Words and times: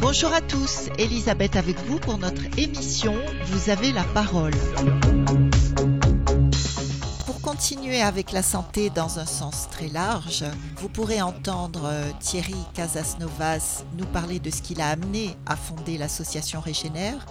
Bonjour 0.00 0.32
à 0.32 0.40
tous, 0.40 0.88
Elisabeth 0.98 1.56
avec 1.56 1.76
vous 1.86 1.98
pour 1.98 2.16
notre 2.16 2.42
émission 2.56 3.14
Vous 3.46 3.68
avez 3.68 3.92
la 3.92 4.04
parole. 4.04 4.52
Continuer 7.52 8.00
avec 8.00 8.32
la 8.32 8.42
santé 8.42 8.88
dans 8.88 9.18
un 9.18 9.26
sens 9.26 9.68
très 9.70 9.88
large, 9.88 10.42
vous 10.78 10.88
pourrez 10.88 11.20
entendre 11.20 11.82
euh, 11.84 12.10
Thierry 12.18 12.56
Casasnovas 12.72 13.84
nous 13.98 14.06
parler 14.06 14.38
de 14.40 14.48
ce 14.48 14.62
qu'il 14.62 14.80
a 14.80 14.88
amené 14.88 15.36
à 15.44 15.54
fonder 15.54 15.98
l'association 15.98 16.60
Régénère. 16.60 17.26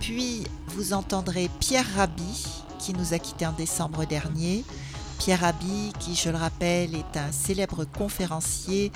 Puis 0.00 0.44
vous 0.68 0.94
entendrez 0.94 1.50
Pierre 1.60 1.84
Rabhi 1.94 2.62
qui 2.78 2.94
nous 2.94 3.12
a 3.12 3.18
quittés 3.18 3.46
en 3.46 3.52
décembre 3.52 4.06
dernier. 4.06 4.64
Pierre 5.18 5.40
Rabhi 5.40 5.92
qui, 6.00 6.14
je 6.14 6.30
le 6.30 6.38
rappelle, 6.38 6.94
est 6.94 7.18
un 7.18 7.30
célèbre 7.30 7.84
conférencier 7.84 8.92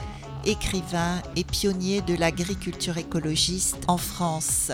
écrivain 0.46 1.20
et 1.36 1.44
pionnier 1.44 2.00
de 2.00 2.14
l'agriculture 2.14 2.96
écologiste 2.96 3.80
en 3.86 3.98
France. 3.98 4.72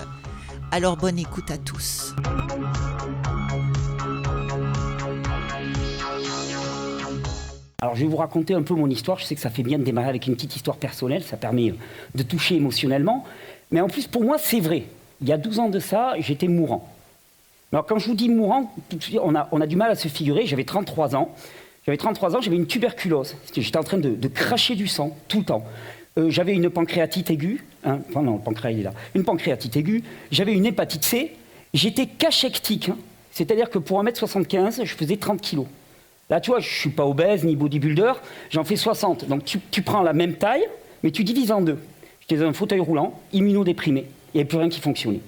Alors 0.71 0.97
bonne 0.97 1.19
écoute 1.19 1.51
à 1.51 1.59
tous. 1.59 2.15
Alors 7.85 7.97
je 7.97 8.01
vais 8.01 8.09
vous 8.09 8.17
raconter 8.17 8.55
un 8.55 8.63
peu 8.63 8.73
mon 8.73 8.89
histoire. 8.89 9.19
Je 9.19 9.27
sais 9.27 9.35
que 9.35 9.43
ça 9.43 9.51
fait 9.51 9.63
bien 9.63 9.79
de 9.79 9.85
démarrer 9.85 10.09
avec 10.09 10.27
une 10.27 10.37
petite 10.37 10.57
histoire 10.57 10.79
personnelle, 10.79 11.23
ça 11.23 11.37
permet 11.37 11.75
de 12.15 12.23
toucher 12.23 12.55
émotionnellement. 12.55 13.27
Mais 13.71 13.83
en 13.83 13.89
plus, 13.89 14.07
pour 14.07 14.25
moi, 14.25 14.39
c'est 14.39 14.61
vrai. 14.61 14.85
Il 15.21 15.29
y 15.29 15.35
a 15.35 15.37
12 15.37 15.59
ans 15.59 15.69
de 15.69 15.79
ça, 15.79 16.15
j'étais 16.19 16.49
mourant. 16.49 16.91
Alors 17.73 17.85
quand 17.85 17.99
je 17.99 18.07
vous 18.07 18.15
dis 18.15 18.31
mourant, 18.31 18.75
on 19.23 19.35
a, 19.35 19.49
on 19.53 19.61
a 19.61 19.67
du 19.67 19.77
mal 19.77 19.91
à 19.91 19.97
se 19.97 20.09
figurer. 20.09 20.47
J'avais 20.47 20.65
33 20.65 21.15
ans. 21.15 21.35
J'avais 21.85 21.99
33 21.99 22.37
ans, 22.37 22.41
j'avais 22.41 22.57
une 22.57 22.67
tuberculose. 22.67 23.37
J'étais 23.55 23.77
en 23.77 23.85
train 23.85 23.99
de, 23.99 24.29
cracher 24.29 24.77
du 24.77 24.89
sang 24.89 25.15
tout 25.29 25.41
le 25.41 25.45
temps. 25.45 25.63
Euh, 26.17 26.31
j'avais 26.31 26.55
une 26.55 26.71
pancréatite 26.71 27.31
aiguë. 27.31 27.67
Hein, 27.85 27.99
non, 28.15 28.37
le 28.37 28.41
pancréas, 28.41 28.71
il 28.71 28.81
est 28.81 28.85
là. 28.85 28.95
Une 29.15 29.25
pancréatite 29.25 29.77
aiguë. 29.77 30.05
J'avais 30.31 30.55
une 30.55 30.65
hépatite 30.65 31.05
C. 31.05 31.37
J'étais 31.75 32.07
cachectique. 32.07 32.89
Hein. 32.89 32.97
C'est-à-dire 33.31 33.69
que 33.69 33.77
pour 33.77 34.03
1m75, 34.03 34.87
je 34.87 34.95
faisais 34.95 35.19
30 35.19 35.43
kilos. 35.43 35.67
Là, 36.35 36.41
tu 36.41 36.51
vois, 36.51 36.59
je 36.59 36.67
ne 36.67 36.73
suis 36.73 36.91
pas 36.91 37.07
obèse 37.07 37.45
ni 37.45 37.55
bodybuilder. 37.55 38.15
J'en 38.51 38.65
fais 38.65 38.75
60. 38.75 39.29
Donc 39.29 39.45
tu, 39.45 39.61
tu, 39.71 39.83
prends 39.83 40.03
la 40.03 40.13
même 40.13 40.35
taille, 40.35 40.65
mais 41.05 41.13
tu 41.13 41.23
divises 41.23 41.53
en 41.53 41.61
deux. 41.61 41.79
J'étais 42.23 42.43
dans 42.43 42.49
un 42.49 42.53
fauteuil 42.53 42.81
roulant, 42.81 43.15
immunodéprimé. 43.33 44.01
Il 44.01 44.39
n'y 44.39 44.41
avait 44.41 44.49
plus 44.49 44.59
rien 44.59 44.69
qui 44.69 44.81
fonctionnait. 44.81 45.21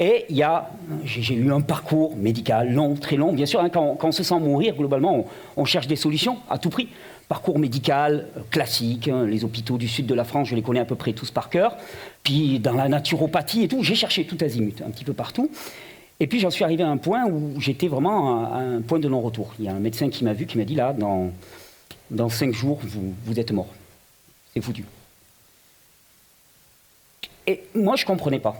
Et 0.00 0.24
il 0.28 0.36
y 0.36 0.42
a, 0.42 0.70
j'ai 1.04 1.34
eu 1.34 1.52
un 1.52 1.60
parcours 1.60 2.16
médical 2.16 2.72
long, 2.72 2.96
très 2.96 3.14
long. 3.14 3.32
Bien 3.32 3.46
sûr, 3.46 3.60
hein, 3.60 3.68
quand, 3.68 4.02
on 4.02 4.10
se 4.10 4.24
sent 4.24 4.40
mourir, 4.40 4.74
globalement, 4.74 5.26
on, 5.56 5.64
cherche 5.64 5.86
des 5.86 5.94
solutions 5.94 6.38
à 6.50 6.58
tout 6.58 6.70
prix. 6.70 6.88
Parcours 7.28 7.60
médical 7.60 8.26
euh, 8.36 8.40
classique, 8.50 9.06
hein, 9.06 9.26
les 9.26 9.44
hôpitaux 9.44 9.78
du 9.78 9.86
sud 9.86 10.06
de 10.06 10.14
la 10.14 10.24
France, 10.24 10.48
je 10.48 10.56
les 10.56 10.62
connais 10.62 10.80
à 10.80 10.84
peu 10.84 10.96
près 10.96 11.12
tous 11.12 11.30
par 11.30 11.50
cœur. 11.50 11.76
Puis 12.24 12.58
dans 12.58 12.74
la 12.74 12.88
naturopathie 12.88 13.62
et 13.62 13.68
tout, 13.68 13.84
j'ai 13.84 13.94
cherché 13.94 14.24
tout 14.24 14.38
azimut, 14.40 14.82
un 14.84 14.90
petit 14.90 15.04
peu 15.04 15.12
partout. 15.12 15.52
Et 16.20 16.26
puis 16.26 16.40
j'en 16.40 16.50
suis 16.50 16.64
arrivé 16.64 16.82
à 16.82 16.88
un 16.88 16.96
point 16.96 17.26
où 17.26 17.60
j'étais 17.60 17.88
vraiment 17.88 18.44
à 18.52 18.58
un 18.58 18.80
point 18.80 18.98
de 18.98 19.08
non-retour. 19.08 19.54
Il 19.58 19.66
y 19.66 19.68
a 19.68 19.72
un 19.72 19.78
médecin 19.78 20.10
qui 20.10 20.24
m'a 20.24 20.32
vu, 20.32 20.46
qui 20.46 20.58
m'a 20.58 20.64
dit 20.64 20.74
là, 20.74 20.92
dans, 20.92 21.30
dans 22.10 22.28
cinq 22.28 22.52
jours, 22.52 22.80
vous, 22.82 23.14
vous 23.24 23.38
êtes 23.38 23.52
mort. 23.52 23.68
C'est 24.52 24.60
foutu. 24.60 24.84
Et 27.46 27.62
moi, 27.74 27.96
je 27.96 28.02
ne 28.02 28.08
comprenais 28.08 28.40
pas. 28.40 28.56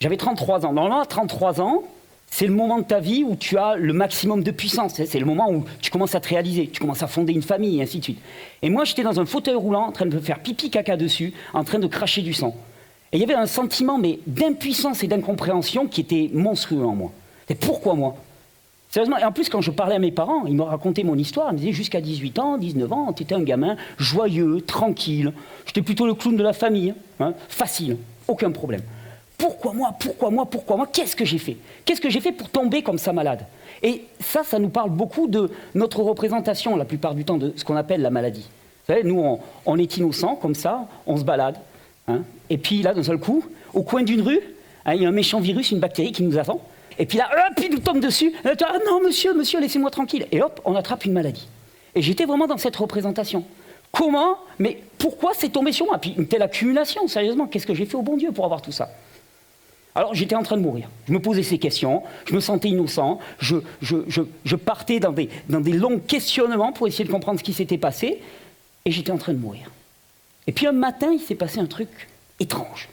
J'avais 0.00 0.16
33 0.16 0.66
ans. 0.66 0.72
Normalement, 0.72 1.00
à 1.00 1.06
33 1.06 1.60
ans, 1.60 1.82
c'est 2.30 2.46
le 2.46 2.52
moment 2.52 2.78
de 2.78 2.84
ta 2.84 3.00
vie 3.00 3.24
où 3.24 3.34
tu 3.34 3.56
as 3.58 3.76
le 3.76 3.92
maximum 3.92 4.42
de 4.42 4.50
puissance. 4.50 5.02
C'est 5.02 5.18
le 5.18 5.24
moment 5.24 5.50
où 5.50 5.64
tu 5.80 5.90
commences 5.90 6.14
à 6.14 6.20
te 6.20 6.28
réaliser, 6.28 6.68
tu 6.68 6.80
commences 6.80 7.02
à 7.02 7.08
fonder 7.08 7.32
une 7.32 7.42
famille, 7.42 7.78
et 7.78 7.82
ainsi 7.82 7.98
de 7.98 8.04
suite. 8.04 8.20
Et 8.62 8.70
moi, 8.70 8.84
j'étais 8.84 9.02
dans 9.02 9.18
un 9.18 9.26
fauteuil 9.26 9.56
roulant, 9.56 9.86
en 9.86 9.92
train 9.92 10.06
de 10.06 10.18
faire 10.20 10.40
pipi 10.40 10.70
caca 10.70 10.96
dessus, 10.96 11.32
en 11.54 11.64
train 11.64 11.78
de 11.78 11.86
cracher 11.86 12.22
du 12.22 12.34
sang. 12.34 12.54
Et 13.12 13.16
il 13.16 13.20
y 13.20 13.24
avait 13.24 13.34
un 13.34 13.46
sentiment 13.46 13.98
mais 13.98 14.18
d'impuissance 14.26 15.02
et 15.02 15.06
d'incompréhension 15.06 15.86
qui 15.86 16.00
était 16.00 16.30
monstrueux 16.32 16.84
en 16.84 16.94
moi. 16.94 17.12
Et 17.48 17.54
pourquoi 17.54 17.94
moi? 17.94 18.16
Sérieusement, 18.90 19.18
et 19.18 19.24
en 19.24 19.32
plus, 19.32 19.48
quand 19.48 19.60
je 19.60 19.70
parlais 19.70 19.96
à 19.96 19.98
mes 19.98 20.12
parents, 20.12 20.46
ils 20.46 20.54
me 20.54 20.62
racontaient 20.62 21.04
mon 21.04 21.16
histoire. 21.16 21.48
Ils 21.50 21.54
me 21.54 21.58
disaient 21.58 21.72
jusqu'à 21.72 22.00
18 22.00 22.38
ans, 22.38 22.56
19 22.56 22.92
ans, 22.92 23.12
tu 23.12 23.22
étais 23.22 23.34
un 23.34 23.42
gamin 23.42 23.76
joyeux, 23.98 24.62
tranquille. 24.62 25.32
J'étais 25.66 25.82
plutôt 25.82 26.06
le 26.06 26.14
clown 26.14 26.36
de 26.36 26.42
la 26.42 26.54
famille. 26.54 26.94
Hein, 27.20 27.34
facile, 27.48 27.98
aucun 28.26 28.50
problème. 28.50 28.82
Pourquoi 29.36 29.72
moi 29.72 29.94
Pourquoi 29.98 30.30
moi 30.30 30.46
Pourquoi 30.46 30.76
moi? 30.76 30.88
Qu'est-ce 30.90 31.14
que 31.14 31.24
j'ai 31.24 31.38
fait? 31.38 31.56
Qu'est-ce 31.84 32.00
que 32.00 32.10
j'ai 32.10 32.20
fait 32.20 32.32
pour 32.32 32.48
tomber 32.48 32.82
comme 32.82 32.98
ça 32.98 33.12
malade? 33.12 33.46
Et 33.82 34.04
ça, 34.20 34.42
ça 34.42 34.58
nous 34.58 34.70
parle 34.70 34.90
beaucoup 34.90 35.28
de 35.28 35.50
notre 35.74 36.02
représentation, 36.02 36.74
la 36.76 36.84
plupart 36.84 37.14
du 37.14 37.24
temps, 37.24 37.36
de 37.36 37.52
ce 37.56 37.64
qu'on 37.64 37.76
appelle 37.76 38.02
la 38.02 38.10
maladie. 38.10 38.48
Vous 38.88 38.94
nous, 39.04 39.38
on, 39.66 39.78
est 39.78 39.96
innocent, 39.98 40.36
comme 40.36 40.54
ça, 40.54 40.88
on 41.06 41.18
se 41.18 41.24
balade. 41.24 41.56
Hein. 42.08 42.22
et 42.50 42.58
puis 42.58 42.82
là, 42.82 42.94
d'un 42.94 43.02
seul 43.02 43.18
coup, 43.18 43.44
au 43.74 43.82
coin 43.82 44.02
d'une 44.02 44.22
rue, 44.22 44.40
hein, 44.84 44.94
il 44.94 45.02
y 45.02 45.06
a 45.06 45.08
un 45.08 45.12
méchant 45.12 45.40
virus, 45.40 45.70
une 45.70 45.80
bactérie 45.80 46.12
qui 46.12 46.22
nous 46.22 46.38
attend. 46.38 46.60
Et 46.98 47.06
puis 47.06 47.18
là, 47.18 47.28
hop, 47.30 47.62
il 47.62 47.70
nous 47.70 47.78
tombe 47.78 48.00
dessus. 48.00 48.32
ah 48.44 48.78
non, 48.86 49.00
monsieur, 49.02 49.34
monsieur, 49.34 49.60
laissez-moi 49.60 49.90
tranquille. 49.90 50.26
Et 50.32 50.42
hop, 50.42 50.60
on 50.64 50.74
attrape 50.74 51.04
une 51.04 51.12
maladie. 51.12 51.46
Et 51.94 52.02
j'étais 52.02 52.24
vraiment 52.24 52.46
dans 52.46 52.58
cette 52.58 52.76
représentation. 52.76 53.44
Comment 53.92 54.38
Mais 54.58 54.82
pourquoi 54.98 55.32
c'est 55.34 55.48
tombé 55.48 55.72
sur 55.72 55.86
moi? 55.86 55.98
Puis 55.98 56.14
une 56.16 56.26
telle 56.26 56.42
accumulation, 56.42 57.06
sérieusement, 57.08 57.46
qu'est-ce 57.46 57.66
que 57.66 57.74
j'ai 57.74 57.86
fait 57.86 57.96
au 57.96 58.02
bon 58.02 58.16
Dieu 58.16 58.32
pour 58.32 58.44
avoir 58.44 58.62
tout 58.62 58.72
ça? 58.72 58.90
Alors 59.94 60.14
j'étais 60.14 60.36
en 60.36 60.42
train 60.42 60.56
de 60.56 60.62
mourir. 60.62 60.88
Je 61.08 61.12
me 61.12 61.20
posais 61.20 61.42
ces 61.42 61.58
questions, 61.58 62.02
je 62.26 62.34
me 62.34 62.40
sentais 62.40 62.68
innocent, 62.68 63.18
je, 63.40 64.54
partais 64.54 65.00
dans 65.00 65.10
des, 65.10 65.28
dans 65.48 65.60
des 65.60 65.72
longs 65.72 65.98
questionnements 65.98 66.72
pour 66.72 66.86
essayer 66.86 67.04
de 67.04 67.10
comprendre 67.10 67.40
ce 67.40 67.44
qui 67.44 67.52
s'était 67.52 67.78
passé, 67.78 68.20
et 68.84 68.90
j'étais 68.92 69.10
en 69.10 69.18
train 69.18 69.32
de 69.32 69.38
mourir. 69.38 69.70
Et 70.48 70.52
puis 70.52 70.66
un 70.66 70.72
matin, 70.72 71.10
il 71.12 71.20
s'est 71.20 71.34
passé 71.34 71.60
un 71.60 71.66
truc 71.66 72.08
étrange. 72.40 72.88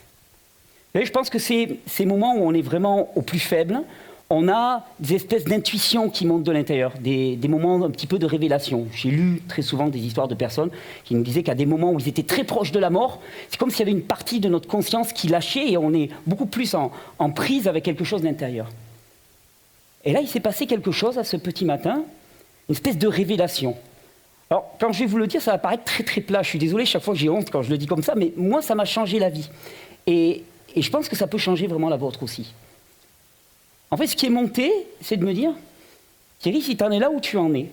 je 0.93 1.09
pense 1.09 1.29
que 1.29 1.39
c'est 1.39 1.79
ces 1.87 2.05
moments 2.05 2.35
où 2.35 2.45
on 2.45 2.53
est 2.53 2.61
vraiment 2.61 3.09
au 3.15 3.21
plus 3.21 3.39
faible, 3.39 3.81
on 4.29 4.49
a 4.49 4.85
des 4.99 5.13
espèces 5.13 5.45
d'intuitions 5.45 6.09
qui 6.09 6.25
montent 6.25 6.43
de 6.43 6.51
l'intérieur, 6.51 6.91
des, 6.99 7.37
moments 7.47 7.85
un 7.85 7.91
petit 7.91 8.07
peu 8.07 8.19
de 8.19 8.25
révélation. 8.25 8.87
J'ai 8.91 9.09
lu 9.09 9.41
très 9.47 9.61
souvent 9.61 9.87
des 9.87 9.99
histoires 9.99 10.27
de 10.27 10.35
personnes 10.35 10.69
qui 11.05 11.15
nous 11.15 11.23
disaient 11.23 11.43
qu'à 11.43 11.55
des 11.55 11.65
moments 11.65 11.91
où 11.93 11.99
ils 11.99 12.09
étaient 12.09 12.23
très 12.23 12.43
proches 12.43 12.73
de 12.73 12.79
la 12.79 12.89
mort, 12.89 13.21
c'est 13.49 13.57
comme 13.57 13.69
s'il 13.69 13.79
y 13.79 13.83
avait 13.83 13.91
une 13.91 14.03
partie 14.03 14.41
de 14.41 14.49
notre 14.49 14.67
conscience 14.67 15.13
qui 15.13 15.29
lâchait 15.29 15.71
et 15.71 15.77
on 15.77 15.93
est 15.93 16.09
beaucoup 16.25 16.47
plus 16.47 16.75
en, 16.75 16.91
prise 17.29 17.69
avec 17.69 17.85
quelque 17.85 18.03
chose 18.03 18.23
d'intérieur. 18.23 18.67
Et 20.03 20.11
là, 20.11 20.19
il 20.19 20.27
s'est 20.27 20.41
passé 20.41 20.65
quelque 20.65 20.91
chose 20.91 21.17
à 21.17 21.23
ce 21.23 21.37
petit 21.37 21.63
matin, 21.63 22.03
une 22.67 22.75
espèce 22.75 22.97
de 22.97 23.07
révélation. 23.07 23.77
Alors, 24.49 24.75
quand 24.79 24.91
je 24.91 24.99
vais 24.99 25.05
vous 25.05 25.17
le 25.17 25.27
dire, 25.27 25.41
ça 25.41 25.51
va 25.51 25.57
paraître 25.57 25.83
très 25.83 26.03
très 26.03 26.21
plat. 26.21 26.43
Je 26.43 26.49
suis 26.49 26.59
désolé, 26.59 26.85
chaque 26.85 27.03
fois 27.03 27.15
j'ai 27.15 27.29
honte 27.29 27.49
quand 27.49 27.63
je 27.63 27.69
le 27.69 27.77
dis 27.77 27.87
comme 27.87 28.03
ça, 28.03 28.13
mais 28.15 28.31
moi, 28.37 28.61
ça 28.61 28.75
m'a 28.75 28.85
changé 28.85 29.19
la 29.19 29.29
vie. 29.29 29.49
et 30.07 30.43
je 30.75 30.89
pense 30.89 31.07
que 31.07 31.15
ça 31.15 31.27
peut 31.27 31.37
changer 31.37 31.67
vraiment 31.67 31.89
la 31.89 31.97
vôtre 31.97 32.23
aussi. 32.23 32.53
En 33.91 33.97
fait, 33.97 34.07
ce 34.07 34.15
qui 34.15 34.25
est 34.25 34.29
monté, 34.29 34.71
c'est 35.01 35.17
de 35.17 35.25
me 35.25 35.33
dire, 35.33 35.51
Thierry, 36.39 36.61
si 36.61 36.75
tu 36.75 36.83
en 36.83 36.91
es 36.91 36.99
là 36.99 37.09
où 37.09 37.19
tu 37.19 37.37
en 37.37 37.53
es, 37.53 37.67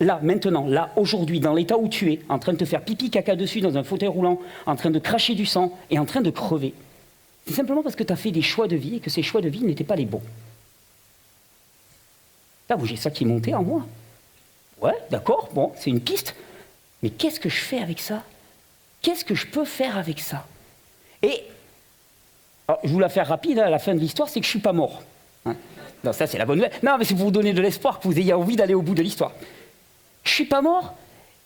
là, 0.00 0.20
maintenant, 0.22 0.66
là, 0.66 0.92
aujourd'hui, 0.96 1.40
dans 1.40 1.54
l'état 1.54 1.78
où 1.78 1.88
tu 1.88 2.12
es, 2.12 2.20
en 2.28 2.38
train 2.38 2.52
de 2.52 2.58
te 2.58 2.64
faire 2.64 2.82
pipi 2.82 3.10
caca 3.10 3.36
dessus 3.36 3.60
dans 3.60 3.76
un 3.78 3.82
fauteuil 3.82 4.08
roulant, 4.08 4.40
en 4.66 4.76
train 4.76 4.90
de 4.90 4.98
cracher 4.98 5.34
du 5.34 5.46
sang 5.46 5.76
et 5.90 5.98
en 5.98 6.04
train 6.04 6.20
de 6.20 6.30
crever, 6.30 6.74
c'est 7.46 7.54
simplement 7.54 7.82
parce 7.82 7.96
que 7.96 8.02
tu 8.02 8.12
as 8.12 8.16
fait 8.16 8.30
des 8.30 8.42
choix 8.42 8.68
de 8.68 8.76
vie 8.76 8.96
et 8.96 9.00
que 9.00 9.10
ces 9.10 9.22
choix 9.22 9.40
de 9.40 9.48
vie 9.48 9.64
n'étaient 9.64 9.84
pas 9.84 9.96
les 9.96 10.04
bons. 10.04 10.22
Là, 12.68 12.76
j'ai 12.84 12.96
ça 12.96 13.10
qui 13.10 13.24
est 13.24 13.26
monté 13.26 13.54
en 13.54 13.62
moi. 13.62 13.86
Ouais, 14.82 14.94
d'accord, 15.10 15.48
bon, 15.54 15.72
c'est 15.76 15.90
une 15.90 16.00
piste. 16.00 16.34
Mais 17.02 17.10
qu'est-ce 17.10 17.40
que 17.40 17.48
je 17.48 17.60
fais 17.60 17.78
avec 17.78 18.00
ça? 18.00 18.22
Qu'est-ce 19.00 19.24
que 19.24 19.34
je 19.34 19.46
peux 19.46 19.64
faire 19.64 19.96
avec 19.96 20.20
ça? 20.20 20.46
Et, 21.22 21.44
je 22.84 22.88
vous 22.88 22.98
la 22.98 23.08
faire 23.08 23.28
rapide, 23.28 23.58
hein, 23.58 23.66
à 23.66 23.70
la 23.70 23.78
fin 23.78 23.94
de 23.94 24.00
l'histoire, 24.00 24.28
c'est 24.28 24.40
que 24.40 24.46
je 24.46 24.50
ne 24.50 24.54
suis 24.54 24.60
pas 24.60 24.72
mort. 24.72 25.02
Hein 25.46 25.56
non, 26.04 26.12
ça 26.12 26.26
c'est 26.26 26.38
la 26.38 26.44
bonne 26.44 26.56
nouvelle. 26.56 26.72
Non, 26.82 26.96
mais 26.98 27.04
c'est 27.04 27.14
pour 27.14 27.24
vous 27.24 27.30
donner 27.30 27.52
de 27.52 27.62
l'espoir, 27.62 28.00
que 28.00 28.08
vous 28.08 28.18
ayez 28.18 28.32
envie 28.32 28.56
d'aller 28.56 28.74
au 28.74 28.82
bout 28.82 28.94
de 28.94 29.02
l'histoire. 29.02 29.32
Je 30.24 30.32
suis 30.32 30.46
pas 30.46 30.62
mort, 30.62 30.94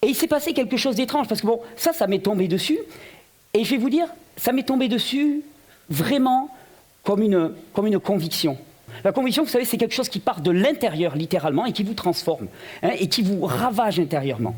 et 0.03 0.09
il 0.09 0.15
s'est 0.15 0.27
passé 0.27 0.55
quelque 0.55 0.77
chose 0.77 0.97
d'étrange, 0.97 1.29
parce 1.29 1.41
que 1.41 1.47
bon, 1.47 1.61
ça, 1.77 1.93
ça 1.93 2.07
m'est 2.07 2.21
tombé 2.21 2.49
dessus, 2.49 2.79
et 3.53 3.65
je 3.65 3.71
vais 3.71 3.77
vous 3.77 3.91
dire, 3.91 4.09
ça 4.37 4.53
m'est 4.53 4.63
tombé 4.63 4.89
dessus 4.89 5.43
vraiment 5.91 6.51
comme 7.03 7.23
une, 7.23 7.53
comme 7.75 7.87
une 7.87 8.01
conviction. 8.01 8.59
La 9.05 9.13
conviction, 9.13 9.45
vous 9.45 9.49
savez, 9.49 9.65
c'est 9.65 9.77
quelque 9.77 9.95
chose 9.95 10.09
qui 10.09 10.21
part 10.21 10.41
de 10.41 10.51
l'intérieur, 10.51 11.17
littéralement, 11.17 11.67
et 11.67 11.73
qui 11.73 11.83
vous 11.83 11.95
transforme, 11.95 12.49
hein, 12.83 12.91
et 12.99 13.09
qui 13.09 13.23
vous 13.23 13.45
ravage 13.45 13.99
intérieurement. 13.99 14.55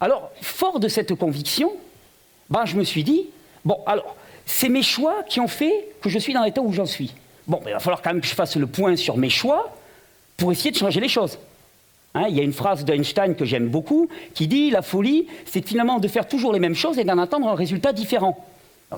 Alors, 0.00 0.30
fort 0.40 0.80
de 0.80 0.88
cette 0.88 1.14
conviction, 1.14 1.72
ben, 2.50 2.64
je 2.64 2.76
me 2.76 2.84
suis 2.84 3.04
dit, 3.04 3.26
bon, 3.64 3.78
alors, 3.86 4.16
c'est 4.46 4.68
mes 4.68 4.82
choix 4.82 5.22
qui 5.28 5.40
ont 5.40 5.48
fait 5.48 5.88
que 6.00 6.08
je 6.08 6.18
suis 6.18 6.32
dans 6.32 6.42
l'état 6.42 6.60
où 6.60 6.72
j'en 6.72 6.86
suis. 6.86 7.14
Bon, 7.46 7.60
il 7.66 7.72
va 7.72 7.78
falloir 7.78 8.02
quand 8.02 8.10
même 8.10 8.20
que 8.20 8.26
je 8.26 8.34
fasse 8.34 8.56
le 8.56 8.66
point 8.66 8.96
sur 8.96 9.16
mes 9.16 9.30
choix 9.30 9.74
pour 10.36 10.52
essayer 10.52 10.70
de 10.70 10.76
changer 10.76 11.00
les 11.00 11.08
choses. 11.08 11.38
Hein, 12.14 12.26
il 12.28 12.36
y 12.36 12.40
a 12.40 12.42
une 12.42 12.52
phrase 12.52 12.84
d'Einstein 12.84 13.34
que 13.34 13.44
j'aime 13.44 13.68
beaucoup 13.68 14.08
qui 14.34 14.46
dit 14.46 14.70
La 14.70 14.82
folie, 14.82 15.26
c'est 15.46 15.66
finalement 15.66 15.98
de 15.98 16.08
faire 16.08 16.28
toujours 16.28 16.52
les 16.52 16.58
mêmes 16.58 16.74
choses 16.74 16.98
et 16.98 17.04
d'en 17.04 17.18
attendre 17.18 17.48
un 17.48 17.54
résultat 17.54 17.92
différent. 17.92 18.44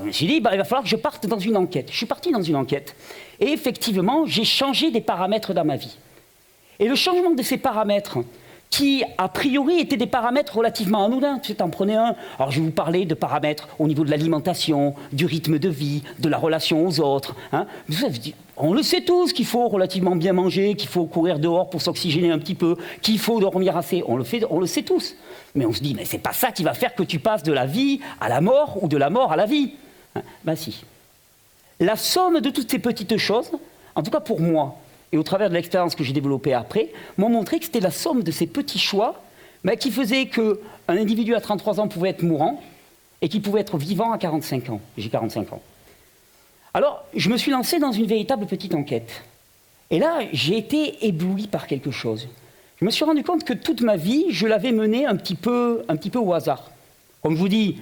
Je 0.01 0.07
me 0.07 0.13
suis 0.13 0.27
dit, 0.27 0.41
bah, 0.41 0.51
il 0.53 0.59
va 0.59 0.65
falloir 0.65 0.83
que 0.83 0.89
je 0.89 0.97
parte 0.97 1.27
dans 1.27 1.39
une 1.39 1.57
enquête. 1.57 1.89
Je 1.91 1.97
suis 1.97 2.07
parti 2.07 2.31
dans 2.31 2.43
une 2.43 2.57
enquête. 2.57 2.97
Et 3.41 3.49
effectivement, 3.49 4.27
j'ai 4.27 4.45
changé 4.45 4.91
des 4.91 5.01
paramètres 5.01 5.55
dans 5.55 5.65
ma 5.65 5.77
vie. 5.77 5.97
Et 6.79 6.89
le 6.89 6.95
changement 6.95 7.31
de 7.31 7.43
ces 7.43 7.57
paramètres, 7.57 8.19
qui 8.77 9.05
a 9.19 9.29
priori 9.29 9.79
étaient 9.79 9.97
des 9.97 10.09
paramètres 10.09 10.57
relativement 10.57 11.05
anodins. 11.05 11.39
Tu 11.39 11.55
en 11.61 11.71
prenais 11.71 11.95
un. 11.95 12.17
Alors 12.41 12.51
je 12.51 12.59
vais 12.59 12.67
vous 12.67 12.73
parler 12.73 13.05
de 13.05 13.15
paramètres 13.15 13.69
au 13.79 13.87
niveau 13.87 14.05
de 14.05 14.11
l'alimentation, 14.11 14.97
du 15.13 15.27
rythme 15.27 15.61
de 15.61 15.69
vie, 15.69 16.03
de 16.19 16.29
la 16.29 16.39
relation 16.39 16.85
aux 16.85 16.99
autres. 16.99 17.37
Hein. 17.53 17.67
On 18.57 18.75
le 18.75 18.83
sait 18.83 19.03
tous 19.03 19.33
qu'il 19.33 19.47
faut 19.47 19.69
relativement 19.69 20.17
bien 20.17 20.33
manger, 20.33 20.75
qu'il 20.75 20.89
faut 20.89 21.07
courir 21.07 21.39
dehors 21.39 21.71
pour 21.71 21.83
s'oxygéner 21.83 22.33
un 22.33 22.39
petit 22.41 22.57
peu, 22.57 22.77
qu'il 23.01 23.21
faut 23.21 23.39
dormir 23.39 23.77
assez. 23.77 24.03
On 24.09 24.17
le, 24.17 24.25
fait, 24.25 24.43
on 24.51 24.59
le 24.59 24.67
sait 24.67 24.83
tous. 24.83 25.15
Mais 25.55 25.67
on 25.67 25.73
se 25.73 25.81
dit, 25.81 25.95
mais 25.95 26.05
c'est 26.05 26.19
pas 26.19 26.33
ça 26.33 26.51
qui 26.51 26.65
va 26.65 26.75
faire 26.75 26.97
que 26.97 27.05
tu 27.05 27.21
passes 27.21 27.45
de 27.45 27.53
la 27.53 27.67
vie 27.67 28.01
à 28.21 28.29
la 28.29 28.41
mort 28.41 28.83
ou 28.83 28.89
de 28.89 28.97
la 28.97 29.09
mort 29.09 29.31
à 29.31 29.37
la 29.37 29.47
vie. 29.47 29.75
Ben 30.45 30.57
si. 30.57 30.85
La 31.81 31.97
somme 31.97 32.41
de 32.41 32.51
toutes 32.51 32.71
ces 32.71 32.79
petites 32.79 33.17
choses, 33.17 33.51
en 33.95 34.03
tout 34.03 34.11
cas 34.11 34.21
pour 34.21 34.41
moi, 34.41 34.77
et 35.13 35.19
au 35.19 35.23
travers 35.23 35.49
de 35.49 35.55
l'expérience 35.55 35.95
que 35.95 36.05
j'ai 36.05 36.13
développée 36.13 36.55
après, 36.55 36.93
m'ont 37.17 37.29
montré 37.29 37.59
que 37.59 37.65
c'était 37.65 37.81
la 37.81 37.91
somme 37.91 38.23
de 38.23 38.31
ces 38.31 38.47
petits 38.47 38.79
choix 38.79 39.25
mais 39.65 39.79
qui 39.79 39.91
faisaient 39.91 40.27
qu'un 40.27 40.55
individu 40.89 41.35
à 41.35 41.41
33 41.41 41.81
ans 41.81 41.89
pouvait 41.89 42.11
être 42.11 42.23
mourant 42.23 42.63
et 43.23 43.29
qui 43.29 43.41
pouvait 43.41 43.61
être 43.61 43.79
vivant 43.79 44.13
à 44.13 44.19
45 44.19 44.69
ans. 44.69 44.81
J'ai 44.97 45.09
45 45.09 45.55
ans. 45.55 45.63
Alors, 46.75 47.05
je 47.17 47.31
me 47.31 47.37
suis 47.37 47.51
lancé 47.51 47.79
dans 47.79 47.93
une 47.93 48.07
véritable 48.07 48.47
petite 48.47 48.75
enquête. 48.75 49.23
Et 49.91 49.99
là, 49.99 50.21
j'ai 50.33 50.59
été 50.59 51.07
ébloui 51.07 51.47
par 51.47 51.67
quelque 51.67 51.91
chose. 51.91 52.29
Je 52.77 52.85
me 52.85 52.91
suis 52.91 53.05
rendu 53.05 53.23
compte 53.23 53.45
que 53.45 53.53
toute 53.55 53.81
ma 53.81 53.97
vie, 53.97 54.27
je 54.31 54.47
l'avais 54.47 54.73
menée 54.73 55.07
un 55.07 55.17
petit 55.17 55.37
peu, 55.37 55.85
un 55.89 55.97
petit 55.97 56.11
peu 56.11 56.19
au 56.19 56.35
hasard. 56.35 56.71
Comme 57.23 57.35
je 57.35 57.41
vous 57.41 57.49
dis, 57.49 57.79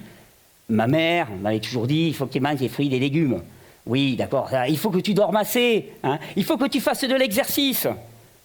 ma 0.69 0.87
mère 0.87 1.27
m'avait 1.41 1.59
toujours 1.59 1.87
dit 1.87 2.07
il 2.07 2.15
faut 2.15 2.25
qu'il 2.25 2.41
mange 2.41 2.57
des 2.57 2.69
fruits 2.69 2.87
et 2.87 2.89
des 2.89 2.99
légumes. 2.99 3.41
Oui, 3.85 4.15
d'accord, 4.15 4.49
il 4.67 4.77
faut 4.77 4.89
que 4.89 4.99
tu 4.99 5.13
dormes 5.13 5.35
assez, 5.35 5.89
hein. 6.03 6.17
il 6.37 6.45
faut 6.45 6.57
que 6.57 6.67
tu 6.67 6.79
fasses 6.79 7.03
de 7.03 7.15
l'exercice. 7.15 7.87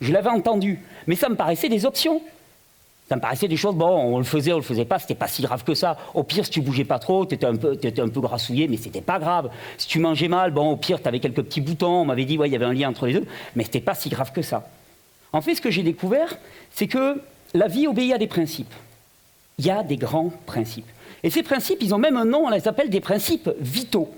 Je 0.01 0.13
l'avais 0.13 0.31
entendu, 0.31 0.81
mais 1.07 1.15
ça 1.15 1.29
me 1.29 1.37
paraissait 1.37 1.69
des 1.69 1.87
options. 1.87 2.21
Ça 3.09 3.17
me 3.17 3.23
paraissait 3.23 3.49
des 3.49 3.57
choses, 3.57 3.75
bon, 3.75 3.87
on 3.89 4.19
le 4.19 4.25
faisait, 4.25 4.53
on 4.53 4.59
le 4.59 4.63
faisait 4.63 4.85
pas, 4.85 4.99
c'était 4.99 5.15
pas 5.15 5.29
si 5.29 5.41
grave 5.41 5.65
que 5.65 5.73
ça. 5.73 5.97
Au 6.13 6.25
pire, 6.25 6.45
si 6.45 6.51
tu 6.51 6.61
bougeais 6.61 6.85
pas 6.85 6.99
trop, 6.99 7.25
tu 7.25 7.37
étais 7.37 7.47
un 7.47 7.57
peu, 7.57 7.73
étais 7.73 8.01
un 8.01 8.09
peu 8.09 8.21
grassouillé, 8.21 8.69
mais 8.69 8.77
c'était 8.77 9.01
pas 9.01 9.19
grave. 9.19 9.51
Si 9.79 9.89
tu 9.89 9.99
mangeais 9.99 10.29
mal, 10.29 10.51
bon, 10.51 10.73
au 10.73 10.77
pire, 10.77 11.01
tu 11.01 11.09
avais 11.09 11.19
quelques 11.19 11.43
petits 11.43 11.63
boutons, 11.63 12.03
on 12.03 12.05
m'avait 12.05 12.27
dit, 12.27 12.37
ouais, 12.37 12.49
il 12.49 12.53
y 12.53 12.57
avait 12.57 12.67
un 12.67 12.75
lien 12.75 12.91
entre 12.91 13.07
les 13.07 13.15
deux, 13.15 13.27
mais 13.57 13.65
c'était 13.65 13.81
pas 13.81 13.95
si 13.95 14.11
grave 14.11 14.33
que 14.33 14.43
ça. 14.43 14.69
En 15.33 15.41
fait, 15.41 15.55
ce 15.55 15.63
que 15.63 15.71
j'ai 15.71 15.83
découvert, 15.83 16.37
c'est 16.71 16.87
que 16.87 17.23
la 17.55 17.67
vie 17.67 17.87
obéit 17.87 18.13
à 18.13 18.19
des 18.19 18.27
principes. 18.27 18.75
Il 19.59 19.65
y 19.65 19.71
a 19.71 19.83
des 19.83 19.97
grands 19.97 20.31
principes. 20.45 20.87
Et 21.23 21.31
ces 21.31 21.43
principes, 21.43 21.79
ils 21.83 21.95
ont 21.95 21.99
même 21.99 22.17
un 22.17 22.25
nom, 22.25 22.47
on 22.47 22.51
les 22.51 22.69
appelle 22.69 22.91
des 22.91 23.01
principes 23.01 23.51
vitaux. 23.61 24.11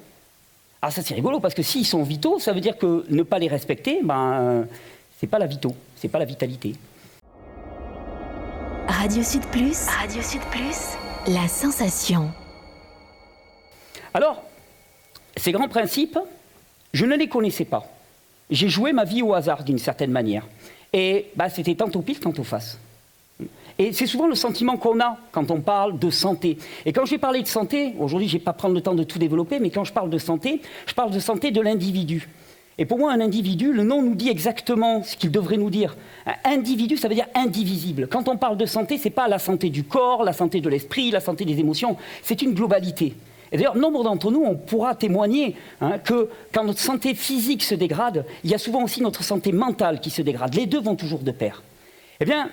Ah, 0.83 0.91
ça 0.91 1.03
c'est 1.03 1.15
rigolo 1.15 1.41
parce 1.41 1.55
que 1.55 1.63
s'ils 1.63 1.87
sont 1.87 2.03
vitaux, 2.03 2.39
ça 2.39 2.53
veut 2.53 2.61
dire 2.61 2.79
que 2.79 3.05
ne 3.09 3.23
pas 3.23 3.39
les 3.39 3.49
respecter, 3.49 4.01
ben, 4.03 4.67
c'est 5.19 5.27
pas 5.27 5.39
la 5.39 5.47
vito, 5.47 5.75
c'est 5.97 6.09
pas 6.09 6.19
la 6.19 6.25
vitalité. 6.25 6.75
Radio 8.89 9.23
Sud 9.23 9.45
Plus, 9.47 9.87
Radio 9.87 10.23
Sud 10.23 10.41
Plus, 10.51 10.97
la 11.29 11.49
sensation. 11.49 12.31
Alors, 14.13 14.43
ces 15.37 15.53
grands 15.53 15.69
principes, 15.69 16.19
je 16.93 17.05
ne 17.05 17.17
les 17.17 17.29
connaissais 17.29 17.65
pas. 17.65 17.87
J'ai 18.51 18.69
joué 18.69 18.93
ma 18.93 19.05
vie 19.05 19.23
au 19.23 19.35
hasard 19.35 19.63
d'une 19.63 19.79
certaine 19.79 20.11
manière. 20.11 20.47
Et 20.93 21.27
bah, 21.37 21.49
c'était 21.49 21.75
tantôt 21.75 22.03
pile, 22.03 22.19
tantôt 22.19 22.43
face. 22.43 22.79
Et 23.81 23.95
c'est 23.95 24.05
souvent 24.05 24.27
le 24.27 24.35
sentiment 24.35 24.77
qu'on 24.77 25.01
a 25.01 25.17
quand 25.33 25.51
on 25.51 25.63
parle 25.63 25.99
de 25.99 26.11
santé. 26.11 26.59
Et 26.85 26.93
quand 26.93 27.07
je 27.07 27.13
vais 27.13 27.19
parler 27.19 27.41
de 27.41 27.47
santé, 27.47 27.95
aujourd'hui 27.99 28.29
je 28.29 28.35
ne 28.35 28.39
vais 28.39 28.45
pas 28.45 28.53
prendre 28.53 28.75
le 28.75 28.83
temps 28.83 28.95
de 28.95 29.05
tout 29.05 29.19
développer, 29.19 29.59
mais 29.59 29.71
quand 29.71 29.85
je 29.85 29.93
parle 29.95 30.11
de 30.11 30.19
santé, 30.19 30.61
je 30.85 30.93
parle 30.93 31.11
de 31.11 31.19
santé 31.19 31.51
de 31.51 31.63
l'individu. 31.63 32.29
Et 32.77 32.85
pour 32.85 32.99
moi, 32.99 33.11
un 33.11 33.23
individu, 33.23 33.73
le 33.73 33.83
nom 33.83 34.03
nous 34.03 34.15
dit 34.15 34.29
exactement 34.29 35.03
ce 35.03 35.17
qu'il 35.17 35.31
devrait 35.31 35.57
nous 35.57 35.71
dire. 35.71 35.97
Un 36.27 36.57
individu, 36.57 36.99
ça 36.99 37.09
veut 37.09 37.15
dire 37.15 37.29
indivisible. 37.35 38.07
Quand 38.07 38.29
on 38.29 38.37
parle 38.37 38.59
de 38.59 38.67
santé, 38.67 38.99
ce 38.99 39.05
n'est 39.05 39.11
pas 39.13 39.29
la 39.29 39.39
santé 39.39 39.71
du 39.71 39.85
corps, 39.85 40.25
la 40.25 40.35
santé 40.35 40.61
de 40.61 40.69
l'esprit, 40.69 41.11
la 41.11 41.21
santé 41.21 41.47
des 41.47 41.59
émotions, 41.59 41.97
c'est 42.23 42.43
une 42.43 42.53
globalité. 42.53 43.15
Et 43.51 43.57
d'ailleurs, 43.57 43.77
nombre 43.77 44.05
d'entre 44.05 44.31
nous, 44.31 44.45
on 44.45 44.57
pourra 44.57 44.95
témoigner 44.95 45.57
hein, 45.81 45.97
que 45.99 46.29
quand 46.53 46.65
notre 46.65 46.81
santé 46.81 47.15
physique 47.15 47.63
se 47.63 47.75
dégrade, 47.75 48.27
il 48.45 48.51
y 48.51 48.55
a 48.55 48.59
souvent 48.59 48.85
aussi 48.85 49.01
notre 49.01 49.25
santé 49.25 49.53
mentale 49.53 50.01
qui 50.01 50.11
se 50.11 50.21
dégrade. 50.21 50.55
Les 50.55 50.67
deux 50.67 50.83
vont 50.83 50.97
toujours 50.97 51.21
de 51.21 51.31
pair. 51.31 51.63
Eh 52.21 52.27
bien, 52.27 52.51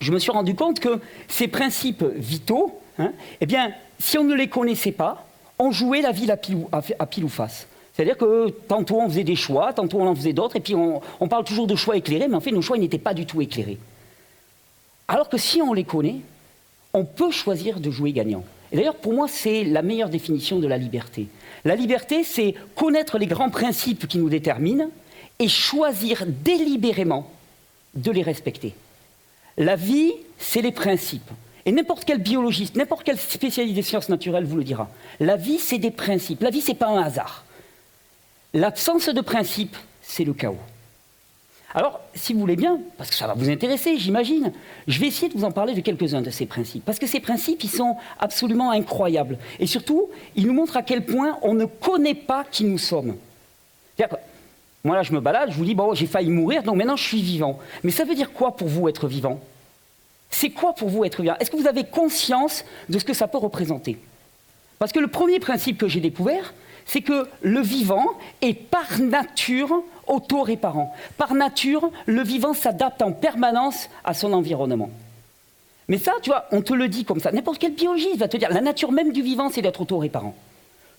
je 0.00 0.12
me 0.12 0.18
suis 0.18 0.30
rendu 0.30 0.54
compte 0.54 0.80
que 0.80 1.00
ces 1.28 1.48
principes 1.48 2.04
vitaux, 2.16 2.78
hein, 2.98 3.12
eh 3.40 3.46
bien, 3.46 3.72
si 3.98 4.18
on 4.18 4.24
ne 4.24 4.34
les 4.34 4.48
connaissait 4.48 4.92
pas, 4.92 5.26
on 5.58 5.70
jouait 5.70 6.02
la 6.02 6.12
vie 6.12 6.30
à 6.30 6.36
pile 6.36 7.24
ou, 7.24 7.28
face. 7.28 7.66
C'est-à-dire 7.94 8.18
que 8.18 8.50
tantôt 8.68 9.00
on 9.00 9.08
faisait 9.08 9.24
des 9.24 9.36
choix, 9.36 9.72
tantôt 9.72 9.98
on 10.00 10.06
en 10.06 10.14
faisait 10.14 10.34
d'autres, 10.34 10.56
et 10.56 10.60
puis 10.60 10.74
on, 10.74 11.00
on, 11.18 11.28
parle 11.28 11.44
toujours 11.44 11.66
de 11.66 11.76
choix 11.76 11.96
éclairés, 11.96 12.28
mais 12.28 12.36
en 12.36 12.40
fait 12.40 12.52
nos 12.52 12.60
choix 12.60 12.76
n'étaient 12.76 12.98
pas 12.98 13.14
du 13.14 13.24
tout 13.24 13.40
éclairés. 13.40 13.78
Alors 15.08 15.28
que 15.28 15.38
si 15.38 15.62
on 15.62 15.72
les 15.72 15.84
connaît, 15.84 16.16
on 16.92 17.04
peut 17.04 17.30
choisir 17.30 17.80
de 17.80 17.90
jouer 17.90 18.12
gagnant. 18.12 18.44
Et 18.72 18.76
d'ailleurs, 18.76 18.96
pour 18.96 19.12
moi, 19.12 19.28
c'est 19.28 19.64
la 19.64 19.82
meilleure 19.82 20.08
définition 20.08 20.58
de 20.58 20.66
la 20.66 20.76
liberté. 20.76 21.28
La 21.64 21.76
liberté, 21.76 22.24
c'est 22.24 22.54
connaître 22.74 23.18
les 23.18 23.26
grands 23.26 23.50
principes 23.50 24.06
qui 24.06 24.18
nous 24.18 24.28
déterminent 24.28 24.90
et 25.38 25.48
choisir 25.48 26.24
délibérément 26.26 27.30
de 27.94 28.10
les 28.10 28.22
respecter. 28.22 28.74
La 29.58 29.76
vie, 29.76 30.12
c'est 30.38 30.62
les 30.62 30.72
principes. 30.72 31.30
Et 31.64 31.72
n'importe 31.72 32.04
quel 32.04 32.18
biologiste, 32.18 32.76
n'importe 32.76 33.04
quel 33.04 33.18
spécialiste 33.18 33.74
des 33.74 33.82
sciences 33.82 34.08
naturelles 34.08 34.44
vous 34.44 34.56
le 34.56 34.64
dira. 34.64 34.88
La 35.18 35.36
vie, 35.36 35.58
c'est 35.58 35.78
des 35.78 35.90
principes. 35.90 36.42
La 36.42 36.50
vie, 36.50 36.60
c'est 36.60 36.74
pas 36.74 36.88
un 36.88 37.02
hasard. 37.02 37.44
L'absence 38.54 39.08
de 39.08 39.20
principes, 39.20 39.76
c'est 40.00 40.24
le 40.24 40.32
chaos. 40.32 40.58
Alors, 41.74 42.00
si 42.14 42.32
vous 42.32 42.40
voulez 42.40 42.56
bien, 42.56 42.78
parce 42.96 43.10
que 43.10 43.16
ça 43.16 43.26
va 43.26 43.34
vous 43.34 43.50
intéresser, 43.50 43.98
j'imagine, 43.98 44.52
je 44.86 44.98
vais 44.98 45.08
essayer 45.08 45.28
de 45.28 45.36
vous 45.36 45.44
en 45.44 45.50
parler 45.50 45.74
de 45.74 45.80
quelques-uns 45.80 46.22
de 46.22 46.30
ces 46.30 46.46
principes. 46.46 46.84
Parce 46.84 46.98
que 46.98 47.06
ces 47.06 47.20
principes, 47.20 47.64
ils 47.64 47.70
sont 47.70 47.96
absolument 48.18 48.70
incroyables. 48.70 49.36
Et 49.58 49.66
surtout, 49.66 50.08
ils 50.36 50.46
nous 50.46 50.54
montrent 50.54 50.76
à 50.76 50.82
quel 50.82 51.04
point 51.04 51.38
on 51.42 51.52
ne 51.54 51.66
connaît 51.66 52.14
pas 52.14 52.44
qui 52.44 52.64
nous 52.64 52.78
sommes. 52.78 53.16
Moi, 54.86 54.94
là, 54.94 55.02
je 55.02 55.12
me 55.12 55.18
balade, 55.18 55.50
je 55.50 55.56
vous 55.56 55.64
dis, 55.64 55.74
bon, 55.74 55.94
j'ai 55.94 56.06
failli 56.06 56.30
mourir, 56.30 56.62
donc 56.62 56.76
maintenant 56.76 56.94
je 56.94 57.02
suis 57.02 57.20
vivant. 57.20 57.58
Mais 57.82 57.90
ça 57.90 58.04
veut 58.04 58.14
dire 58.14 58.32
quoi 58.32 58.54
pour 58.54 58.68
vous 58.68 58.88
être 58.88 59.08
vivant? 59.08 59.40
C'est 60.30 60.50
quoi 60.50 60.74
pour 60.74 60.88
vous 60.88 61.04
être 61.04 61.22
vivant? 61.22 61.34
Est-ce 61.40 61.50
que 61.50 61.56
vous 61.56 61.66
avez 61.66 61.82
conscience 61.82 62.64
de 62.88 63.00
ce 63.00 63.04
que 63.04 63.12
ça 63.12 63.26
peut 63.26 63.38
représenter? 63.38 63.98
Parce 64.78 64.92
que 64.92 65.00
le 65.00 65.08
premier 65.08 65.40
principe 65.40 65.76
que 65.76 65.88
j'ai 65.88 65.98
découvert, 65.98 66.54
c'est 66.84 67.00
que 67.00 67.26
le 67.40 67.60
vivant 67.60 68.06
est 68.42 68.54
par 68.54 69.00
nature 69.00 69.82
auto-réparant. 70.06 70.94
Par 71.18 71.34
nature, 71.34 71.90
le 72.06 72.22
vivant 72.22 72.54
s'adapte 72.54 73.02
en 73.02 73.10
permanence 73.10 73.88
à 74.04 74.14
son 74.14 74.32
environnement. 74.32 74.90
Mais 75.88 75.98
ça, 75.98 76.12
tu 76.22 76.30
vois, 76.30 76.46
on 76.52 76.62
te 76.62 76.74
le 76.74 76.86
dit 76.86 77.04
comme 77.04 77.18
ça. 77.18 77.32
N'importe 77.32 77.58
quel 77.58 77.72
biologiste 77.72 78.18
va 78.18 78.28
te 78.28 78.36
dire, 78.36 78.50
la 78.50 78.60
nature 78.60 78.92
même 78.92 79.12
du 79.12 79.22
vivant, 79.22 79.50
c'est 79.50 79.62
d'être 79.62 79.80
auto-réparant. 79.80 80.36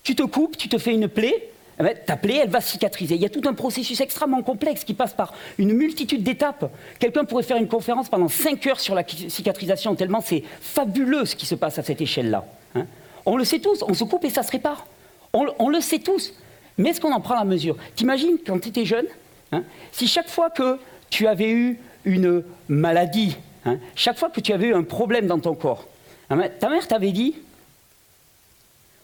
Tu 0.04 0.14
te 0.14 0.24
coupes, 0.24 0.58
tu 0.58 0.68
te 0.68 0.78
fais 0.78 0.94
une 0.94 1.08
plaie, 1.08 1.52
eh 1.80 1.84
ben, 1.84 1.96
ta 2.06 2.18
plaie, 2.18 2.40
elle 2.44 2.50
va 2.50 2.60
cicatriser. 2.60 3.16
Il 3.16 3.22
y 3.22 3.26
a 3.26 3.30
tout 3.30 3.44
un 3.48 3.54
processus 3.54 4.02
extrêmement 4.02 4.42
complexe 4.42 4.84
qui 4.84 4.96
passe 4.96 5.14
par 5.14 5.34
une 5.60 5.74
multitude 5.74 6.24
d'étapes. 6.24 6.72
Quelqu'un 7.00 7.24
pourrait 7.24 7.44
faire 7.44 7.58
une 7.58 7.68
conférence 7.68 8.10
pendant 8.10 8.30
5 8.30 8.66
heures 8.68 8.80
sur 8.80 8.96
la 8.96 9.04
cicatrisation, 9.08 9.94
tellement 9.96 10.22
c'est 10.22 10.44
fabuleux 10.60 11.26
ce 11.26 11.36
qui 11.36 11.46
se 11.46 11.56
passe 11.56 11.78
à 11.78 11.84
cette 11.84 12.02
échelle-là. 12.02 12.46
Hein. 12.76 12.86
on 13.26 13.38
le 13.38 13.46
sait 13.46 13.60
tous, 13.60 13.84
on 13.88 13.94
se 13.94 14.04
coupe 14.04 14.26
et 14.26 14.30
ça 14.30 14.44
se 14.44 14.52
répare. 14.52 14.88
On, 15.34 15.70
le 15.70 15.82
sait 15.82 16.00
tous. 16.00 16.34
Mais 16.78 16.90
est-ce 16.90 17.02
qu'on 17.02 17.12
en 17.12 17.22
prend 17.22 17.36
la 17.36 17.44
mesure? 17.44 17.78
T'imagines 17.96 18.38
quand 18.46 18.60
tu 18.60 18.70
étais 18.70 18.86
jeune, 18.86 19.06
hein, 19.52 19.64
si 19.92 20.08
chaque 20.08 20.30
fois 20.30 20.50
que 20.50 20.80
tu 21.12 21.28
avais 21.28 21.52
eu 21.52 21.80
une 22.06 22.44
maladie, 22.68 23.38
hein, 23.66 23.78
chaque 23.96 24.18
fois 24.18 24.30
que 24.30 24.40
tu 24.42 24.52
avais 24.52 24.68
eu 24.68 24.74
un 24.74 24.84
problème 24.84 25.28
dans 25.28 25.40
ton 25.40 25.54
corps, 25.54 25.86
ta 26.28 26.70
mère 26.70 26.88
t'avait 26.88 27.12
dit, 27.12 27.36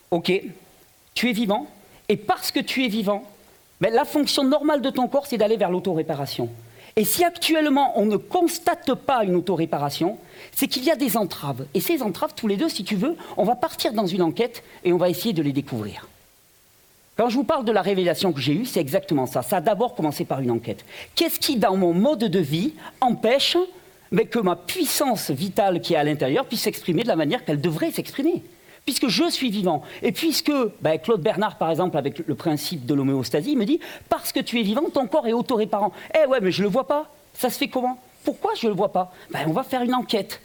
ok, 0.10 0.32
tu 1.13 1.30
es 1.30 1.34
vivant, 1.34 1.68
et 2.10 2.17
parce 2.17 2.51
que 2.51 2.60
tu 2.60 2.86
es 2.86 2.88
vivant, 2.88 3.24
ben, 3.81 3.93
la 3.93 4.05
fonction 4.05 4.43
normale 4.43 4.81
de 4.81 4.89
ton 4.89 5.07
corps, 5.07 5.27
c'est 5.27 5.38
d'aller 5.38 5.57
vers 5.57 5.69
l'autoréparation. 5.69 6.50
Et 6.95 7.05
si 7.05 7.24
actuellement 7.24 7.93
on 8.00 8.05
ne 8.05 8.17
constate 8.17 8.93
pas 8.93 9.24
une 9.24 9.36
autoréparation, 9.36 10.17
c'est 10.51 10.67
qu'il 10.67 10.83
y 10.83 10.91
a 10.91 10.95
des 10.95 11.17
entraves. 11.17 11.65
Et 11.74 11.81
ces 11.81 12.03
entraves, 12.03 12.33
tous 12.36 12.48
les 12.48 12.55
deux, 12.55 12.69
si 12.69 12.83
tu 12.83 12.95
veux, 12.95 13.15
on 13.36 13.43
va 13.43 13.55
partir 13.55 13.93
dans 13.93 14.05
une 14.05 14.22
enquête 14.22 14.63
et 14.83 14.93
on 14.93 14.98
va 14.98 15.10
essayer 15.10 15.33
de 15.33 15.41
les 15.41 15.53
découvrir. 15.53 16.07
Quand 17.15 17.29
je 17.29 17.36
vous 17.36 17.43
parle 17.43 17.65
de 17.65 17.72
la 17.72 17.81
révélation 17.81 18.31
que 18.31 18.39
j'ai 18.39 18.53
eue, 18.53 18.65
c'est 18.65 18.79
exactement 18.79 19.25
ça. 19.25 19.41
Ça 19.41 19.57
a 19.57 19.62
d'abord 19.62 19.95
commencé 19.95 20.25
par 20.25 20.39
une 20.39 20.51
enquête. 20.51 20.83
Qu'est-ce 21.15 21.39
qui, 21.39 21.57
dans 21.57 21.77
mon 21.77 21.93
mode 21.93 22.24
de 22.24 22.39
vie, 22.39 22.74
empêche 23.01 23.57
ben, 24.12 24.27
que 24.27 24.39
ma 24.39 24.55
puissance 24.55 25.29
vitale 25.29 25.81
qui 25.81 25.93
est 25.93 25.98
à 25.98 26.03
l'intérieur 26.03 26.45
puisse 26.45 26.62
s'exprimer 26.62 27.03
de 27.03 27.07
la 27.07 27.15
manière 27.15 27.45
qu'elle 27.45 27.62
devrait 27.62 27.91
s'exprimer? 27.91 28.43
Puisque 28.85 29.07
je 29.07 29.29
suis 29.29 29.49
vivant, 29.49 29.81
et 30.01 30.11
puisque 30.11 30.51
ben, 30.81 30.97
Claude 30.97 31.21
Bernard, 31.21 31.57
par 31.57 31.69
exemple, 31.69 31.97
avec 31.97 32.19
le 32.25 32.35
principe 32.35 32.85
de 32.85 32.93
l'homéostasie, 32.93 33.55
me 33.55 33.65
dit 33.65 33.79
parce 34.09 34.31
que 34.31 34.39
tu 34.39 34.59
es 34.59 34.63
vivant, 34.63 34.83
ton 34.93 35.07
corps 35.07 35.27
est 35.27 35.33
autoréparant. 35.33 35.91
Eh 36.13 36.27
ouais, 36.27 36.39
mais 36.41 36.51
je 36.51 36.61
ne 36.61 36.67
le 36.67 36.71
vois 36.71 36.87
pas. 36.87 37.09
Ça 37.33 37.49
se 37.49 37.57
fait 37.57 37.67
comment? 37.67 37.97
Pourquoi 38.23 38.53
je 38.55 38.67
ne 38.67 38.71
le 38.71 38.77
vois 38.77 38.91
pas? 38.91 39.13
Ben, 39.31 39.45
On 39.47 39.53
va 39.53 39.63
faire 39.63 39.81
une 39.81 39.95
enquête. 39.95 40.41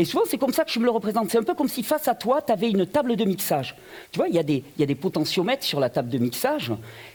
Et 0.00 0.06
souvent, 0.06 0.22
c'est 0.26 0.38
comme 0.38 0.54
ça 0.54 0.64
que 0.64 0.70
je 0.70 0.78
me 0.78 0.86
le 0.86 0.90
représente. 0.90 1.28
C'est 1.28 1.36
un 1.36 1.42
peu 1.42 1.52
comme 1.52 1.68
si 1.68 1.82
face 1.82 2.08
à 2.08 2.14
toi, 2.14 2.40
tu 2.40 2.50
avais 2.50 2.70
une 2.70 2.86
table 2.86 3.16
de 3.16 3.24
mixage. 3.26 3.76
Tu 4.10 4.18
vois, 4.18 4.28
il 4.28 4.34
y, 4.34 4.38
a 4.38 4.42
des, 4.42 4.94
potentiomètres 4.94 5.62
sur 5.62 5.78
la 5.78 5.90
table 5.90 6.08
de 6.08 6.16
mixage. 6.16 6.72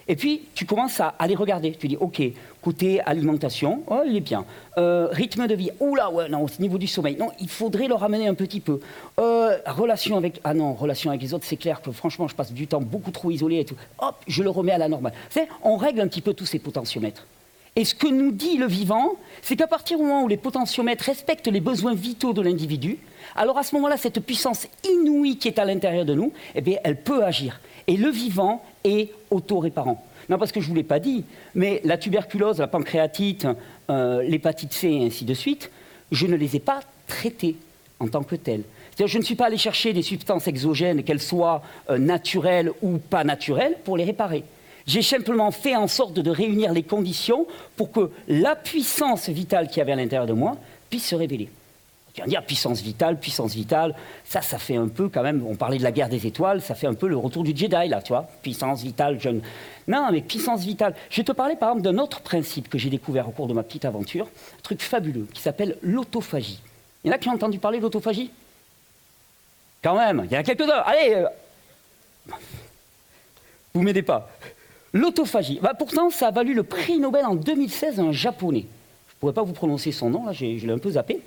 Et 0.07 0.15
puis, 0.15 0.43
tu 0.53 0.67
commences 0.67 0.99
à, 0.99 1.15
les 1.27 1.33
regarder. 1.33 1.71
Tu 1.71 1.87
dis, 1.87 1.97
OK, 1.99 2.21
côté 2.61 3.01
alimentation, 3.01 3.81
oh, 3.87 4.01
il 4.05 4.15
est 4.15 4.21
bien. 4.21 4.45
Euh, 4.77 5.07
rythme 5.11 5.47
de 5.47 5.55
vie, 5.55 5.71
oula, 5.79 6.11
ouais, 6.11 6.29
non, 6.29 6.43
au 6.43 6.61
niveau 6.61 6.77
du 6.77 6.85
sommeil, 6.85 7.17
non, 7.17 7.31
il 7.39 7.49
faudrait 7.49 7.87
le 7.87 7.95
ramener 7.95 8.27
un 8.27 8.35
petit 8.35 8.59
peu. 8.59 8.79
Euh, 9.19 9.57
relation 9.65 10.15
avec, 10.15 10.39
ah 10.43 10.53
non, 10.53 10.75
relation 10.75 11.09
avec 11.09 11.23
les 11.23 11.33
autres, 11.33 11.45
c'est 11.47 11.57
clair 11.57 11.81
que 11.81 11.89
franchement, 11.91 12.27
je 12.27 12.35
passe 12.35 12.53
du 12.53 12.67
temps 12.67 12.81
beaucoup 12.81 13.09
trop 13.09 13.31
isolé 13.31 13.61
et 13.61 13.65
tout. 13.65 13.77
Hop, 13.97 14.17
je 14.27 14.43
le 14.43 14.51
remets 14.51 14.73
à 14.73 14.77
la 14.77 14.89
normale. 14.89 15.13
On 15.63 15.77
règle 15.77 16.01
un 16.01 16.07
petit 16.07 16.21
peu 16.21 16.35
tous 16.35 16.45
ces 16.45 16.59
potentiomètres. 16.59 17.25
Et 17.75 17.83
ce 17.83 17.93
que 17.93 18.07
nous 18.07 18.31
dit 18.31 18.57
le 18.57 18.67
vivant, 18.67 19.15
c'est 19.41 19.57
qu'à 19.57 19.67
partir 19.67 19.97
du 19.97 20.03
moment 20.03 20.23
où 20.23 20.27
les 20.27 20.37
potentiomètres 20.37 21.03
respectent 21.03 21.47
les 21.47 21.59
besoins 21.59 21.93
vitaux 21.93 22.31
de 22.31 22.41
l'individu, 22.41 22.99
alors 23.35 23.57
à 23.57 23.63
ce 23.63 23.75
moment-là, 23.75 23.97
cette 23.97 24.21
puissance 24.21 24.67
inouïe 24.89 25.37
qui 25.37 25.49
est 25.49 25.59
à 25.59 25.65
l'intérieur 25.65 26.05
de 26.05 26.13
nous, 26.13 26.31
eh 26.55 26.63
elle 26.83 27.01
peut 27.01 27.23
agir. 27.23 27.59
Et 27.87 27.97
le 27.97 28.09
vivant 28.09 28.63
est 28.85 29.11
autoréparant. 29.29 30.03
Non, 30.29 30.37
parce 30.37 30.51
que 30.51 30.61
je 30.61 30.65
ne 30.65 30.69
vous 30.69 30.75
l'ai 30.75 30.83
pas 30.83 30.99
dit, 30.99 31.25
mais 31.53 31.81
la 31.83 31.97
tuberculose, 31.97 32.59
la 32.59 32.67
pancréatite, 32.67 33.47
euh, 33.89 34.23
l'hépatite 34.23 34.73
C 34.73 34.89
et 34.89 35.05
ainsi 35.05 35.25
de 35.25 35.33
suite, 35.33 35.69
je 36.11 36.27
ne 36.27 36.35
les 36.35 36.55
ai 36.55 36.59
pas 36.59 36.79
traitées 37.07 37.57
en 37.99 38.07
tant 38.07 38.23
que 38.23 38.35
telles. 38.35 38.63
C'est-à-dire, 38.95 39.13
je 39.13 39.17
ne 39.17 39.23
suis 39.23 39.35
pas 39.35 39.47
allé 39.47 39.57
chercher 39.57 39.91
des 39.91 40.01
substances 40.01 40.47
exogènes, 40.47 41.03
qu'elles 41.03 41.21
soient 41.21 41.61
euh, 41.89 41.97
naturelles 41.97 42.71
ou 42.81 42.97
pas 42.97 43.23
naturelles, 43.23 43.75
pour 43.83 43.97
les 43.97 44.05
réparer. 44.05 44.43
J'ai 44.87 45.01
simplement 45.01 45.51
fait 45.51 45.75
en 45.75 45.87
sorte 45.87 46.13
de 46.13 46.29
réunir 46.29 46.71
les 46.71 46.83
conditions 46.83 47.47
pour 47.75 47.91
que 47.91 48.11
la 48.27 48.55
puissance 48.55 49.29
vitale 49.29 49.67
qui 49.67 49.79
y 49.79 49.81
avait 49.81 49.93
à 49.93 49.95
l'intérieur 49.95 50.27
de 50.27 50.33
moi 50.33 50.57
puisse 50.89 51.07
se 51.07 51.15
révéler. 51.15 51.49
Tu 52.13 52.21
vas 52.21 52.27
dire 52.27 52.45
puissance 52.45 52.81
vitale, 52.81 53.19
puissance 53.19 53.53
vitale, 53.53 53.93
ça, 54.23 54.41
ça 54.41 54.57
fait 54.57 54.77
un 54.77 54.87
peu 54.87 55.09
quand 55.09 55.21
même, 55.21 55.45
on 55.45 55.55
parlait 55.55 55.77
de 55.77 55.83
la 55.83 55.91
guerre 55.91 56.07
des 56.07 56.25
étoiles, 56.25 56.61
ça 56.61 56.73
fait 56.73 56.87
un 56.87 56.93
peu 56.93 57.07
le 57.07 57.17
retour 57.17 57.43
du 57.43 57.53
Jedi, 57.53 57.89
là, 57.89 58.01
tu 58.01 58.13
vois, 58.13 58.29
puissance 58.41 58.83
vitale, 58.83 59.19
jeune. 59.19 59.41
Non, 59.89 60.07
mais 60.13 60.21
puissance 60.21 60.63
vitale. 60.63 60.95
Je 61.09 61.17
vais 61.17 61.25
te 61.25 61.33
parler 61.33 61.57
par 61.57 61.71
exemple 61.71 61.83
d'un 61.83 62.01
autre 62.01 62.21
principe 62.21 62.69
que 62.69 62.77
j'ai 62.77 62.89
découvert 62.89 63.27
au 63.27 63.31
cours 63.31 63.47
de 63.47 63.53
ma 63.53 63.63
petite 63.63 63.83
aventure, 63.83 64.27
un 64.27 64.61
truc 64.61 64.81
fabuleux, 64.81 65.27
qui 65.33 65.41
s'appelle 65.41 65.77
l'autophagie. 65.81 66.61
Il 67.03 67.09
y 67.09 67.11
en 67.11 67.15
a 67.15 67.17
qui 67.17 67.27
ont 67.27 67.33
entendu 67.33 67.59
parler 67.59 67.79
de 67.79 67.83
l'autophagie? 67.83 68.31
Quand 69.83 69.97
même, 69.97 70.21
il 70.25 70.31
y 70.31 70.37
en 70.37 70.39
a 70.39 70.43
quelques-uns. 70.43 70.83
Allez 70.85 71.15
euh, 71.15 71.27
Vous 73.73 73.81
m'aidez 73.81 74.03
pas. 74.03 74.29
L'autophagie. 74.95 75.59
Bah, 75.61 75.73
pourtant, 75.77 76.09
ça 76.09 76.29
a 76.29 76.31
valu 76.31 76.53
le 76.53 76.63
prix 76.63 76.99
Nobel 76.99 77.25
en 77.25 77.35
2016 77.35 77.99
à 77.99 78.03
un 78.03 78.13
japonais. 78.13 78.63
Je 79.09 79.13
ne 79.13 79.19
pourrais 79.19 79.33
pas 79.33 79.43
vous 79.43 79.51
prononcer 79.51 79.91
son 79.91 80.09
nom, 80.09 80.25
là, 80.25 80.31
je 80.31 80.45
l'ai 80.45 80.71
un 80.71 80.77
peu 80.77 80.91
zappé. 80.91 81.19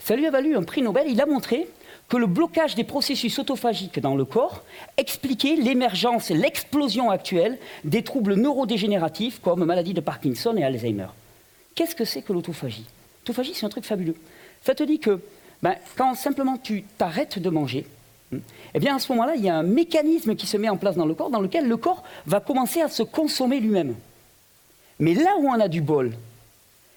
Ça 0.00 0.16
lui 0.16 0.26
a 0.26 0.32
valu 0.32 0.56
un 0.56 0.64
prix 0.64 0.82
Nobel. 0.82 1.06
Il 1.08 1.20
a 1.20 1.26
montré 1.26 1.68
que 2.08 2.16
le 2.16 2.26
blocage 2.26 2.74
des 2.74 2.82
processus 2.82 3.38
autophagiques 3.38 4.00
dans 4.00 4.16
le 4.16 4.24
corps 4.24 4.64
expliquait 4.96 5.54
l'émergence 5.54 6.32
et 6.32 6.34
l'explosion 6.34 7.10
actuelle 7.10 7.58
des 7.84 8.02
troubles 8.02 8.34
neurodégénératifs 8.34 9.40
comme 9.40 9.64
maladie 9.64 9.94
de 9.94 10.00
Parkinson 10.00 10.56
et 10.56 10.64
Alzheimer. 10.64 11.06
Qu'est-ce 11.76 11.94
que 11.94 12.04
c'est 12.04 12.22
que 12.22 12.32
l'autophagie? 12.32 12.86
L'autophagie, 13.20 13.54
c'est 13.54 13.66
un 13.66 13.68
truc 13.68 13.84
fabuleux. 13.84 14.16
Ça 14.62 14.74
te 14.74 14.82
dit 14.82 14.98
que 14.98 15.20
ben, 15.62 15.76
quand 15.96 16.16
simplement 16.16 16.58
tu 16.58 16.82
t'arrêtes 16.98 17.38
de 17.38 17.50
manger, 17.50 17.86
eh 18.74 18.78
bien, 18.78 18.96
à 18.96 18.98
ce 18.98 19.12
moment-là, 19.12 19.34
il 19.36 19.44
y 19.44 19.48
a 19.48 19.56
un 19.56 19.62
mécanisme 19.62 20.34
qui 20.34 20.46
se 20.46 20.56
met 20.56 20.68
en 20.68 20.76
place 20.76 20.96
dans 20.96 21.06
le 21.06 21.14
corps, 21.14 21.30
dans 21.30 21.40
lequel 21.40 21.68
le 21.68 21.76
corps 21.76 22.02
va 22.26 22.40
commencer 22.40 22.80
à 22.80 22.88
se 22.88 23.02
consommer 23.02 23.60
lui-même. 23.60 23.94
Mais 24.98 25.14
là 25.14 25.32
où 25.38 25.48
on 25.48 25.60
a 25.60 25.68
du 25.68 25.80
bol, 25.80 26.12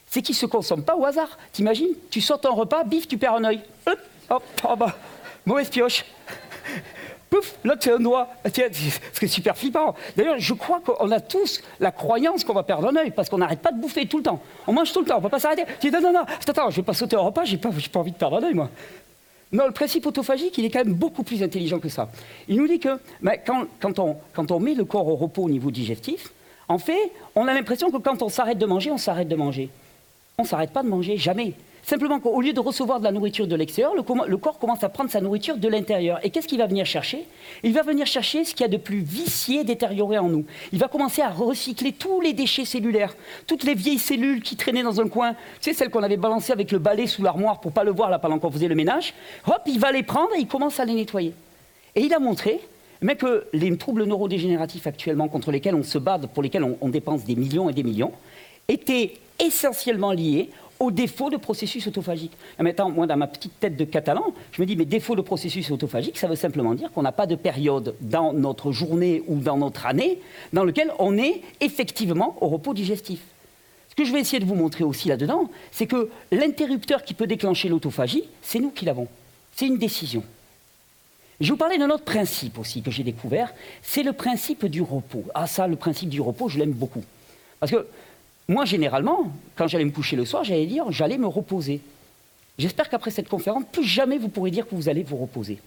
c'est 0.09 0.21
qu'il 0.21 0.33
ne 0.33 0.39
se 0.39 0.45
consomme 0.45 0.83
pas 0.83 0.95
au 0.95 1.05
hasard. 1.05 1.37
T'imagines, 1.51 1.93
tu 2.09 2.21
sautes 2.21 2.45
un 2.45 2.51
repas, 2.51 2.83
bif, 2.83 3.07
tu 3.07 3.17
perds 3.17 3.35
un 3.35 3.43
œil. 3.45 3.61
Hop, 3.87 3.99
hop, 4.29 4.43
oh 4.63 4.75
bah, 4.75 4.95
mauvaise 5.45 5.69
pioche. 5.69 6.05
Pouf, 7.29 7.55
là 7.65 7.75
tu 7.75 7.89
as 7.89 7.95
un 7.95 7.99
doigt. 7.99 8.29
C'est 9.11 9.27
super 9.27 9.57
flippant. 9.57 9.95
D'ailleurs, 10.15 10.37
je 10.37 10.53
crois 10.53 10.79
qu'on 10.79 11.11
a 11.11 11.19
tous 11.19 11.61
la 11.79 11.91
croyance 11.91 12.43
qu'on 12.43 12.53
va 12.53 12.63
perdre 12.63 12.87
un 12.87 12.95
œil 12.95 13.11
parce 13.11 13.27
qu'on 13.27 13.39
n'arrête 13.39 13.59
pas 13.59 13.71
de 13.71 13.81
bouffer 13.81 14.05
tout 14.07 14.17
le 14.17 14.23
temps. 14.23 14.39
On 14.67 14.73
mange 14.73 14.93
tout 14.93 14.99
le 14.99 15.05
temps, 15.05 15.15
on 15.15 15.17
ne 15.17 15.23
peut 15.23 15.29
pas 15.29 15.39
s'arrêter. 15.39 15.65
Tu 15.81 15.89
dis 15.89 15.95
non, 15.95 16.01
non, 16.01 16.13
non, 16.13 16.25
attends, 16.47 16.69
je 16.69 16.75
ne 16.75 16.81
vais 16.81 16.83
pas 16.83 16.93
sauter 16.93 17.15
un 17.15 17.21
repas, 17.21 17.43
j'ai 17.43 17.57
pas, 17.57 17.69
pas 17.69 17.99
envie 17.99 18.11
de 18.11 18.17
perdre 18.17 18.37
un 18.37 18.43
œil, 18.43 18.53
moi. 18.53 18.69
Non, 19.55 19.67
le 19.67 19.71
principe 19.71 20.05
autophagique, 20.05 20.57
il 20.57 20.65
est 20.65 20.69
quand 20.69 20.83
même 20.83 20.93
beaucoup 20.93 21.23
plus 21.23 21.41
intelligent 21.41 21.79
que 21.79 21.87
ça. 21.87 22.09
Il 22.49 22.57
nous 22.57 22.67
dit 22.67 22.77
que 22.77 22.99
quand, 23.45 23.99
on, 24.51 24.59
met 24.59 24.73
le 24.73 24.83
corps 24.83 25.07
au 25.07 25.15
repos 25.15 25.43
au 25.43 25.49
niveau 25.49 25.71
digestif, 25.71 26.33
en 26.67 26.77
fait, 26.77 27.11
on 27.35 27.47
a 27.47 27.53
l'impression 27.53 27.89
que 27.89 27.97
quand 27.97 28.21
on 28.21 28.27
s'arrête 28.27 28.57
de 28.57 28.65
manger, 28.65 28.91
on 28.91 28.97
s'arrête 28.97 29.29
de 29.29 29.35
manger. 29.35 29.69
On 30.37 30.43
ne 30.43 30.47
s'arrête 30.47 30.71
pas 30.71 30.83
de 30.83 30.89
manger, 30.89 31.15
jamais. 31.15 31.53
Simplement 31.85 32.19
qu'au 32.19 32.41
lieu 32.41 32.51
de 32.51 32.59
recevoir 32.59 32.97
de 32.99 33.03
la 33.03 33.11
nourriture 33.11 33.45
de 33.45 33.55
l'extérieur, 33.55 33.93
le, 33.93 34.37
corps 34.37 34.57
commence 34.57 34.83
à 34.83 34.89
prendre 34.89 35.11
sa 35.11 35.21
nourriture 35.21 35.57
de 35.57 35.67
l'intérieur. 35.67 36.19
Et 36.23 36.31
qu'est-ce 36.31 36.47
qu'il 36.47 36.57
va 36.57 36.65
venir 36.65 36.83
chercher? 36.87 37.27
Il 37.61 37.73
va 37.73 37.83
venir 37.83 38.07
chercher 38.07 38.43
ce 38.43 38.55
qu'il 38.55 38.61
y 38.61 38.63
a 38.63 38.69
de 38.69 38.77
plus 38.77 39.01
vicié, 39.01 39.63
détérioré 39.63 40.17
en 40.17 40.27
nous. 40.27 40.45
Il 40.73 40.79
va 40.79 40.87
commencer 40.87 41.21
à 41.21 41.29
recycler 41.29 41.91
tous 41.91 42.21
les 42.21 42.33
déchets 42.33 42.65
cellulaires, 42.65 43.13
toutes 43.45 43.63
les 43.63 43.75
vieilles 43.75 43.99
cellules 43.99 44.41
qui 44.41 44.55
traînaient 44.55 44.81
dans 44.81 44.99
un 44.99 45.07
coin, 45.07 45.33
tu 45.33 45.37
sais, 45.61 45.73
celles 45.73 45.91
qu'on 45.91 46.01
avait 46.01 46.17
balancées 46.17 46.53
avec 46.53 46.71
le 46.71 46.79
balai 46.79 47.05
sous 47.05 47.21
l'armoire 47.21 47.59
pour 47.59 47.71
pas 47.71 47.83
le 47.83 47.91
voir 47.91 48.09
là 48.09 48.17
pendant 48.17 48.39
qu'on 48.39 48.49
faisait 48.49 48.67
le 48.67 48.73
ménage. 48.73 49.13
Hop, 49.45 49.61
il 49.67 49.79
va 49.79 49.91
les 49.91 50.01
prendre 50.01 50.33
et 50.35 50.39
il 50.39 50.47
commence 50.47 50.79
à 50.79 50.85
les 50.85 50.95
nettoyer. 50.95 51.33
Et 51.93 52.01
il 52.01 52.13
a 52.15 52.19
montré 52.19 52.61
mais 53.01 53.15
que 53.15 53.45
les 53.53 53.77
troubles 53.77 54.05
neurodégénératifs 54.05 54.87
actuellement 54.87 55.27
contre 55.27 55.51
lesquels 55.51 55.75
on 55.75 55.83
se 55.83 55.99
bat, 55.99 56.17
pour 56.17 56.41
lesquels 56.41 56.63
on, 56.63 56.77
on 56.81 56.89
dépense 56.89 57.25
des 57.25 57.35
millions 57.35 57.69
et 57.69 57.73
des 57.73 57.83
millions, 57.83 58.13
étaient 58.67 59.13
essentiellement 59.37 60.11
liés 60.11 60.49
au 60.79 60.91
défaut 60.91 61.29
de 61.29 61.37
processus 61.37 61.87
autophagique. 61.87 62.33
maintenant, 62.59 62.89
moi, 62.89 63.07
dans 63.07 63.17
ma 63.17 63.27
petite 63.27 63.59
tête 63.59 63.77
de 63.77 63.85
catalan, 63.85 64.33
je 64.51 64.61
me 64.61 64.65
dis, 64.65 64.75
mais 64.75 64.85
défaut 64.85 65.15
de 65.15 65.21
processus 65.21 65.71
autophagique, 65.71 66.17
ça 66.17 66.27
veut 66.27 66.35
simplement 66.35 66.73
dire 66.73 66.91
qu'on 66.91 67.01
n'a 67.01 67.11
pas 67.11 67.27
de 67.27 67.35
période 67.35 67.95
dans 68.01 68.33
notre 68.33 68.71
journée 68.71 69.23
ou 69.27 69.37
dans 69.39 69.57
notre 69.57 69.85
année 69.85 70.19
dans 70.53 70.63
lequel 70.63 70.91
on 70.99 71.17
est 71.17 71.41
effectivement 71.61 72.35
au 72.41 72.47
repos 72.47 72.73
digestif. 72.73 73.19
Ce 73.89 73.95
que 73.95 74.03
je 74.03 74.11
vais 74.11 74.19
essayer 74.19 74.39
de 74.39 74.45
vous 74.45 74.55
montrer 74.55 74.83
aussi 74.83 75.07
là-dedans, 75.07 75.49
c'est 75.71 75.87
que 75.87 76.09
l'interrupteur 76.31 77.03
qui 77.03 77.13
peut 77.13 77.27
déclencher 77.27 77.69
l'autophagie, 77.69 78.23
c'est 78.41 78.59
nous 78.59 78.71
qui 78.71 78.83
l'avons. 78.83 79.07
C'est 79.55 79.67
une 79.67 79.77
décision. 79.77 80.23
Je 81.39 81.47
vais 81.47 81.51
vous 81.51 81.57
parler 81.57 81.77
d'un 81.77 81.89
autre 81.89 82.03
principe 82.03 82.59
aussi 82.59 82.81
que 82.81 82.91
j'ai 82.91 83.03
découvert, 83.03 83.53
c'est 83.81 84.03
le 84.03 84.13
principe 84.13 84.65
du 84.65 84.81
repos. 84.81 85.23
Ah 85.33 85.47
ça, 85.47 85.67
le 85.67 85.75
principe 85.75 86.09
du 86.09 86.19
repos, 86.19 86.49
je 86.49 86.59
l'aime 86.59 86.71
beaucoup. 86.71 87.03
Parce 87.59 87.71
que 87.71 87.87
moi, 88.47 88.65
généralement, 88.65 89.31
quand 89.55 89.67
j'allais 89.67 89.85
me 89.85 89.91
coucher 89.91 90.15
le 90.15 90.25
soir, 90.25 90.43
j'allais 90.43 90.67
dire, 90.67 90.91
j'allais 90.91 91.17
me 91.17 91.27
reposer. 91.27 91.81
J'espère 92.57 92.89
qu'après 92.89 93.11
cette 93.11 93.27
conférence, 93.27 93.63
plus 93.71 93.83
jamais 93.83 94.17
vous 94.17 94.29
pourrez 94.29 94.51
dire 94.51 94.67
que 94.67 94.75
vous 94.75 94.87
allez 94.87 95.03
vous 95.03 95.17
reposer. 95.17 95.59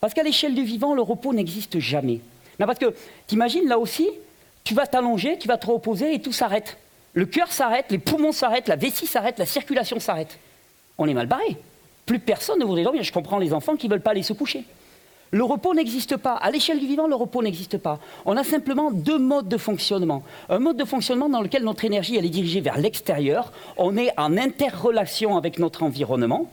Parce 0.00 0.12
qu'à 0.12 0.22
l'échelle 0.22 0.54
du 0.54 0.64
vivant, 0.64 0.94
le 0.94 1.02
repos 1.02 1.32
n'existe 1.32 1.78
jamais. 1.78 2.20
Non, 2.58 2.66
parce 2.66 2.78
que, 2.78 2.94
t'imagines, 3.26 3.68
là 3.68 3.78
aussi, 3.78 4.08
tu 4.64 4.74
vas 4.74 4.86
t'allonger, 4.86 5.38
tu 5.38 5.46
vas 5.46 5.56
te 5.56 5.66
reposer 5.66 6.14
et 6.14 6.20
tout 6.20 6.32
s'arrête. 6.32 6.76
Le 7.12 7.26
cœur 7.26 7.52
s'arrête, 7.52 7.86
les 7.90 7.98
poumons 7.98 8.32
s'arrêtent, 8.32 8.68
la 8.68 8.76
vessie 8.76 9.06
s'arrête, 9.06 9.38
la 9.38 9.46
circulation 9.46 9.98
s'arrête. 10.00 10.38
On 10.98 11.08
est 11.08 11.14
mal 11.14 11.26
barré. 11.26 11.56
Plus 12.06 12.18
personne 12.18 12.58
ne 12.58 12.64
voudrait 12.64 12.82
dormir. 12.82 13.02
Je 13.02 13.12
comprends 13.12 13.38
les 13.38 13.52
enfants 13.52 13.76
qui 13.76 13.86
ne 13.86 13.92
veulent 13.92 14.02
pas 14.02 14.10
aller 14.10 14.22
se 14.22 14.32
coucher. 14.32 14.64
Le 15.32 15.44
repos 15.44 15.74
n'existe 15.74 16.16
pas. 16.16 16.34
À 16.34 16.50
l'échelle 16.50 16.80
du 16.80 16.86
vivant, 16.86 17.06
le 17.06 17.14
repos 17.14 17.42
n'existe 17.42 17.78
pas. 17.78 18.00
On 18.24 18.36
a 18.36 18.42
simplement 18.42 18.90
deux 18.90 19.18
modes 19.18 19.48
de 19.48 19.56
fonctionnement. 19.56 20.24
Un 20.48 20.58
mode 20.58 20.76
de 20.76 20.84
fonctionnement 20.84 21.28
dans 21.28 21.40
lequel 21.40 21.62
notre 21.62 21.84
énergie 21.84 22.16
elle 22.16 22.26
est 22.26 22.30
dirigée 22.30 22.60
vers 22.60 22.78
l'extérieur. 22.78 23.52
On 23.76 23.96
est 23.96 24.12
en 24.18 24.36
interrelation 24.36 25.36
avec 25.36 25.58
notre 25.60 25.84
environnement. 25.84 26.50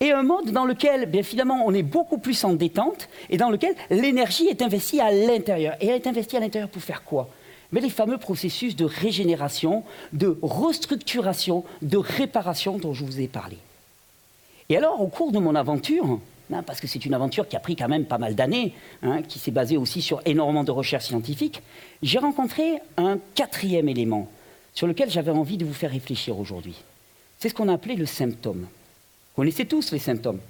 Et 0.00 0.10
un 0.10 0.24
mode 0.24 0.50
dans 0.50 0.64
lequel, 0.64 1.06
bien 1.06 1.22
finalement, 1.22 1.62
on 1.64 1.72
est 1.72 1.84
beaucoup 1.84 2.18
plus 2.18 2.42
en 2.42 2.54
détente 2.54 3.08
et 3.30 3.36
dans 3.36 3.50
lequel 3.50 3.76
l'énergie 3.88 4.48
est 4.48 4.60
investie 4.60 5.00
à 5.00 5.12
l'intérieur. 5.12 5.76
Et 5.80 5.86
elle 5.86 5.94
est 5.94 6.08
investie 6.08 6.36
à 6.36 6.40
l'intérieur 6.40 6.68
pour 6.68 6.82
faire 6.82 7.04
quoi? 7.04 7.28
Mais 7.70 7.80
les 7.80 7.88
fameux 7.88 8.18
processus 8.18 8.74
de 8.74 8.84
régénération, 8.84 9.84
de 10.12 10.36
restructuration, 10.42 11.64
de 11.82 11.98
réparation 11.98 12.78
dont 12.78 12.92
je 12.92 13.04
vous 13.04 13.20
ai 13.20 13.28
parlé. 13.28 13.58
Et 14.68 14.76
alors, 14.76 15.00
au 15.00 15.06
cours 15.06 15.30
de 15.30 15.38
mon 15.38 15.54
aventure, 15.54 16.18
Hein, 16.52 16.62
parce 16.62 16.80
que 16.80 16.86
c'est 16.86 17.04
une 17.04 17.14
aventure 17.14 17.48
qui 17.48 17.56
a 17.56 17.60
pris 17.60 17.76
quand 17.76 17.88
même 17.88 18.04
pas 18.04 18.18
mal 18.18 18.34
d'années, 18.34 18.74
hein, 19.02 19.22
qui 19.22 19.38
s'est 19.38 19.50
basée 19.50 19.76
aussi 19.76 20.02
sur 20.02 20.20
énormément 20.26 20.64
de 20.64 20.70
recherches 20.70 21.06
scientifiques, 21.06 21.62
j'ai 22.02 22.18
rencontré 22.18 22.80
un 22.96 23.18
quatrième 23.34 23.88
élément 23.88 24.28
sur 24.74 24.86
lequel 24.86 25.10
j'avais 25.10 25.30
envie 25.30 25.56
de 25.56 25.64
vous 25.64 25.72
faire 25.72 25.90
réfléchir 25.90 26.38
aujourd'hui. 26.38 26.74
C'est 27.38 27.48
ce 27.48 27.54
qu'on 27.54 27.68
a 27.68 27.74
appelé 27.74 27.96
le 27.96 28.06
symptôme. 28.06 28.62
Vous 28.62 29.42
connaissez 29.42 29.66
tous 29.66 29.92
les 29.92 29.98
symptômes. 29.98 30.40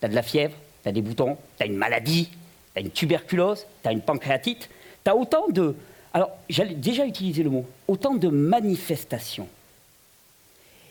Tu 0.00 0.06
as 0.06 0.08
de 0.08 0.14
la 0.14 0.22
fièvre, 0.22 0.54
tu 0.82 0.88
as 0.88 0.92
des 0.92 1.02
boutons, 1.02 1.36
tu 1.56 1.62
as 1.64 1.66
une 1.66 1.76
maladie, 1.76 2.28
tu 2.72 2.78
as 2.78 2.80
une 2.80 2.90
tuberculose, 2.90 3.66
tu 3.82 3.88
as 3.88 3.92
une 3.92 4.02
pancréatite, 4.02 4.70
tu 5.04 5.10
as 5.10 5.16
autant 5.16 5.48
de... 5.48 5.76
Alors, 6.14 6.30
j'allais 6.48 6.74
déjà 6.74 7.06
utiliser 7.06 7.42
le 7.42 7.50
mot, 7.50 7.66
autant 7.88 8.14
de 8.14 8.28
manifestations. 8.28 9.48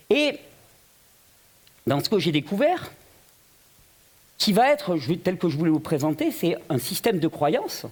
Et 0.09 0.39
dans 1.87 2.03
ce 2.03 2.09
que 2.09 2.19
j'ai 2.19 2.31
découvert, 2.31 2.91
qui 4.41 4.53
va 4.53 4.71
être, 4.71 4.97
tel 5.23 5.37
que 5.37 5.49
je 5.49 5.55
voulais 5.55 5.69
vous 5.69 5.79
présenter, 5.79 6.31
c'est 6.31 6.57
un 6.67 6.79
système 6.79 7.19
de 7.19 7.27
croyance. 7.27 7.85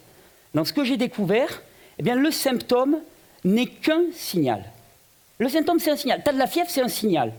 Dans 0.56 0.66
ce 0.66 0.74
que 0.74 0.84
j'ai 0.84 0.98
découvert, 0.98 1.62
eh 2.00 2.04
bien, 2.04 2.16
le 2.16 2.32
symptôme 2.32 2.98
n'est 3.44 3.68
qu'un 3.68 4.06
signal. 4.14 4.64
Le 5.38 5.48
symptôme, 5.48 5.78
c'est 5.78 5.92
un 5.92 5.96
signal. 5.96 6.24
Tu 6.24 6.30
as 6.32 6.34
de 6.34 6.40
la 6.40 6.48
fièvre, 6.48 6.68
c'est 6.68 6.82
un 6.82 6.88
signal. 6.88 7.34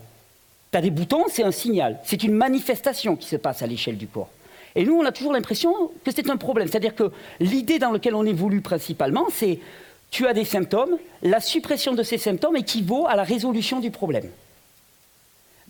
Tu 0.71 0.79
as 0.79 0.81
des 0.81 0.91
boutons, 0.91 1.25
c'est 1.29 1.43
un 1.43 1.51
signal. 1.51 1.99
C'est 2.05 2.23
une 2.23 2.35
manifestation 2.35 3.17
qui 3.17 3.27
se 3.27 3.35
passe 3.35 3.63
à 3.63 3.67
l'échelle 3.67 3.97
du 3.97 4.07
corps. 4.07 4.31
Et 4.77 4.85
nous, 4.85 4.95
on 4.95 5.05
a 5.05 5.11
toujours 5.11 5.33
l'impression 5.33 5.91
que 6.05 6.13
c'est 6.13 6.31
un 6.31 6.37
problème. 6.37 6.69
C'est-à-dire 6.69 6.95
que 6.95 7.11
l'idée 7.41 7.81
dans 7.81 7.91
laquelle 7.91 8.15
on 8.15 8.25
évolue 8.25 8.61
principalement, 8.61 9.27
c'est 9.33 9.59
tu 10.13 10.29
as 10.29 10.35
des 10.35 10.45
symptômes, 10.45 10.99
la 11.23 11.41
suppression 11.41 11.95
de 11.95 12.05
ces 12.05 12.17
symptômes 12.17 12.55
équivaut 12.55 13.09
à 13.09 13.17
la 13.17 13.25
résolution 13.25 13.81
du 13.81 13.91
problème. 13.91 14.31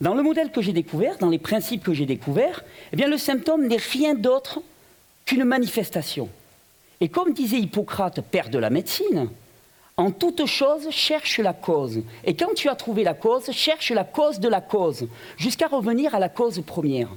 Dans 0.01 0.15
le 0.15 0.23
modèle 0.23 0.51
que 0.51 0.61
j'ai 0.61 0.73
découvert, 0.73 1.19
dans 1.19 1.29
les 1.29 1.37
principes 1.37 1.83
que 1.83 1.93
j'ai 1.93 2.07
découverts, 2.07 2.63
eh 2.91 2.97
le 2.97 3.17
symptôme 3.17 3.67
n'est 3.67 3.77
rien 3.77 4.15
d'autre 4.15 4.59
qu'une 5.25 5.43
manifestation. 5.43 6.27
Et 6.99 7.09
comme 7.09 7.33
disait 7.33 7.59
Hippocrate, 7.59 8.21
père 8.21 8.49
de 8.49 8.57
la 8.57 8.71
médecine, 8.71 9.29
en 9.97 10.09
toute 10.09 10.47
chose, 10.47 10.89
cherche 10.89 11.37
la 11.37 11.53
cause. 11.53 12.01
Et 12.23 12.35
quand 12.35 12.53
tu 12.55 12.67
as 12.67 12.75
trouvé 12.75 13.03
la 13.03 13.13
cause, 13.13 13.51
cherche 13.51 13.91
la 13.91 14.03
cause 14.03 14.39
de 14.39 14.49
la 14.49 14.61
cause, 14.61 15.07
jusqu'à 15.37 15.67
revenir 15.67 16.15
à 16.15 16.19
la 16.19 16.29
cause 16.29 16.61
première. 16.65 17.09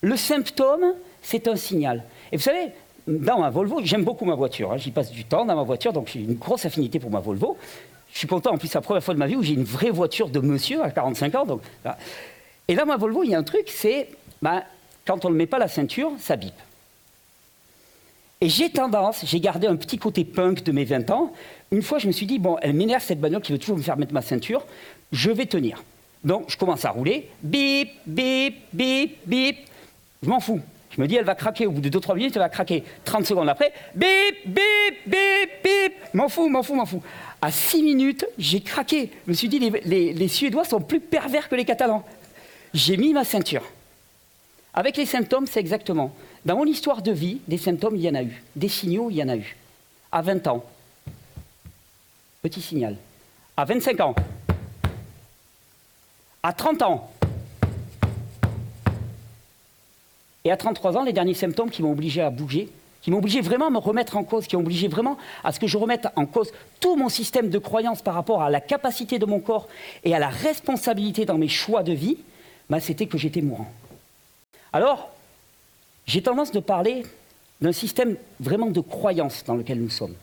Le 0.00 0.16
symptôme, 0.16 0.94
c'est 1.22 1.46
un 1.46 1.56
signal. 1.56 2.02
Et 2.32 2.36
vous 2.36 2.42
savez, 2.42 2.70
dans 3.06 3.38
ma 3.38 3.50
Volvo, 3.50 3.80
j'aime 3.84 4.02
beaucoup 4.02 4.24
ma 4.24 4.34
voiture. 4.34 4.72
Hein. 4.72 4.78
J'y 4.78 4.90
passe 4.90 5.12
du 5.12 5.24
temps 5.24 5.44
dans 5.44 5.54
ma 5.54 5.62
voiture, 5.62 5.92
donc 5.92 6.08
j'ai 6.12 6.20
une 6.20 6.34
grosse 6.34 6.64
affinité 6.64 6.98
pour 6.98 7.10
ma 7.10 7.20
Volvo. 7.20 7.56
Je 8.12 8.18
suis 8.18 8.26
content, 8.26 8.52
en 8.52 8.58
plus, 8.58 8.68
c'est 8.68 8.74
la 8.74 8.82
première 8.82 9.02
fois 9.02 9.14
de 9.14 9.18
ma 9.18 9.26
vie 9.26 9.36
où 9.36 9.42
j'ai 9.42 9.54
une 9.54 9.64
vraie 9.64 9.90
voiture 9.90 10.28
de 10.28 10.40
monsieur 10.40 10.82
à 10.82 10.90
45 10.90 11.34
ans. 11.34 11.46
Donc, 11.46 11.62
Et 12.68 12.74
là, 12.74 12.84
ma 12.84 12.96
Volvo, 12.96 13.22
il 13.22 13.30
y 13.30 13.34
a 13.34 13.38
un 13.38 13.42
truc, 13.42 13.68
c'est 13.68 14.08
ben, 14.42 14.62
quand 15.06 15.24
on 15.24 15.30
ne 15.30 15.36
met 15.36 15.46
pas 15.46 15.58
la 15.58 15.68
ceinture, 15.68 16.12
ça 16.18 16.36
bip. 16.36 16.54
Et 18.40 18.48
j'ai 18.48 18.70
tendance, 18.70 19.22
j'ai 19.26 19.38
gardé 19.38 19.66
un 19.66 19.76
petit 19.76 19.98
côté 19.98 20.24
punk 20.24 20.62
de 20.62 20.72
mes 20.72 20.84
20 20.84 21.10
ans. 21.10 21.32
Une 21.72 21.82
fois, 21.82 21.98
je 21.98 22.06
me 22.06 22.12
suis 22.12 22.26
dit, 22.26 22.38
bon, 22.38 22.56
elle 22.62 22.72
m'énerve 22.72 23.02
cette 23.02 23.20
bagnole 23.20 23.42
qui 23.42 23.52
veut 23.52 23.58
toujours 23.58 23.76
me 23.76 23.82
faire 23.82 23.98
mettre 23.98 24.14
ma 24.14 24.22
ceinture, 24.22 24.64
je 25.12 25.30
vais 25.30 25.46
tenir. 25.46 25.84
Donc, 26.24 26.44
je 26.48 26.56
commence 26.56 26.84
à 26.84 26.90
rouler, 26.90 27.28
bip, 27.42 27.90
bip, 28.06 28.56
bip, 28.72 29.18
bip. 29.26 29.56
Je 30.22 30.28
m'en 30.28 30.40
fous. 30.40 30.60
Je 30.90 31.00
me 31.00 31.06
dis, 31.06 31.16
elle 31.16 31.24
va 31.24 31.34
craquer. 31.34 31.66
Au 31.66 31.70
bout 31.70 31.80
de 31.80 31.88
2-3 31.90 32.16
minutes, 32.16 32.32
elle 32.34 32.42
va 32.42 32.48
craquer. 32.48 32.82
30 33.04 33.26
secondes 33.26 33.48
après, 33.48 33.72
bip, 33.94 34.08
bip, 34.46 34.96
bip, 35.06 35.50
bip. 35.62 35.92
M'en 36.14 36.28
fous, 36.28 36.48
m'en 36.48 36.62
fous, 36.62 36.74
m'en 36.74 36.86
fous. 36.86 37.02
À 37.42 37.50
6 37.50 37.82
minutes, 37.82 38.26
j'ai 38.38 38.60
craqué. 38.60 39.10
Je 39.26 39.30
me 39.30 39.34
suis 39.34 39.48
dit, 39.48 39.58
les, 39.58 40.12
les 40.12 40.28
Suédois 40.28 40.64
sont 40.64 40.80
plus 40.80 41.00
pervers 41.00 41.48
que 41.48 41.54
les 41.54 41.64
Catalans. 41.64 42.04
J'ai 42.74 42.96
mis 42.96 43.12
ma 43.12 43.24
ceinture. 43.24 43.64
Avec 44.74 44.96
les 44.96 45.06
symptômes, 45.06 45.46
c'est 45.46 45.60
exactement. 45.60 46.14
Dans 46.44 46.56
mon 46.56 46.64
histoire 46.64 47.02
de 47.02 47.12
vie, 47.12 47.40
des 47.48 47.58
symptômes, 47.58 47.96
il 47.96 48.02
y 48.02 48.08
en 48.08 48.14
a 48.14 48.22
eu. 48.22 48.42
Des 48.56 48.68
signaux, 48.68 49.10
il 49.10 49.16
y 49.16 49.22
en 49.22 49.28
a 49.28 49.36
eu. 49.36 49.56
À 50.12 50.22
20 50.22 50.46
ans, 50.46 50.64
petit 52.42 52.60
signal. 52.60 52.96
À 53.56 53.64
25 53.64 54.00
ans, 54.00 54.14
à 56.42 56.52
30 56.52 56.82
ans, 56.82 57.10
et 60.44 60.50
à 60.50 60.56
33 60.56 60.96
ans, 60.96 61.04
les 61.04 61.12
derniers 61.12 61.34
symptômes 61.34 61.70
qui 61.70 61.82
m'ont 61.82 61.92
obligé 61.92 62.22
à 62.22 62.30
bouger, 62.30 62.70
qui 63.02 63.12
obligé 63.12 63.40
vraiment 63.40 63.68
à 63.68 63.70
me 63.70 63.78
remettre 63.78 64.16
en 64.16 64.24
cause, 64.24 64.46
qui 64.46 64.56
obligé 64.56 64.88
vraiment 64.88 65.16
à 65.42 65.52
ce 65.52 65.60
que 65.60 65.66
je 65.66 65.78
remette 65.78 66.08
en 66.16 66.26
cause 66.26 66.52
tout 66.80 66.96
mon 66.96 67.08
système 67.08 67.48
de 67.48 67.58
croyance 67.58 68.02
par 68.02 68.14
rapport 68.14 68.42
à 68.42 68.50
la 68.50 68.60
capacité 68.60 69.18
de 69.18 69.26
mon 69.26 69.40
corps 69.40 69.68
et 70.04 70.14
à 70.14 70.18
la 70.18 70.28
responsabilité 70.28 71.24
dans 71.24 71.38
mes 71.38 71.48
choix 71.48 71.82
de 71.82 71.92
vie, 71.92 72.18
bah, 72.68 72.80
c'était 72.80 73.06
que 73.06 73.18
j'étais 73.18 73.42
mourant. 73.42 73.70
Alors, 74.72 75.10
j'ai 76.06 76.22
tendance 76.22 76.52
de 76.52 76.60
parler 76.60 77.04
d'un 77.60 77.72
système 77.72 78.16
vraiment 78.38 78.70
de 78.70 78.80
croyance 78.80 79.44
dans 79.44 79.54
lequel 79.54 79.80
nous 79.80 79.90
sommes. 79.90 80.14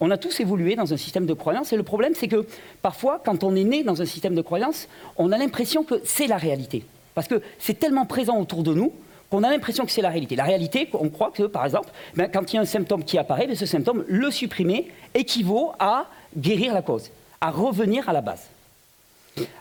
On 0.00 0.10
a 0.10 0.16
tous 0.16 0.38
évolué 0.40 0.76
dans 0.76 0.92
un 0.94 0.96
système 0.96 1.26
de 1.26 1.34
croyance 1.34 1.72
et 1.72 1.76
le 1.76 1.82
problème 1.82 2.14
c'est 2.14 2.28
que 2.28 2.46
parfois 2.82 3.20
quand 3.24 3.42
on 3.42 3.56
est 3.56 3.64
né 3.64 3.82
dans 3.82 4.00
un 4.00 4.06
système 4.06 4.34
de 4.34 4.42
croyance, 4.42 4.88
on 5.16 5.32
a 5.32 5.38
l'impression 5.38 5.82
que 5.82 6.00
c'est 6.04 6.28
la 6.28 6.36
réalité. 6.36 6.84
Parce 7.14 7.26
que 7.26 7.42
c'est 7.58 7.78
tellement 7.78 8.06
présent 8.06 8.38
autour 8.38 8.62
de 8.62 8.72
nous 8.72 8.92
qu'on 9.30 9.42
a 9.42 9.50
l'impression 9.50 9.84
que 9.84 9.90
c'est 9.90 10.02
la 10.02 10.08
réalité. 10.08 10.36
La 10.36 10.44
réalité, 10.44 10.88
on 10.94 11.08
croit 11.08 11.30
que, 11.30 11.42
par 11.44 11.64
exemple, 11.64 11.90
ben, 12.14 12.30
quand 12.32 12.52
il 12.52 12.56
y 12.56 12.58
a 12.58 12.62
un 12.62 12.66
symptôme 12.66 13.04
qui 13.04 13.18
apparaît, 13.18 13.46
ben, 13.46 13.56
ce 13.56 13.66
symptôme, 13.66 14.04
le 14.08 14.30
supprimer, 14.30 14.90
équivaut 15.14 15.72
à 15.78 16.06
guérir 16.36 16.72
la 16.72 16.82
cause, 16.82 17.10
à 17.40 17.50
revenir 17.50 18.08
à 18.08 18.12
la 18.12 18.20
base. 18.20 18.42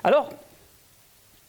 Alors, 0.04 0.30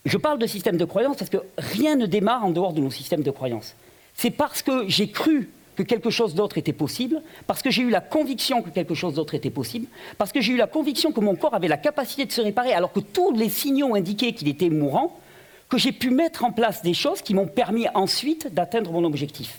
je 0.04 0.16
parle 0.16 0.38
de 0.38 0.46
système 0.46 0.76
de 0.76 0.84
croyance 0.84 1.16
parce 1.16 1.30
que 1.30 1.38
rien 1.56 1.96
ne 1.96 2.06
démarre 2.06 2.44
en 2.44 2.50
dehors 2.50 2.72
de 2.72 2.80
nos 2.80 2.90
systèmes 2.90 3.22
de 3.22 3.30
croyance. 3.30 3.74
C'est 4.14 4.30
parce 4.30 4.62
que 4.62 4.88
j'ai 4.88 5.10
cru 5.10 5.50
que 5.76 5.82
quelque 5.84 6.10
chose 6.10 6.34
d'autre 6.34 6.58
était 6.58 6.72
possible, 6.72 7.22
parce 7.46 7.62
que 7.62 7.70
j'ai 7.70 7.82
eu 7.82 7.90
la 7.90 8.00
conviction 8.00 8.62
que 8.62 8.70
quelque 8.70 8.94
chose 8.94 9.14
d'autre 9.14 9.34
était 9.34 9.50
possible, 9.50 9.86
parce 10.18 10.32
que 10.32 10.40
j'ai 10.40 10.54
eu 10.54 10.56
la 10.56 10.66
conviction 10.66 11.12
que 11.12 11.20
mon 11.20 11.36
corps 11.36 11.54
avait 11.54 11.68
la 11.68 11.76
capacité 11.76 12.24
de 12.24 12.32
se 12.32 12.40
réparer 12.40 12.72
alors 12.72 12.92
que 12.92 12.98
tous 12.98 13.32
les 13.32 13.48
signaux 13.48 13.94
indiquaient 13.94 14.32
qu'il 14.32 14.48
était 14.48 14.70
mourant, 14.70 15.20
que 15.68 15.78
j'ai 15.78 15.92
pu 15.92 16.10
mettre 16.10 16.44
en 16.44 16.52
place 16.52 16.82
des 16.82 16.94
choses 16.94 17.22
qui 17.22 17.34
m'ont 17.34 17.46
permis 17.46 17.86
ensuite 17.94 18.52
d'atteindre 18.52 18.90
mon 18.90 19.04
objectif. 19.04 19.58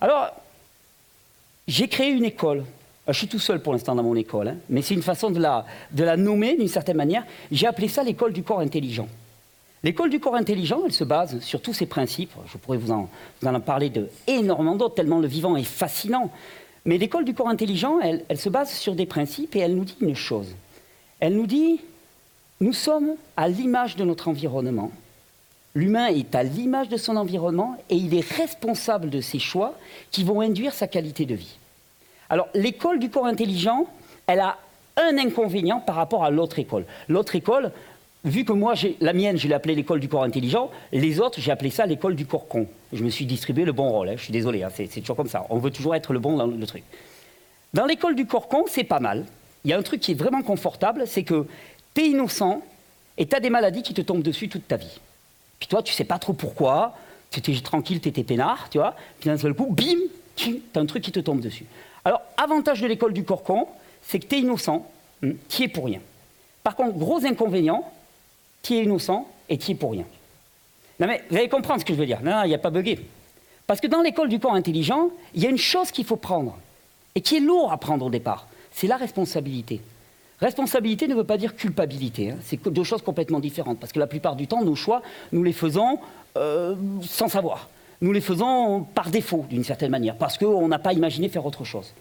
Alors, 0.00 0.32
j'ai 1.66 1.88
créé 1.88 2.10
une 2.10 2.24
école. 2.24 2.64
Je 3.08 3.12
suis 3.12 3.28
tout 3.28 3.38
seul 3.38 3.62
pour 3.62 3.72
l'instant 3.72 3.94
dans 3.94 4.02
mon 4.02 4.16
école, 4.16 4.48
hein, 4.48 4.56
mais 4.68 4.82
c'est 4.82 4.94
une 4.94 5.02
façon 5.02 5.30
de 5.30 5.40
la, 5.40 6.16
nommer 6.16 6.56
d'une 6.56 6.68
certaine 6.68 6.96
manière. 6.96 7.24
J'ai 7.50 7.66
appelé 7.66 7.88
ça 7.88 8.02
l'école 8.02 8.32
du 8.32 8.42
corps 8.42 8.60
intelligent. 8.60 9.08
L'école 9.84 10.10
du 10.10 10.18
corps 10.18 10.34
intelligent, 10.34 10.80
elle 10.84 10.92
se 10.92 11.04
base 11.04 11.40
sur 11.40 11.62
tous 11.62 11.72
ces 11.72 11.86
principes. 11.86 12.32
Je 12.52 12.58
pourrais 12.58 12.78
vous 12.78 12.90
en, 12.90 13.08
parler 13.60 13.90
de 13.90 14.08
énormément 14.26 14.74
d'autres, 14.74 14.96
tellement 14.96 15.20
le 15.20 15.28
vivant 15.28 15.56
est 15.56 15.62
fascinant. 15.62 16.32
Mais 16.84 16.98
l'école 16.98 17.24
du 17.24 17.34
corps 17.34 17.48
intelligent, 17.48 18.00
elle 18.00 18.38
se 18.38 18.48
base 18.48 18.72
sur 18.72 18.94
des 18.94 19.06
principes 19.06 19.54
et 19.54 19.60
elle 19.60 19.76
nous 19.76 19.84
dit 19.84 19.96
une 20.00 20.16
chose. 20.16 20.54
Elle 21.20 21.36
nous 21.36 21.46
dit, 21.46 21.80
nous 22.60 22.72
sommes 22.72 23.12
à 23.36 23.48
l'image 23.48 23.96
de 23.96 24.04
notre 24.04 24.28
environnement. 24.28 24.90
L'humain 25.76 26.06
est 26.06 26.34
à 26.34 26.42
l'image 26.42 26.88
de 26.88 26.96
son 26.96 27.16
environnement 27.16 27.76
et 27.90 27.96
il 27.96 28.14
est 28.14 28.26
responsable 28.26 29.10
de 29.10 29.20
ses 29.20 29.38
choix 29.38 29.74
qui 30.10 30.24
vont 30.24 30.40
induire 30.40 30.72
sa 30.72 30.86
qualité 30.86 31.26
de 31.26 31.34
vie. 31.34 31.58
Alors 32.30 32.48
l'école 32.54 32.98
du 32.98 33.10
corps 33.10 33.26
intelligent, 33.26 33.86
elle 34.26 34.40
a 34.40 34.56
un 34.96 35.18
inconvénient 35.18 35.80
par 35.80 35.96
rapport 35.96 36.24
à 36.24 36.30
l'autre 36.30 36.58
école. 36.58 36.86
L'autre 37.08 37.36
école, 37.36 37.72
vu 38.24 38.46
que 38.46 38.54
moi, 38.54 38.72
la 39.02 39.12
mienne, 39.12 39.36
je 39.36 39.48
l'ai 39.48 39.54
appelée 39.54 39.74
l'école 39.74 40.00
du 40.00 40.08
corps 40.08 40.22
intelligent, 40.22 40.70
les 40.92 41.20
autres, 41.20 41.42
j'ai 41.42 41.50
appelé 41.52 41.68
ça 41.68 41.84
l'école 41.84 42.16
du 42.16 42.24
corps 42.24 42.48
con. 42.48 42.66
Je 42.94 43.04
me 43.04 43.10
suis 43.10 43.26
distribué 43.26 43.66
le 43.66 43.72
bon 43.72 43.90
rôle, 43.90 44.08
hein. 44.08 44.14
je 44.16 44.22
suis 44.22 44.32
désolé, 44.32 44.62
hein, 44.62 44.70
c'est 44.74 44.88
toujours 44.88 45.16
comme 45.16 45.28
ça. 45.28 45.44
On 45.50 45.58
veut 45.58 45.70
toujours 45.70 45.94
être 45.94 46.14
le 46.14 46.20
bon 46.20 46.38
dans 46.38 46.46
le 46.46 46.66
truc. 46.66 46.84
Dans 47.74 47.84
l'école 47.84 48.14
du 48.14 48.24
corps 48.24 48.48
con, 48.48 48.64
c'est 48.66 48.84
pas 48.84 49.00
mal. 49.00 49.26
Il 49.64 49.70
y 49.70 49.74
a 49.74 49.78
un 49.78 49.82
truc 49.82 50.00
qui 50.00 50.12
est 50.12 50.18
vraiment 50.18 50.40
confortable, 50.40 51.02
c'est 51.06 51.22
que 51.22 51.46
tu 51.94 52.00
es 52.00 52.06
innocent 52.06 52.62
et 53.18 53.26
tu 53.26 53.36
as 53.36 53.40
des 53.40 53.50
maladies 53.50 53.82
qui 53.82 53.92
te 53.92 54.00
tombent 54.00 54.22
dessus 54.22 54.48
toute 54.48 54.66
ta 54.66 54.78
vie. 54.78 55.00
Puis 55.58 55.68
toi, 55.68 55.82
tu 55.82 55.92
sais 55.92 56.04
pas 56.04 56.18
trop 56.18 56.32
pourquoi, 56.32 56.94
tu 57.30 57.38
étais 57.38 57.60
tranquille, 57.60 58.00
tu 58.00 58.08
étais 58.08 58.24
peinard, 58.24 58.68
tu 58.70 58.78
vois, 58.78 58.94
puis 59.20 59.28
d'un 59.28 59.38
seul 59.38 59.54
coup, 59.54 59.66
bim, 59.70 59.98
tu 60.36 60.62
as 60.74 60.78
un 60.78 60.86
truc 60.86 61.02
qui 61.02 61.12
te 61.12 61.20
tombe 61.20 61.40
dessus. 61.40 61.66
Alors, 62.04 62.22
avantage 62.36 62.80
de 62.80 62.86
l'école 62.86 63.12
du 63.12 63.24
corps 63.24 63.42
con, 63.42 63.66
c'est 64.02 64.20
que 64.20 64.26
tu 64.26 64.36
es 64.36 64.38
innocent, 64.40 64.86
tu 65.20 65.28
hmm, 65.28 65.64
es 65.64 65.68
pour 65.68 65.86
rien. 65.86 66.00
Par 66.62 66.76
contre, 66.76 66.96
gros 66.96 67.24
inconvénient, 67.24 67.90
qui 68.62 68.78
est 68.78 68.84
innocent 68.84 69.26
et 69.48 69.58
qui 69.58 69.72
est 69.72 69.76
pour 69.76 69.92
rien. 69.92 70.04
Non 70.98 71.06
mais 71.06 71.22
vous 71.30 71.36
allez 71.36 71.48
comprendre 71.48 71.80
ce 71.80 71.84
que 71.84 71.92
je 71.92 71.98
veux 71.98 72.06
dire. 72.06 72.22
Non, 72.22 72.42
il 72.44 72.48
n'y 72.48 72.54
a 72.54 72.58
pas 72.58 72.70
bugué. 72.70 72.98
Parce 73.66 73.80
que 73.80 73.86
dans 73.86 74.00
l'école 74.00 74.28
du 74.28 74.38
corps 74.38 74.54
intelligent, 74.54 75.10
il 75.34 75.42
y 75.42 75.46
a 75.46 75.50
une 75.50 75.58
chose 75.58 75.90
qu'il 75.90 76.04
faut 76.04 76.16
prendre, 76.16 76.56
et 77.14 77.20
qui 77.20 77.36
est 77.36 77.40
lourd 77.40 77.72
à 77.72 77.78
prendre 77.78 78.06
au 78.06 78.10
départ, 78.10 78.46
c'est 78.72 78.86
la 78.86 78.96
responsabilité. 78.96 79.80
Responsabilité 80.40 81.08
ne 81.08 81.14
veut 81.14 81.24
pas 81.24 81.38
dire 81.38 81.56
culpabilité, 81.56 82.30
hein. 82.30 82.36
c'est 82.42 82.62
deux 82.68 82.84
choses 82.84 83.02
complètement 83.02 83.40
différentes, 83.40 83.80
parce 83.80 83.92
que 83.92 83.98
la 83.98 84.06
plupart 84.06 84.36
du 84.36 84.46
temps, 84.46 84.62
nos 84.62 84.74
choix, 84.74 85.00
nous 85.32 85.42
les 85.42 85.54
faisons 85.54 85.98
euh, 86.36 86.74
sans 87.02 87.28
savoir. 87.28 87.70
Nous 88.02 88.12
les 88.12 88.20
faisons 88.20 88.82
par 88.94 89.08
défaut, 89.10 89.46
d'une 89.48 89.64
certaine 89.64 89.90
manière, 89.90 90.16
parce 90.16 90.36
qu'on 90.36 90.68
n'a 90.68 90.78
pas 90.78 90.92
imaginé 90.92 91.30
faire 91.30 91.46
autre 91.46 91.64
chose. 91.64 91.94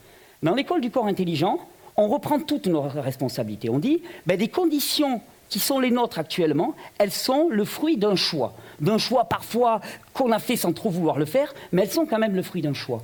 Dans 0.43 0.53
l'école 0.53 0.81
du 0.81 0.91
corps 0.91 1.05
intelligent, 1.05 1.59
on 1.95 2.09
reprend 2.09 2.39
toutes 2.39 2.67
nos 2.67 2.81
responsabilités. 2.81 3.69
On 3.69 3.79
dit, 3.79 4.01
ben, 4.25 4.37
des 4.37 4.49
conditions 4.49 5.21
qui 5.47 5.59
sont 5.59 5.79
les 5.79 5.91
nôtres 5.91 6.19
actuellement, 6.19 6.75
elles 6.97 7.11
sont 7.11 7.47
le 7.49 7.63
fruit 7.63 7.95
d'un 7.95 8.17
choix. 8.17 8.53
D'un 8.81 8.97
choix 8.97 9.25
parfois 9.25 9.79
qu'on 10.13 10.33
a 10.33 10.39
fait 10.39 10.57
sans 10.57 10.73
trop 10.73 10.89
vouloir 10.89 11.17
le 11.17 11.25
faire, 11.25 11.53
mais 11.71 11.83
elles 11.83 11.91
sont 11.91 12.05
quand 12.05 12.19
même 12.19 12.35
le 12.35 12.41
fruit 12.41 12.61
d'un 12.61 12.73
choix. 12.73 13.01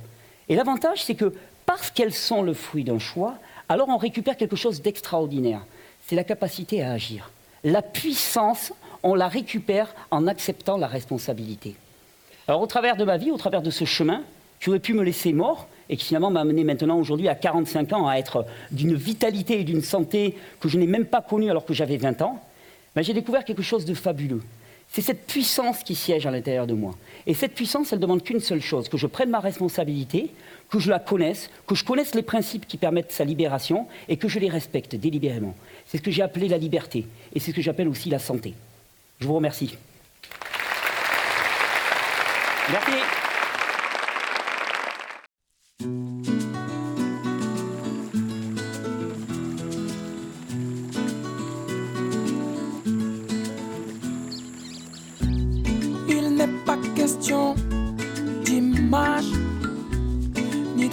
Et 0.50 0.56
l'avantage, 0.56 1.04
c'est 1.04 1.14
que 1.14 1.32
parce 1.64 1.90
qu'elles 1.90 2.12
sont 2.12 2.42
le 2.42 2.52
fruit 2.52 2.84
d'un 2.84 2.98
choix, 2.98 3.36
alors 3.68 3.88
on 3.88 3.96
récupère 3.96 4.36
quelque 4.36 4.56
chose 4.56 4.82
d'extraordinaire. 4.82 5.64
C'est 6.06 6.16
la 6.16 6.24
capacité 6.24 6.82
à 6.82 6.92
agir. 6.92 7.30
La 7.64 7.82
puissance, 7.82 8.72
on 9.02 9.14
la 9.14 9.28
récupère 9.28 9.94
en 10.10 10.26
acceptant 10.26 10.76
la 10.76 10.86
responsabilité. 10.86 11.76
Alors 12.48 12.60
au 12.60 12.66
travers 12.66 12.96
de 12.96 13.04
ma 13.04 13.16
vie, 13.16 13.30
au 13.30 13.36
travers 13.36 13.62
de 13.62 13.70
ce 13.70 13.84
chemin, 13.84 14.22
qui 14.60 14.68
aurais 14.68 14.80
pu 14.80 14.94
me 14.94 15.02
laisser 15.02 15.32
mort, 15.32 15.68
et 15.88 15.96
qui 15.96 16.06
finalement 16.06 16.30
m'a 16.30 16.40
amené 16.40 16.64
maintenant 16.64 16.98
aujourd'hui 16.98 17.28
à 17.28 17.34
45 17.34 17.92
ans 17.92 18.08
à 18.08 18.16
être 18.16 18.46
d'une 18.70 18.94
vitalité 18.94 19.60
et 19.60 19.64
d'une 19.64 19.82
santé 19.82 20.36
que 20.60 20.68
je 20.68 20.78
n'ai 20.78 20.86
même 20.86 21.04
pas 21.04 21.20
connue 21.20 21.50
alors 21.50 21.66
que 21.66 21.74
j'avais 21.74 21.98
20 21.98 22.22
ans, 22.22 22.40
ben, 22.94 23.02
j'ai 23.02 23.12
découvert 23.12 23.44
quelque 23.44 23.62
chose 23.62 23.84
de 23.84 23.94
fabuleux. 23.94 24.42
C'est 24.92 25.00
cette 25.00 25.26
puissance 25.26 25.82
qui 25.82 25.94
siège 25.94 26.26
à 26.26 26.30
l'intérieur 26.30 26.66
de 26.66 26.74
moi. 26.74 26.94
Et 27.26 27.32
cette 27.32 27.54
puissance, 27.54 27.92
elle 27.94 27.98
demande 27.98 28.22
qu'une 28.22 28.40
seule 28.40 28.60
chose, 28.60 28.90
que 28.90 28.98
je 28.98 29.06
prenne 29.06 29.30
ma 29.30 29.40
responsabilité, 29.40 30.30
que 30.70 30.78
je 30.78 30.90
la 30.90 30.98
connaisse, 30.98 31.48
que 31.66 31.74
je 31.74 31.82
connaisse 31.82 32.14
les 32.14 32.22
principes 32.22 32.66
qui 32.66 32.76
permettent 32.76 33.10
sa 33.10 33.24
libération 33.24 33.86
et 34.08 34.18
que 34.18 34.28
je 34.28 34.38
les 34.38 34.50
respecte 34.50 34.94
délibérément. 34.94 35.54
C'est 35.86 35.96
ce 35.96 36.02
que 36.02 36.10
j'ai 36.10 36.22
appelé 36.22 36.46
la 36.46 36.58
liberté 36.58 37.06
et 37.34 37.40
c'est 37.40 37.52
ce 37.52 37.56
que 37.56 37.62
j'appelle 37.62 37.88
aussi 37.88 38.10
la 38.10 38.18
santé. 38.18 38.52
Je 39.18 39.26
vous 39.26 39.34
remercie. 39.34 39.76
Merci. 42.70 43.21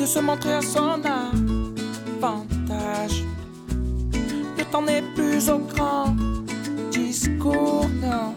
Se 0.10 0.20
montrer 0.20 0.54
à 0.54 0.62
son 0.62 1.00
avantage. 2.18 3.24
Le 4.58 4.64
temps 4.72 4.82
n'est 4.82 5.04
plus 5.14 5.48
au 5.52 5.60
grand 5.60 6.16
discours, 6.92 7.88
non, 8.02 8.34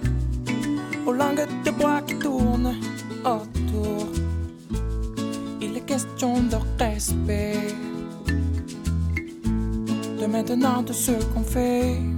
aux 1.07 1.15
langues 1.15 1.49
de 1.65 1.71
bois 1.71 2.03
qui 2.03 2.19
tournent 2.19 2.75
autour. 3.25 4.07
Il 5.63 5.75
est 5.79 5.87
question 5.87 6.35
de 6.41 6.57
respect, 6.79 7.57
de 10.21 10.27
maintenant 10.27 10.83
de 10.83 10.93
ce 10.93 11.13
qu'on 11.33 11.43
fait. 11.43 12.12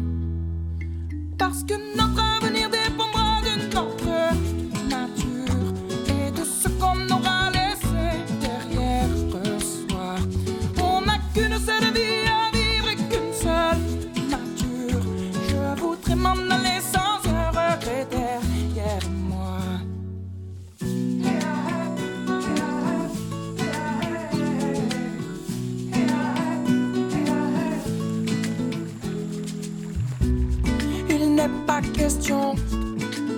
N'est 31.46 31.66
pas 31.66 31.80
question 31.82 32.54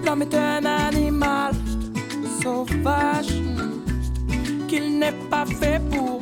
L'homme 0.05 0.23
est 0.23 0.35
un 0.35 0.65
animal 0.65 1.53
sauvage, 2.41 3.33
qu'il 4.67 4.99
n'est 4.99 5.19
pas 5.29 5.45
fait 5.45 5.81
pour 5.89 6.19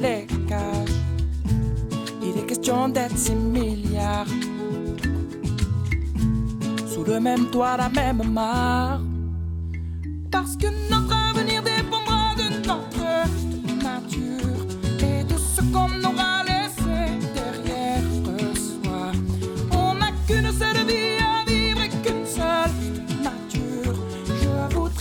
les 0.00 0.26
cages. 0.46 0.96
Il 2.22 2.38
est 2.38 2.46
question 2.46 2.88
d'être 2.88 3.18
six 3.18 3.34
milliards, 3.34 4.26
sous 6.86 7.04
le 7.04 7.18
même 7.18 7.46
toit, 7.50 7.76
la 7.76 7.88
même 7.88 8.22
mare. 8.30 9.00
Parce 10.30 10.56
que 10.56 10.68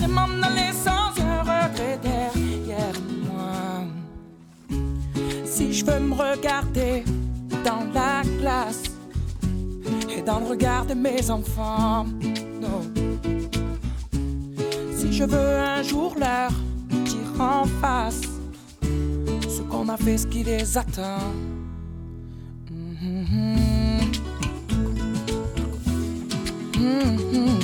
m'en 0.10 0.30
aller 0.48 0.72
sans 0.74 1.12
un 1.22 1.42
regret 1.42 2.00
moi. 3.28 3.86
Si 5.46 5.74
je 5.74 5.86
veux 5.86 6.00
me 6.00 6.14
regarder 6.14 7.04
dans 7.66 7.86
la 7.94 8.22
glace 8.40 8.84
et 10.10 10.22
dans 10.22 10.40
le 10.40 10.46
regard 10.48 10.86
de 10.86 10.94
mes 10.94 11.30
enfants. 11.30 12.06
Si 14.98 15.14
je 15.14 15.24
veux 15.24 15.58
un 15.58 15.84
jour 15.84 16.16
leur 16.20 16.52
dire 16.90 17.42
en 17.42 17.66
face 17.82 18.22
ce 19.48 19.62
qu'on 19.64 19.90
a 19.90 19.98
fait, 19.98 20.18
ce 20.18 20.28
qui 20.28 20.44
les 20.44 20.78
attend. 20.78 21.34
Mhm. 22.70 24.00
Mhm. 26.78 27.18
Mhm. 27.34 27.59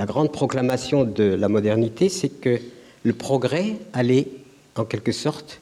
La 0.00 0.06
grande 0.06 0.32
proclamation 0.32 1.04
de 1.04 1.24
la 1.24 1.50
modernité, 1.50 2.08
c'est 2.08 2.30
que 2.30 2.58
le 3.02 3.12
progrès 3.12 3.74
allait, 3.92 4.28
en 4.76 4.86
quelque 4.86 5.12
sorte, 5.12 5.60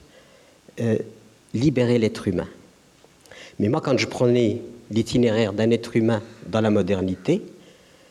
euh, 0.79 0.97
libérer 1.53 1.99
l'être 1.99 2.25
humain. 2.25 2.47
Mais 3.59 3.67
moi, 3.67 3.81
quand 3.81 3.97
je 3.97 4.07
prenais 4.07 4.61
l'itinéraire 4.91 5.51
d'un 5.51 5.71
être 5.71 5.97
humain 5.97 6.21
dans 6.47 6.61
la 6.61 6.69
modernité, 6.69 7.41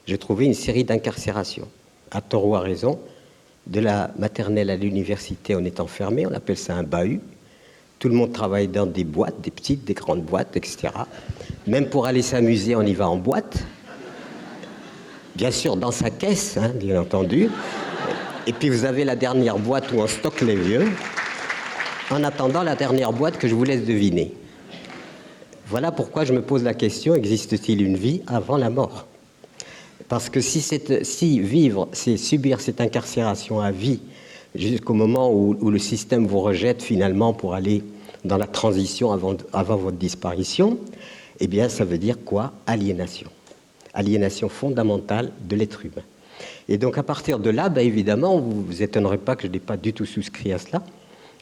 je 0.07 0.17
trouvais 0.17 0.45
une 0.45 0.53
série 0.53 0.85
d'incarcérations, 0.85 1.67
à 2.11 2.21
tort 2.21 2.45
ou 2.45 2.55
à 2.57 2.61
raison. 2.61 2.99
De 3.67 3.81
la 3.81 4.11
maternelle 4.19 4.69
à 4.69 4.77
l'université, 4.77 5.57
on 5.57 5.65
est 5.65 5.81
enfermé, 5.81 6.27
on 6.27 6.35
appelle 6.35 6.59
ça 6.59 6.77
un 6.77 6.83
bahut. 6.83 7.23
Tout 8.01 8.11
le 8.11 8.15
monde 8.15 8.35
travaille 8.35 8.69
dans 8.69 8.85
des 8.85 9.05
boîtes, 9.05 9.41
des 9.41 9.51
petites, 9.51 9.87
des 9.87 9.95
grandes 9.95 10.25
boîtes, 10.25 10.59
etc. 10.59 10.89
Même 11.67 11.89
pour 11.89 12.05
aller 12.05 12.21
s'amuser, 12.21 12.77
on 12.77 12.83
y 12.83 12.93
va 12.93 13.09
en 13.09 13.17
boîte 13.17 13.65
bien 15.39 15.53
sûr 15.53 15.77
dans 15.77 15.93
sa 15.93 16.11
caisse, 16.11 16.57
hein, 16.57 16.73
bien 16.75 17.01
entendu. 17.01 17.49
Et 18.49 18.53
puis 18.53 18.71
vous 18.71 18.85
avez 18.85 19.05
la 19.05 19.15
dernière 19.15 19.57
boîte 19.57 19.93
où 19.93 19.99
on 20.01 20.09
stocke 20.09 20.41
les 20.41 20.57
vieux. 20.57 20.87
En 22.11 22.25
attendant 22.25 22.65
la 22.65 22.75
dernière 22.75 23.13
boîte 23.13 23.39
que 23.39 23.47
je 23.47 23.55
vous 23.55 23.63
laisse 23.63 23.85
deviner. 23.85 24.35
Voilà 25.69 25.93
pourquoi 25.93 26.25
je 26.25 26.33
me 26.33 26.43
pose 26.43 26.65
la 26.65 26.75
question, 26.75 27.15
existe-t-il 27.15 27.83
une 27.83 27.97
vie 27.97 28.23
avant 28.27 28.57
la 28.57 28.69
mort? 28.69 29.07
Parce 30.09 30.29
que 30.29 30.41
si, 30.41 31.41
vivre, 31.41 31.89
c'est 31.93 32.17
subir 32.17 32.61
cette 32.61 32.81
incarcération 32.81 33.61
à 33.61 33.71
vie 33.71 34.01
jusqu'au 34.57 34.95
moment 34.95 35.31
où, 35.31 35.57
où 35.61 35.71
le 35.71 35.79
système 35.79 36.27
vous 36.27 36.41
rejette 36.41 36.83
finalement 36.83 37.33
pour 37.33 37.55
aller 37.55 37.85
dans 38.25 38.39
la 38.39 38.47
transition 38.47 39.13
avant, 39.13 39.37
avant 39.53 39.77
votre 39.77 39.99
disparition, 39.99 40.79
eh 41.39 41.47
bien 41.47 41.69
ça 41.69 41.85
veut 41.85 41.99
dire 41.99 42.17
quoi? 42.25 42.55
Aliénation 42.67 43.31
aliénation 43.99 44.49
fondamentale 44.49 45.33
de 45.49 45.57
l'être 45.57 45.85
humain. 45.85 46.05
Et 46.69 46.79
donc 46.79 46.99
à 46.99 47.03
partir 47.03 47.39
de 47.39 47.51
là, 47.51 47.69
ben, 47.69 47.85
évidemment, 47.85 48.39
vous 48.39 48.61
ne 48.61 48.65
vous 48.65 48.83
étonnerez 48.83 49.19
pas 49.19 49.37
que 49.37 49.47
je 49.47 49.53
n'ai 49.53 49.59
pas 49.59 49.77
du 49.77 49.93
tout 49.93 50.07
souscrit 50.07 50.53
à 50.53 50.59
cela, 50.59 50.83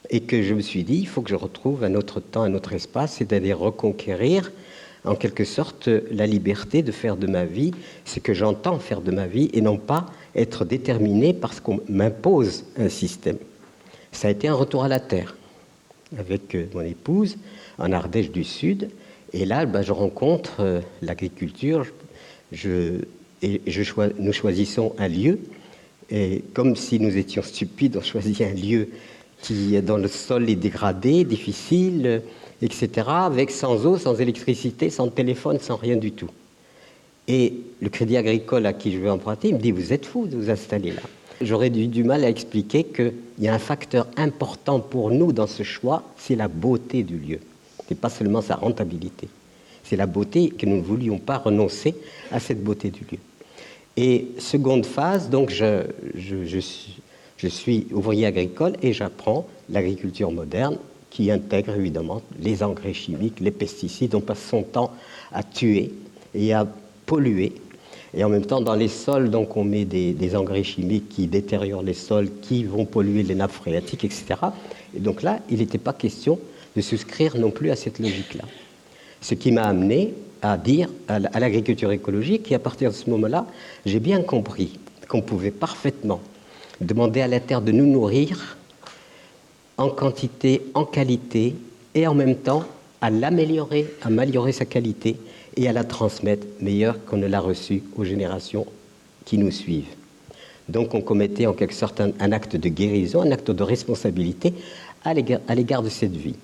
et 0.08 0.20
que 0.20 0.42
je 0.42 0.54
me 0.54 0.60
suis 0.60 0.84
dit, 0.84 0.98
il 0.98 1.06
faut 1.06 1.20
que 1.20 1.30
je 1.30 1.34
retrouve 1.34 1.84
un 1.84 1.94
autre 1.94 2.20
temps, 2.20 2.42
un 2.42 2.54
autre 2.54 2.72
espace, 2.72 3.12
c'est-à-dire 3.12 3.58
reconquérir 3.58 4.52
en 5.04 5.14
quelque 5.14 5.44
sorte 5.44 5.88
la 6.10 6.26
liberté 6.26 6.82
de 6.82 6.92
faire 6.92 7.16
de 7.16 7.26
ma 7.26 7.44
vie 7.44 7.72
ce 8.04 8.20
que 8.20 8.34
j'entends 8.34 8.78
faire 8.78 9.00
de 9.00 9.10
ma 9.10 9.26
vie, 9.26 9.50
et 9.52 9.60
non 9.60 9.76
pas 9.76 10.06
être 10.34 10.64
déterminé 10.64 11.34
parce 11.34 11.60
qu'on 11.60 11.80
m'impose 11.88 12.64
un 12.78 12.88
système. 12.88 13.38
Ça 14.12 14.28
a 14.28 14.30
été 14.30 14.48
un 14.48 14.54
retour 14.54 14.84
à 14.84 14.88
la 14.88 15.00
terre 15.00 15.36
avec 16.18 16.54
euh, 16.54 16.66
mon 16.74 16.82
épouse 16.82 17.36
en 17.78 17.92
Ardèche 17.92 18.30
du 18.30 18.44
Sud. 18.44 18.90
Et 19.32 19.44
là, 19.44 19.66
ben, 19.66 19.82
je 19.82 19.92
rencontre 19.92 20.60
euh, 20.60 20.80
l'agriculture. 21.02 21.84
Nous 22.52 24.32
choisissons 24.32 24.94
un 24.98 25.08
lieu 25.08 25.38
Et 26.10 26.44
comme 26.54 26.76
si 26.76 27.00
nous 27.00 27.16
étions 27.16 27.42
stupides, 27.42 27.96
on 27.96 28.02
choisit 28.02 28.40
un 28.42 28.52
lieu 28.52 28.88
qui, 29.42 29.80
dont 29.82 29.96
le 29.96 30.08
sol 30.08 30.48
est 30.48 30.56
dégradé, 30.56 31.24
difficile, 31.24 32.22
etc., 32.62 33.08
avec 33.08 33.50
sans 33.50 33.86
eau, 33.86 33.98
sans 33.98 34.20
électricité, 34.20 34.88
sans 34.90 35.08
téléphone, 35.08 35.58
sans 35.60 35.76
rien 35.76 35.96
du 35.96 36.12
tout. 36.12 36.30
Et 37.28 37.54
le 37.80 37.88
crédit 37.88 38.16
agricole 38.16 38.66
à 38.66 38.72
qui 38.72 38.92
je 38.92 38.98
veux 38.98 39.10
emprunter, 39.10 39.48
il 39.48 39.54
me 39.54 39.60
dit 39.60 39.72
Vous 39.72 39.92
êtes 39.92 40.06
fou 40.06 40.26
de 40.26 40.36
vous 40.36 40.48
installer 40.48 40.92
là. 40.92 41.02
J'aurais 41.42 41.70
du, 41.70 41.88
du 41.88 42.04
mal 42.04 42.24
à 42.24 42.30
expliquer 42.30 42.84
qu'il 42.84 43.12
y 43.40 43.48
a 43.48 43.54
un 43.54 43.58
facteur 43.58 44.06
important 44.16 44.80
pour 44.80 45.10
nous 45.10 45.32
dans 45.32 45.46
ce 45.46 45.64
choix 45.64 46.02
c'est 46.16 46.36
la 46.36 46.48
beauté 46.48 47.02
du 47.02 47.18
lieu. 47.18 47.40
Ce 47.80 47.92
n'est 47.92 48.00
pas 48.00 48.08
seulement 48.08 48.40
sa 48.40 48.54
rentabilité. 48.54 49.28
C'est 49.88 49.96
la 49.96 50.06
beauté 50.06 50.48
que 50.48 50.66
nous 50.66 50.76
ne 50.76 50.82
voulions 50.82 51.18
pas 51.18 51.38
renoncer 51.38 51.94
à 52.32 52.40
cette 52.40 52.62
beauté 52.62 52.90
du 52.90 53.02
lieu. 53.10 53.18
Et 53.96 54.26
seconde 54.38 54.84
phase, 54.84 55.30
donc 55.30 55.50
je, 55.50 56.58
suis 57.48 57.86
ouvrier 57.92 58.26
agricole 58.26 58.72
et 58.82 58.92
j'apprends 58.92 59.46
l'agriculture 59.70 60.32
moderne 60.32 60.76
qui 61.10 61.30
intègre 61.30 61.76
évidemment 61.76 62.20
les 62.40 62.64
engrais 62.64 62.94
chimiques, 62.94 63.38
les 63.38 63.52
pesticides. 63.52 64.16
On 64.16 64.20
passe 64.20 64.42
son 64.42 64.64
temps 64.64 64.90
à 65.32 65.44
tuer 65.44 65.92
et 66.34 66.52
à 66.52 66.66
polluer. 67.06 67.52
Et 68.12 68.24
en 68.24 68.28
même 68.28 68.44
temps, 68.44 68.60
dans 68.60 68.74
les 68.74 68.88
sols, 68.88 69.30
donc, 69.30 69.56
on 69.56 69.64
met 69.64 69.84
des, 69.84 70.12
des 70.12 70.34
engrais 70.34 70.64
chimiques 70.64 71.08
qui 71.10 71.26
détériorent 71.28 71.82
les 71.82 71.94
sols, 71.94 72.28
qui 72.42 72.64
vont 72.64 72.86
polluer 72.86 73.22
les 73.22 73.34
nappes 73.34 73.52
phréatiques, 73.52 74.04
etc. 74.04 74.34
Et 74.96 75.00
donc 75.00 75.22
là, 75.22 75.38
il 75.48 75.58
n'était 75.58 75.78
pas 75.78 75.92
question 75.92 76.40
de 76.74 76.80
souscrire 76.80 77.36
non 77.36 77.50
plus 77.50 77.70
à 77.70 77.76
cette 77.76 77.98
logique-là. 77.98 78.44
Ce 79.26 79.34
qui 79.34 79.50
m'a 79.50 79.64
amené 79.64 80.14
à 80.40 80.56
dire 80.56 80.88
à 81.08 81.18
l'agriculture 81.18 81.90
écologique, 81.90 82.52
et 82.52 82.54
à 82.54 82.60
partir 82.60 82.92
de 82.92 82.94
ce 82.94 83.10
moment-là, 83.10 83.44
j'ai 83.84 83.98
bien 83.98 84.22
compris 84.22 84.78
qu'on 85.08 85.20
pouvait 85.20 85.50
parfaitement 85.50 86.20
demander 86.80 87.22
à 87.22 87.26
la 87.26 87.40
terre 87.40 87.60
de 87.60 87.72
nous 87.72 87.86
nourrir 87.86 88.56
en 89.78 89.88
quantité, 89.88 90.62
en 90.74 90.84
qualité, 90.84 91.56
et 91.96 92.06
en 92.06 92.14
même 92.14 92.36
temps 92.36 92.62
à 93.00 93.10
l'améliorer, 93.10 93.92
à 94.00 94.06
améliorer 94.06 94.52
sa 94.52 94.64
qualité 94.64 95.16
et 95.56 95.66
à 95.66 95.72
la 95.72 95.82
transmettre 95.82 96.46
meilleure 96.60 97.04
qu'on 97.04 97.16
ne 97.16 97.26
l'a 97.26 97.40
reçue 97.40 97.82
aux 97.96 98.04
générations 98.04 98.64
qui 99.24 99.38
nous 99.38 99.50
suivent. 99.50 99.92
Donc 100.68 100.94
on 100.94 101.00
commettait 101.00 101.46
en 101.46 101.52
quelque 101.52 101.74
sorte 101.74 102.00
un, 102.00 102.12
un 102.20 102.30
acte 102.30 102.54
de 102.54 102.68
guérison, 102.68 103.22
un 103.22 103.32
acte 103.32 103.50
de 103.50 103.62
responsabilité 103.64 104.54
à 105.02 105.14
l'égard 105.14 105.82
de 105.82 105.88
cette 105.88 106.14
vie. 106.14 106.36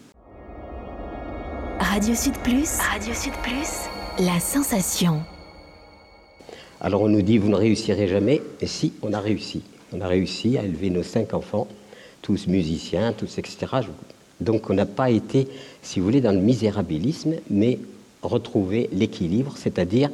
Radio 1.92 2.14
Sud 2.14 2.32
Plus, 2.38 2.78
Radio 2.78 3.12
Sud 3.12 3.34
Plus, 3.42 3.90
la 4.18 4.40
sensation. 4.40 5.20
Alors 6.80 7.02
on 7.02 7.08
nous 7.10 7.20
dit 7.20 7.36
vous 7.36 7.50
ne 7.50 7.54
réussirez 7.54 8.08
jamais, 8.08 8.40
et 8.62 8.66
si 8.66 8.94
on 9.02 9.12
a 9.12 9.20
réussi. 9.20 9.60
On 9.92 10.00
a 10.00 10.08
réussi 10.08 10.56
à 10.56 10.64
élever 10.64 10.88
nos 10.88 11.02
cinq 11.02 11.34
enfants, 11.34 11.68
tous 12.22 12.46
musiciens, 12.46 13.12
tous 13.12 13.36
etc. 13.36 13.66
Donc 14.40 14.70
on 14.70 14.72
n'a 14.72 14.86
pas 14.86 15.10
été, 15.10 15.48
si 15.82 16.00
vous 16.00 16.06
voulez, 16.06 16.22
dans 16.22 16.32
le 16.32 16.40
misérabilisme, 16.40 17.34
mais 17.50 17.78
retrouver 18.22 18.88
l'équilibre, 18.94 19.52
c'est-à-dire 19.58 20.08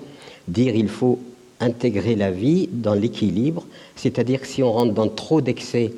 dire 0.48 0.74
il 0.74 0.88
faut 0.88 1.20
intégrer 1.60 2.16
la 2.16 2.32
vie 2.32 2.68
dans 2.72 2.94
l'équilibre, 2.94 3.64
c'est-à-dire 3.94 4.40
que 4.40 4.48
si 4.48 4.64
on 4.64 4.72
rentre 4.72 4.94
dans 4.94 5.08
trop 5.08 5.40
d'excès, 5.40 5.92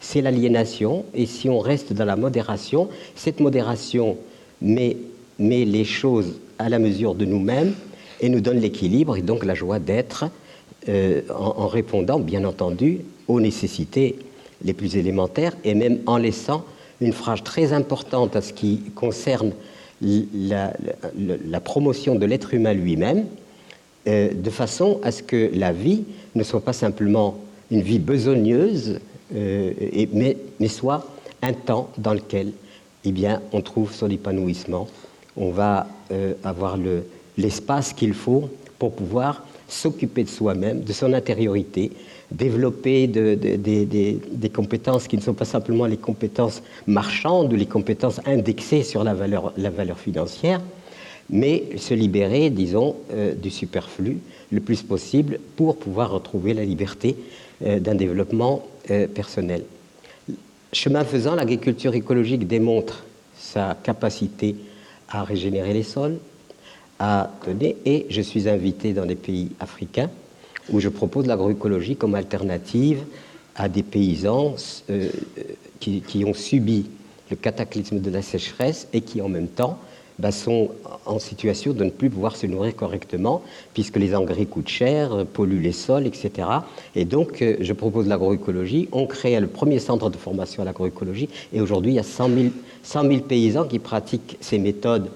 c'est 0.00 0.22
l'aliénation, 0.22 1.04
et 1.12 1.26
si 1.26 1.50
on 1.50 1.58
reste 1.58 1.92
dans 1.92 2.06
la 2.06 2.16
modération, 2.16 2.88
cette 3.14 3.40
modération 3.40 4.16
met, 4.62 4.96
met 5.38 5.64
les 5.64 5.84
choses 5.84 6.34
à 6.58 6.68
la 6.68 6.78
mesure 6.78 7.14
de 7.14 7.24
nous-mêmes 7.24 7.74
et 8.20 8.28
nous 8.28 8.40
donne 8.40 8.60
l'équilibre 8.60 9.16
et 9.16 9.22
donc 9.22 9.44
la 9.44 9.54
joie 9.54 9.78
d'être 9.78 10.26
euh, 10.88 11.22
en, 11.34 11.66
répondant, 11.66 12.18
bien 12.18 12.44
entendu, 12.44 13.00
aux 13.28 13.40
nécessités 13.40 14.16
les 14.64 14.72
plus 14.72 14.96
élémentaires 14.96 15.56
et 15.64 15.74
même 15.74 15.98
en 16.06 16.16
laissant 16.16 16.64
une 17.00 17.12
phrase 17.12 17.42
très 17.42 17.72
importante 17.72 18.36
à 18.36 18.40
ce 18.40 18.52
qui 18.52 18.80
concerne 18.94 19.52
la, 20.00 20.72
promotion 21.60 22.14
de 22.14 22.24
l'être 22.24 22.54
humain 22.54 22.72
lui-même, 22.72 23.26
euh, 24.06 24.32
de 24.32 24.50
façon 24.50 25.00
à 25.02 25.10
ce 25.10 25.22
que 25.22 25.50
la 25.54 25.72
vie 25.72 26.04
ne 26.34 26.42
soit 26.42 26.60
pas 26.60 26.72
simplement 26.72 27.36
une 27.70 27.82
vie 27.82 27.98
besogneuse, 27.98 29.00
euh, 29.34 29.72
mais, 30.12 30.36
mais, 30.60 30.68
soit 30.68 31.06
un 31.42 31.52
temps 31.52 31.90
dans 31.98 32.14
lequel 32.14 32.52
eh 33.04 33.12
bien, 33.12 33.42
on 33.52 33.60
trouve 33.60 33.92
son 33.92 34.08
épanouissement, 34.08 34.86
on 35.36 35.50
va 35.50 35.86
euh, 36.10 36.34
avoir 36.44 36.78
l'espace 37.36 37.90
le, 37.90 37.96
qu'il 37.96 38.14
faut 38.14 38.48
pour 38.78 38.92
pouvoir 38.92 39.44
s'occuper 39.68 40.24
de 40.24 40.28
soi-même, 40.28 40.82
de 40.82 40.92
son 40.92 41.12
intériorité, 41.12 41.92
développer 42.30 43.06
de, 43.06 43.34
de, 43.34 43.56
de, 43.56 44.18
des 44.30 44.48
compétences 44.48 45.08
qui 45.08 45.16
ne 45.16 45.22
sont 45.22 45.34
pas 45.34 45.44
simplement 45.44 45.86
les 45.86 45.96
compétences 45.96 46.62
marchandes 46.86 47.52
ou 47.52 47.56
les 47.56 47.66
compétences 47.66 48.20
indexées 48.26 48.82
sur 48.82 49.04
la 49.04 49.14
valeur, 49.14 49.52
financière, 49.98 50.60
mais 51.28 51.64
se 51.76 51.94
libérer, 51.94 52.50
disons, 52.50 52.96
euh, 53.12 53.34
du 53.34 53.50
superflu 53.50 54.18
le 54.52 54.60
plus 54.60 54.82
possible 54.82 55.40
pour 55.56 55.76
pouvoir 55.76 56.12
retrouver 56.12 56.54
la 56.54 56.64
liberté 56.64 57.16
euh, 57.64 57.80
d'un 57.80 57.94
développement 57.94 58.64
personnel. 59.14 59.64
Chemin 60.72 61.02
faisant, 61.02 61.34
l'agriculture 61.34 61.96
écologique 61.96 62.46
démontre 62.46 63.04
sa 63.36 63.76
capacité 63.82 64.54
à 65.08 65.24
régénérer 65.24 65.72
les 65.72 65.82
sols, 65.82 66.18
à 66.98 67.30
donner, 67.44 67.76
et 67.84 68.06
je 68.08 68.20
suis 68.20 68.48
invité 68.48 68.92
dans 68.92 69.06
des 69.06 69.14
pays 69.16 69.50
africains 69.60 70.10
où 70.70 70.80
je 70.80 70.88
propose 70.88 71.26
l'agroécologie 71.26 71.96
comme 71.96 72.14
alternative 72.14 73.04
à 73.54 73.68
des 73.68 73.82
paysans 73.82 74.56
euh, 74.90 75.08
qui, 75.80 76.00
qui, 76.00 76.24
ont 76.24 76.34
subi 76.34 76.86
le 77.30 77.36
cataclysme 77.36 78.00
de 78.00 78.10
la 78.10 78.22
sécheresse 78.22 78.88
et 78.92 79.00
qui 79.00 79.20
en 79.20 79.28
même 79.28 79.48
temps 79.48 79.78
bah, 80.18 80.32
sont 80.32 80.70
en 81.04 81.18
situation 81.18 81.72
de 81.72 81.84
ne 81.84 81.90
plus 81.90 82.08
pouvoir 82.08 82.36
se 82.36 82.46
nourrir 82.46 82.74
correctement 82.74 83.42
puisque 83.74 83.96
les 83.96 84.14
engrais 84.14 84.46
coûtent 84.46 84.68
cher, 84.68 85.26
polluent 85.26 85.60
les 85.60 85.72
sols, 85.72 86.06
etc. 86.06 86.48
Et 86.94 87.04
donc 87.04 87.42
euh, 87.42 87.56
je 87.60 87.72
propose 87.72 88.06
l'agroécologie. 88.06 88.88
On 88.92 89.06
crée 89.06 89.38
le 89.38 89.46
premier 89.46 89.78
centre 89.78 90.08
de 90.08 90.16
formation 90.16 90.62
à 90.62 90.64
l'agroécologie 90.64 91.28
et 91.52 91.60
aujourd'hui 91.60 91.92
il 91.92 91.96
y 91.96 92.00
a 92.00 92.02
100 92.02 92.28
000, 92.28 92.40
100 92.82 93.02
000 93.02 93.20
paysans 93.20 93.64
qui 93.64 93.78
pratiquent 93.78 94.38
ces 94.40 94.58
méthodes 94.58 95.10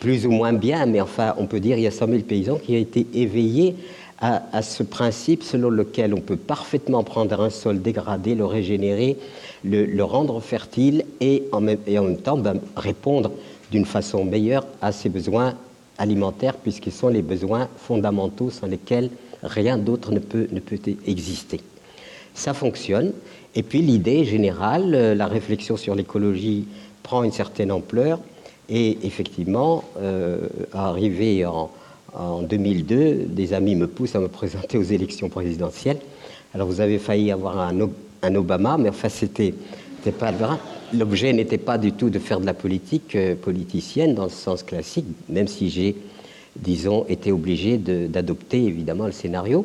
plus 0.00 0.26
ou 0.26 0.30
moins 0.30 0.52
bien, 0.52 0.86
mais 0.86 1.00
enfin 1.00 1.34
on 1.38 1.46
peut 1.46 1.60
dire 1.60 1.76
il 1.76 1.82
y 1.82 1.86
a 1.86 1.92
100 1.92 2.06
000 2.08 2.18
paysans 2.22 2.56
qui 2.56 2.72
ont 2.72 2.80
été 2.80 3.06
éveillés 3.14 3.76
à, 4.22 4.62
ce 4.62 4.84
principe 4.84 5.42
selon 5.42 5.68
lequel 5.68 6.14
on 6.14 6.20
peut 6.20 6.36
parfaitement 6.36 7.02
prendre 7.02 7.40
un 7.40 7.50
sol 7.50 7.82
dégradé, 7.82 8.36
le 8.36 8.44
régénérer, 8.44 9.16
le, 9.64 9.84
le 9.84 10.04
rendre 10.04 10.38
fertile 10.40 11.04
et 11.20 11.42
en 11.50 11.60
même, 11.60 11.78
et 11.88 11.98
en 11.98 12.04
même 12.04 12.18
temps 12.18 12.38
ben, 12.38 12.60
répondre 12.76 13.32
d'une 13.72 13.86
façon 13.86 14.24
meilleure 14.24 14.64
à 14.80 14.92
ses 14.92 15.08
besoins 15.08 15.54
alimentaires, 15.98 16.54
puisqu'ils 16.54 16.92
sont 16.92 17.08
les 17.08 17.22
besoins 17.22 17.68
fondamentaux 17.76 18.50
sans 18.50 18.66
lesquels 18.66 19.10
rien 19.42 19.78
d'autre 19.78 20.12
ne 20.12 20.20
peut, 20.20 20.46
ne 20.52 20.60
peut 20.60 20.78
exister. 21.06 21.60
Ça 22.34 22.54
fonctionne. 22.54 23.12
Et 23.54 23.62
puis 23.62 23.82
l'idée 23.82 24.24
générale, 24.24 24.94
euh, 24.94 25.14
la 25.14 25.26
réflexion 25.26 25.76
sur 25.76 25.94
l'écologie 25.94 26.66
prend 27.02 27.24
une 27.24 27.32
certaine 27.32 27.72
ampleur. 27.72 28.20
Et 28.68 28.98
effectivement, 29.02 29.84
euh, 29.98 30.48
arrivé 30.72 31.44
en, 31.44 31.70
en 32.14 32.42
2002, 32.42 33.26
des 33.28 33.52
amis 33.54 33.74
me 33.74 33.86
poussent 33.86 34.14
à 34.14 34.20
me 34.20 34.28
présenter 34.28 34.78
aux 34.78 34.82
élections 34.82 35.28
présidentielles. 35.28 35.98
Alors 36.54 36.68
vous 36.68 36.80
avez 36.80 36.98
failli 36.98 37.32
avoir 37.32 37.58
un, 37.58 38.34
Obama, 38.36 38.76
mais 38.78 38.90
enfin 38.90 39.08
c'était 39.08 39.54
pas 40.18 40.30
le. 40.30 40.58
L'objet 40.94 41.32
n'était 41.32 41.58
pas 41.58 41.78
du 41.78 41.92
tout 41.92 42.10
de 42.10 42.18
faire 42.18 42.38
de 42.38 42.44
la 42.44 42.52
politique 42.52 43.16
euh, 43.16 43.34
politicienne 43.34 44.14
dans 44.14 44.24
le 44.24 44.30
sens 44.30 44.62
classique, 44.62 45.06
même 45.30 45.48
si 45.48 45.70
j'ai, 45.70 45.96
disons, 46.56 47.06
été 47.08 47.32
obligé 47.32 47.78
d'adopter 47.78 48.62
évidemment 48.64 49.06
le 49.06 49.12
scénario. 49.12 49.64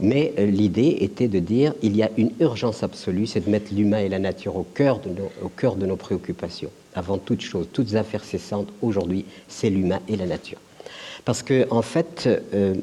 Mais 0.00 0.32
euh, 0.38 0.46
l'idée 0.46 0.98
était 1.00 1.28
de 1.28 1.40
dire 1.40 1.74
il 1.82 1.94
y 1.94 2.02
a 2.02 2.10
une 2.16 2.30
urgence 2.40 2.82
absolue, 2.82 3.26
c'est 3.26 3.44
de 3.44 3.50
mettre 3.50 3.74
l'humain 3.74 3.98
et 3.98 4.08
la 4.08 4.18
nature 4.18 4.56
au 4.56 4.62
cœur, 4.62 5.00
de 5.00 5.86
nos, 5.86 5.96
préoccupations. 5.96 6.70
Avant 6.94 7.18
toute 7.18 7.42
chose, 7.42 7.68
toutes 7.70 7.94
affaires 7.94 8.24
cessantes, 8.24 8.68
aujourd'hui, 8.80 9.26
c'est 9.48 9.68
l'humain 9.68 10.00
et 10.08 10.16
la 10.16 10.26
nature. 10.26 10.58
Parce 11.26 11.42
que, 11.42 11.66
en 11.70 11.82
fait, 11.82 12.28
euh, 12.54 12.74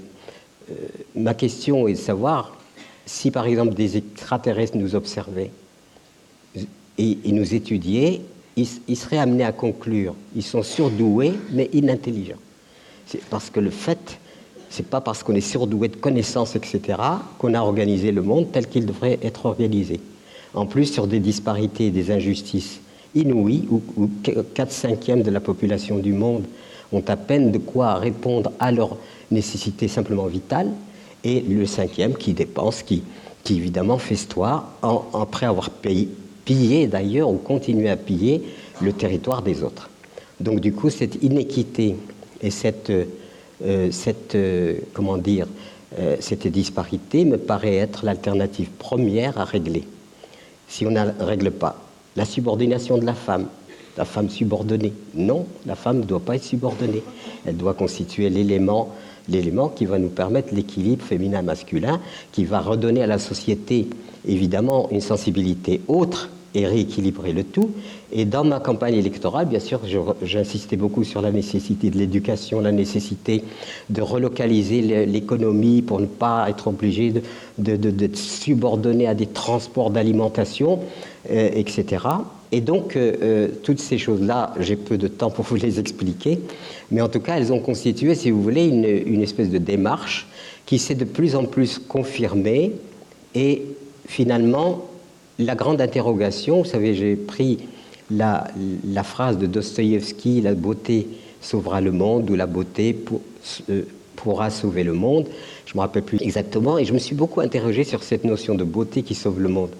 ma 1.15 1.33
question 1.33 1.87
est 1.87 1.93
de 1.93 1.97
savoir 1.97 2.55
si, 3.07 3.31
par 3.31 3.47
exemple, 3.47 3.73
des 3.73 3.97
extraterrestres 3.97 4.77
nous 4.77 4.93
observaient 4.93 5.49
et, 6.97 7.17
nous 7.25 7.53
étudiaient, 7.53 8.21
ils, 8.55 8.95
seraient 8.95 9.17
amenés 9.17 9.43
à 9.43 9.51
conclure 9.51 10.13
ils 10.35 10.43
sont 10.43 10.63
surdoués, 10.63 11.33
mais 11.51 11.69
inintelligents. 11.73 12.37
C'est 13.05 13.23
parce 13.25 13.49
que 13.49 13.59
le 13.59 13.69
fait, 13.69 14.19
c'est 14.69 14.85
pas 14.85 15.01
parce 15.01 15.23
qu'on 15.23 15.35
est 15.35 15.41
surdoué 15.41 15.87
de 15.87 15.95
connaissances, 15.95 16.55
etc., 16.55 16.99
qu'on 17.37 17.53
a 17.53 17.61
organisé 17.61 18.11
le 18.11 18.21
monde 18.21 18.51
tel 18.51 18.67
qu'il 18.67 18.85
devrait 18.85 19.19
être 19.21 19.45
organisé. 19.45 19.99
En 20.53 20.65
plus, 20.65 20.85
sur 20.85 21.07
des 21.07 21.19
disparités 21.19 21.87
et 21.87 21.91
des 21.91 22.11
injustices 22.11 22.79
inouïes, 23.15 23.67
où, 23.69 23.81
où 23.97 24.09
4 24.23 24.71
cinquièmes 24.71 25.23
de 25.23 25.31
la 25.31 25.39
population 25.39 25.97
du 25.97 26.13
monde 26.13 26.45
ont 26.91 27.03
à 27.07 27.17
peine 27.17 27.51
de 27.51 27.57
quoi 27.57 27.95
répondre 27.95 28.51
à 28.59 28.71
leurs 28.71 28.97
nécessités 29.31 29.87
simplement 29.87 30.25
vitales, 30.25 30.71
et 31.23 31.41
le 31.41 31.65
cinquième 31.65 32.15
qui 32.15 32.33
dépense, 32.33 32.83
qui, 32.83 33.03
qui 33.43 33.57
évidemment 33.57 33.97
festoie 33.97 34.69
en, 34.81 35.05
après 35.13 35.45
avoir 35.45 35.69
payé, 35.69 36.09
pillé 36.45 36.87
d'ailleurs 36.87 37.29
ou 37.29 37.37
continué 37.37 37.89
à 37.89 37.97
piller 37.97 38.41
le 38.81 38.93
territoire 38.93 39.41
des 39.41 39.63
autres. 39.63 39.89
Donc 40.39 40.59
du 40.59 40.73
coup, 40.73 40.89
cette 40.89 41.23
inéquité 41.23 41.95
et 42.41 42.51
cette, 42.51 42.89
euh, 42.89 43.05
euh, 43.65 43.89
euh, 45.99 46.49
disparité 46.49 47.25
me 47.25 47.37
paraît 47.37 47.75
être 47.75 48.05
l'alternative 48.05 48.69
première 48.77 49.39
à 49.39 49.45
régler. 49.45 49.83
Si 50.67 50.85
on 50.85 50.91
ne 50.91 50.99
règle 51.19 51.51
pas 51.51 51.77
la 52.15 52.25
subordination 52.25 52.97
de 52.97 53.05
la 53.05 53.13
femme, 53.13 53.47
la 53.97 54.05
femme 54.05 54.29
subordonnée, 54.29 54.93
non, 55.13 55.45
la 55.65 55.75
femme 55.75 55.99
ne 55.99 56.03
doit 56.03 56.19
pas 56.19 56.35
être 56.35 56.43
subordonnée. 56.43 57.03
Elle 57.45 57.57
doit 57.57 57.73
constituer 57.73 58.29
l'élément 58.29 58.93
l'élément 59.29 59.69
qui 59.69 59.85
va 59.85 59.99
nous 59.99 60.09
permettre 60.09 60.53
l'équilibre 60.53 61.03
féminin-masculin, 61.03 61.99
qui 62.31 62.45
va 62.45 62.59
redonner 62.59 63.03
à 63.03 63.07
la 63.07 63.19
société 63.19 63.87
évidemment 64.27 64.89
une 64.91 65.01
sensibilité 65.01 65.81
autre 65.87 66.29
et 66.55 66.67
rééquilibrer 66.67 67.33
le 67.33 67.43
tout. 67.43 67.71
Et 68.11 68.25
dans 68.25 68.43
ma 68.43 68.59
campagne 68.59 68.95
électorale, 68.95 69.47
bien 69.47 69.59
sûr, 69.59 69.81
j'insistais 70.21 70.75
beaucoup 70.75 71.03
sur 71.03 71.21
la 71.21 71.31
nécessité 71.31 71.89
de 71.89 71.97
l'éducation, 71.97 72.59
la 72.61 72.71
nécessité 72.71 73.43
de 73.89 74.01
relocaliser 74.01 75.05
l'économie 75.07 75.81
pour 75.81 75.99
ne 75.99 76.05
pas 76.05 76.47
être 76.49 76.67
obligé 76.67 77.11
de, 77.57 77.75
de, 77.75 78.09
subordonner 78.15 79.07
à 79.07 79.15
des 79.15 79.25
transports 79.25 79.89
d'alimentation, 79.89 80.79
euh, 81.31 81.49
etc. 81.55 82.05
Et 82.53 82.61
donc, 82.61 82.95
euh, 82.95 83.13
euh, 83.23 83.47
toutes 83.63 83.79
ces 83.79 83.97
choses-là, 83.97 84.53
j'ai 84.59 84.75
peu 84.75 84.99
de 84.99 85.07
temps 85.07 85.31
pour 85.31 85.43
vous 85.43 85.55
les 85.55 85.79
expliquer, 85.79 86.37
mais 86.91 87.01
en 87.01 87.09
tout 87.09 87.19
cas, 87.19 87.35
elles 87.37 87.51
ont 87.51 87.59
constitué, 87.59 88.13
si 88.13 88.29
vous 88.29 88.43
voulez, 88.43 88.67
une, 88.67 89.23
espèce 89.23 89.49
de 89.49 89.57
démarche 89.57 90.27
qui 90.67 90.77
s'est 90.77 90.93
de 90.93 91.03
plus 91.03 91.35
en 91.35 91.45
plus 91.45 91.79
confirmée 91.79 92.73
et 93.33 93.63
finalement 94.05 94.85
la 95.39 95.55
grande 95.55 95.81
interrogation, 95.81 96.59
vous 96.59 96.69
savez, 96.69 96.93
j'ai 96.93 97.15
pris 97.15 97.57
la, 98.11 98.45
phrase 99.03 99.39
de 99.39 99.47
Dostoïevski, 99.47 100.41
la 100.41 100.53
beauté 100.53 101.07
sauvera 101.41 101.81
le 101.81 101.91
monde, 101.91 102.29
ou 102.29 102.35
la 102.35 102.45
beauté 102.45 102.95
euh, 103.71 103.81
pourra 104.15 104.51
sauver 104.51 104.83
le 104.83 104.93
monde. 104.93 105.25
Je 105.65 105.71
ne 105.73 105.77
me 105.77 105.81
rappelle 105.81 106.03
plus 106.03 106.21
exactement, 106.21 106.77
et 106.77 106.85
je 106.85 106.93
me 106.93 106.99
suis 106.99 107.15
beaucoup 107.15 107.41
interrogé 107.41 107.83
sur 107.83 108.03
cette 108.03 108.25
notion 108.25 108.53
de 108.53 108.63
beauté 108.63 109.01
qui 109.01 109.15
sauve 109.15 109.39
le 109.39 109.49
monde. 109.49 109.71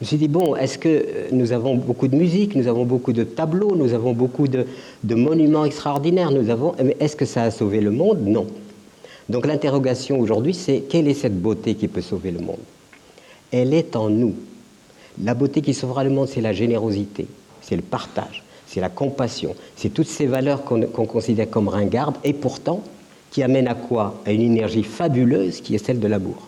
Je 0.00 0.04
me 0.04 0.06
suis 0.06 0.16
dit, 0.16 0.28
bon, 0.28 0.54
est-ce 0.54 0.78
que 0.78 0.88
euh, 0.88 1.28
nous 1.32 1.50
avons 1.50 1.74
beaucoup 1.74 2.06
de 2.06 2.14
musique, 2.14 2.54
nous 2.54 2.68
avons 2.68 2.84
beaucoup 2.84 3.12
de 3.12 3.24
tableaux, 3.24 3.74
nous 3.74 3.94
avons 3.94 4.12
beaucoup 4.12 4.46
de, 4.46 4.64
monuments 5.02 5.64
extraordinaires, 5.64 6.30
nous 6.30 6.50
avons, 6.50 6.72
mais 6.82 6.96
est-ce 7.00 7.16
que 7.16 7.24
ça 7.24 7.42
a 7.42 7.50
sauvé 7.50 7.80
le 7.80 7.90
monde? 7.90 8.20
Non. 8.24 8.46
Donc 9.28 9.44
l'interrogation 9.44 10.20
aujourd'hui, 10.20 10.54
c'est 10.54 10.84
quelle 10.88 11.08
est 11.08 11.14
cette 11.14 11.42
beauté 11.42 11.74
qui 11.74 11.88
peut 11.88 12.00
sauver 12.00 12.30
le 12.30 12.38
monde? 12.38 12.60
Elle 13.50 13.74
est 13.74 13.96
en 13.96 14.08
nous. 14.08 14.34
La 15.20 15.34
beauté 15.34 15.62
qui 15.62 15.74
sauvera 15.74 16.04
le 16.04 16.10
monde, 16.10 16.28
c'est 16.28 16.40
la 16.40 16.52
générosité, 16.52 17.26
c'est 17.60 17.74
le 17.74 17.82
partage, 17.82 18.44
c'est 18.68 18.80
la 18.80 18.90
compassion, 18.90 19.56
c'est 19.74 19.92
toutes 19.92 20.06
ces 20.06 20.26
valeurs 20.26 20.62
qu'on 20.62 21.06
considère 21.06 21.50
comme 21.50 21.66
ringardes 21.66 22.18
et 22.22 22.34
pourtant 22.34 22.84
qui 23.32 23.42
amènent 23.42 23.68
à 23.68 23.74
quoi? 23.74 24.22
À 24.24 24.30
une 24.30 24.42
énergie 24.42 24.84
fabuleuse 24.84 25.60
qui 25.60 25.74
est 25.74 25.84
celle 25.84 25.98
de 25.98 26.06
l'amour. 26.06 26.46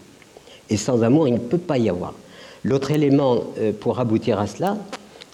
Et 0.71 0.77
sans 0.77 1.03
amour, 1.03 1.27
il 1.27 1.35
ne 1.35 1.39
peut 1.39 1.59
pas 1.59 1.79
y 1.79 1.89
avoir. 1.89 2.15
L'autre 2.65 2.91
élément 2.91 3.45
euh, 3.59 3.73
pour 3.73 4.01
aboutir 4.01 4.39
à 4.39 4.47
cela, 4.47 4.77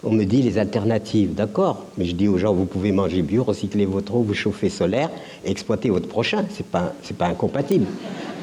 on 0.05 0.11
me 0.11 0.25
dit 0.25 0.43
les 0.43 0.59
alternatives, 0.59 1.35
d'accord, 1.35 1.85
mais 1.99 2.05
je 2.05 2.15
dis 2.15 2.29
aux 2.29 2.39
gens, 2.39 2.55
vous 2.55 2.67
pouvez 2.67 2.93
manger 2.93 3.23
bio, 3.23 3.43
recycler 3.43 3.87
votre 3.87 4.15
eau, 4.15 4.23
vous 4.23 4.35
chauffer 4.35 4.69
solaire 4.69 5.11
exploiter 5.45 5.91
votre 5.91 6.09
prochain. 6.09 6.45
Ce 6.51 6.59
n'est 6.59 6.69
pas, 6.71 6.93
pas 7.19 7.27
incompatible. 7.27 7.87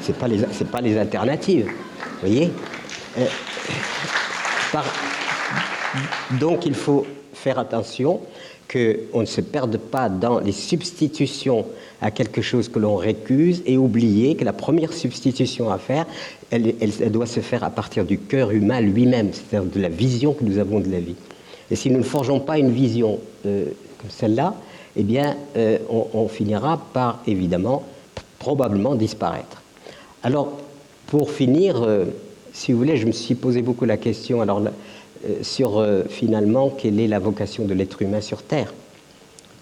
Ce 0.02 0.08
n'est 0.08 0.18
pas, 0.18 0.28
les, 0.28 0.38
pas 0.70 0.80
les 0.80 0.98
alternatives. 0.98 1.66
Vous 1.66 2.20
voyez 2.20 2.50
euh, 3.18 3.24
donc 6.40 6.66
il 6.66 6.74
faut 6.74 7.06
faire 7.32 7.58
attention 7.58 8.20
qu'on 8.74 9.20
ne 9.20 9.26
se 9.26 9.40
perde 9.40 9.78
pas 9.78 10.08
dans 10.08 10.40
les 10.40 10.52
substitutions 10.52 11.64
à 12.02 12.10
quelque 12.10 12.42
chose 12.42 12.68
que 12.68 12.80
l'on 12.80 12.96
récuse 12.96 13.62
et 13.66 13.78
oublier 13.78 14.34
que 14.34 14.44
la 14.44 14.52
première 14.52 14.92
substitution 14.92 15.70
à 15.70 15.78
faire, 15.78 16.06
elle, 16.50 16.74
doit 17.12 17.26
se 17.26 17.40
faire 17.40 17.62
à 17.62 17.70
partir 17.70 18.04
du 18.04 18.18
cœur 18.18 18.50
humain 18.50 18.80
lui-même, 18.80 19.30
c'est-à-dire 19.32 19.70
de 19.70 19.80
la 19.80 19.88
vision 19.88 20.34
que 20.34 20.42
nous 20.42 20.58
avons 20.58 20.80
de 20.80 20.90
la 20.90 20.98
vie. 20.98 21.14
Et 21.70 21.76
si 21.76 21.90
nous 21.90 21.98
ne 21.98 22.04
forgeons 22.04 22.40
pas 22.40 22.58
une 22.58 22.72
vision 22.72 23.20
euh, 23.46 23.66
comme 23.98 24.10
celle-là, 24.10 24.54
eh 24.96 25.02
bien, 25.04 25.36
euh, 25.56 25.78
on, 25.88 26.28
finira 26.28 26.80
par, 26.92 27.20
évidemment, 27.26 27.84
probablement 28.38 28.96
disparaître. 28.96 29.62
Alors, 30.22 30.52
pour 31.06 31.30
finir, 31.30 31.82
euh, 31.82 32.06
si 32.52 32.72
vous 32.72 32.78
voulez, 32.78 32.96
je 32.96 33.06
me 33.06 33.12
suis 33.12 33.34
posé 33.34 33.62
beaucoup 33.62 33.84
la 33.84 33.96
question 33.96 34.40
alors, 34.40 34.62
sur 35.42 35.78
euh, 35.78 36.02
finalement 36.08 36.70
quelle 36.70 37.00
est 37.00 37.08
la 37.08 37.18
vocation 37.18 37.64
de 37.64 37.74
l'être 37.74 38.02
humain 38.02 38.20
sur 38.20 38.42
Terre. 38.42 38.72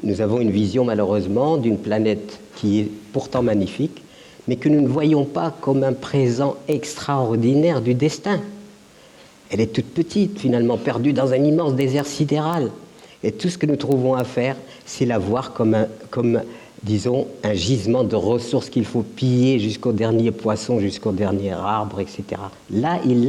Nous 0.03 0.21
avons 0.21 0.41
une 0.41 0.51
vision 0.51 0.85
malheureusement 0.85 1.57
d'une 1.57 1.79
planète 1.79 2.41
qui 2.57 2.81
est 2.81 2.89
pourtant 3.13 3.43
magnifique, 3.43 4.03
mais 4.49 4.57
que 4.57 4.69
nous 4.69 4.81
ne 4.81 4.89
voyons 4.89 5.25
pas 5.25 5.55
comme 5.61 5.85
un 5.85 5.93
présent 5.93 6.57
extraordinaire 6.69 7.81
du 7.81 7.95
destin. 7.95 8.41
Elle 9.51 9.61
est 9.61 9.73
toute 9.73 9.87
petite, 9.87 10.39
finalement, 10.39 10.79
perdue 10.79 11.13
dans 11.13 11.33
un 11.33 11.45
immense 11.45 11.75
désert 11.75 12.07
sidéral. 12.07 12.71
Et 13.23 13.31
tout 13.31 13.49
ce 13.49 13.59
que 13.59 13.67
nous 13.67 13.77
trouvons 13.77 14.15
à 14.15 14.25
faire, 14.25 14.57
c'est 14.85 15.07
la 15.07 15.19
voir 15.19 15.53
comme, 15.53 15.75
un, 15.75 15.87
comme 16.11 16.41
disons, 16.83 17.29
un 17.45 17.55
gisement 17.55 18.03
de 18.03 18.17
ressources 18.17 18.71
qu'il 18.71 18.85
faut 18.85 19.03
piller 19.03 19.61
jusqu'au 19.61 19.93
dernier 19.93 20.33
poisson, 20.33 20.81
jusqu'au 20.81 21.13
dernier 21.13 21.53
arbre, 21.53 22.01
etc. 22.01 22.25
Là, 22.71 22.99
il 23.05 23.27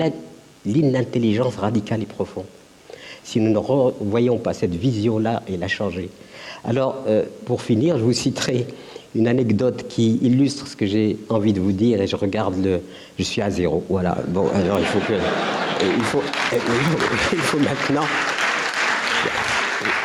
l'intelligence 0.66 1.56
radicale 1.56 2.02
et 2.02 2.06
profonde. 2.06 2.46
Si 3.24 3.40
nous 3.40 3.52
ne 3.52 3.92
voyons 4.02 4.38
pas 4.38 4.54
cette 4.54 4.76
vision-là 4.76 5.44
et 5.48 5.58
la 5.58 5.68
changer. 5.68 6.10
Alors, 6.66 7.04
euh, 7.08 7.24
pour 7.46 7.62
finir, 7.62 7.98
je 7.98 8.04
vous 8.04 8.14
citerai 8.14 8.68
une 9.16 9.28
anecdote 9.28 9.86
qui 9.88 10.18
illustre 10.22 10.68
ce 10.68 10.76
que 10.76 10.86
j'ai 10.86 11.18
envie 11.30 11.54
de 11.54 11.60
vous 11.60 11.72
dire 11.72 12.02
et 12.02 12.08
je 12.08 12.16
regarde 12.16 12.56
le. 12.64 12.82
Je 13.18 13.24
suis 13.24 13.42
à 13.42 13.50
zéro, 13.50 13.84
voilà. 13.90 14.18
Bon, 14.28 14.48
alors 14.54 14.80
il 14.80 14.86
faut 14.86 15.00
que. 15.00 15.14
Il 15.84 16.04
faut, 16.04 16.24
il 17.34 17.40
faut 17.40 17.60
maintenant 17.60 18.06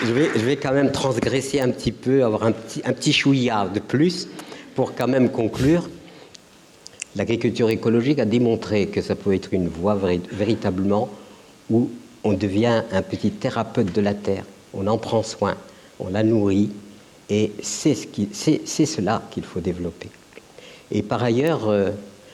je 0.04 0.12
vais, 0.12 0.56
quand 0.56 0.72
même 0.72 0.92
transgresser 0.92 1.60
un 1.60 1.70
petit 1.70 1.92
peu, 1.92 2.24
avoir 2.24 2.44
un 2.44 2.52
petit, 2.52 2.82
un 2.84 2.92
petit 2.92 3.12
chouïa 3.12 3.68
de 3.72 3.80
plus 3.80 4.28
pour 4.74 4.94
quand 4.94 5.08
même 5.08 5.30
conclure. 5.30 5.88
L'agriculture 7.18 7.68
écologique 7.68 8.20
a 8.20 8.24
démontré 8.24 8.86
que 8.86 9.02
ça 9.02 9.16
peut 9.16 9.34
être 9.34 9.52
une 9.52 9.66
voie 9.66 9.98
véritablement 10.30 11.08
où 11.68 11.90
on 12.22 12.32
devient 12.32 12.84
un 12.92 13.02
petit 13.02 13.32
thérapeute 13.32 13.92
de 13.92 14.00
la 14.00 14.14
terre. 14.14 14.44
On 14.72 14.86
en 14.86 14.98
prend 14.98 15.24
soin, 15.24 15.56
on 15.98 16.10
la 16.10 16.22
nourrit, 16.22 16.70
et 17.28 17.50
c'est 17.60 17.96
ce 17.96 18.86
cela 18.86 19.22
qu'il 19.32 19.42
faut 19.42 19.58
développer. 19.58 20.10
Et 20.92 21.02
par 21.02 21.24
ailleurs, 21.24 21.68
euh, 21.68 21.90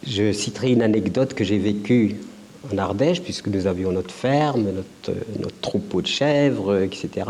je 0.06 0.32
citerai 0.32 0.72
une 0.72 0.82
anecdote 0.82 1.32
que 1.32 1.44
j'ai 1.44 1.58
vécue 1.58 2.16
en 2.70 2.76
Ardèche, 2.76 3.22
puisque 3.22 3.48
nous 3.48 3.66
avions 3.66 3.90
notre 3.90 4.12
ferme, 4.12 4.64
notre, 4.64 5.18
notre 5.40 5.60
troupeau 5.62 6.02
de 6.02 6.06
chèvres, 6.06 6.82
etc., 6.82 7.26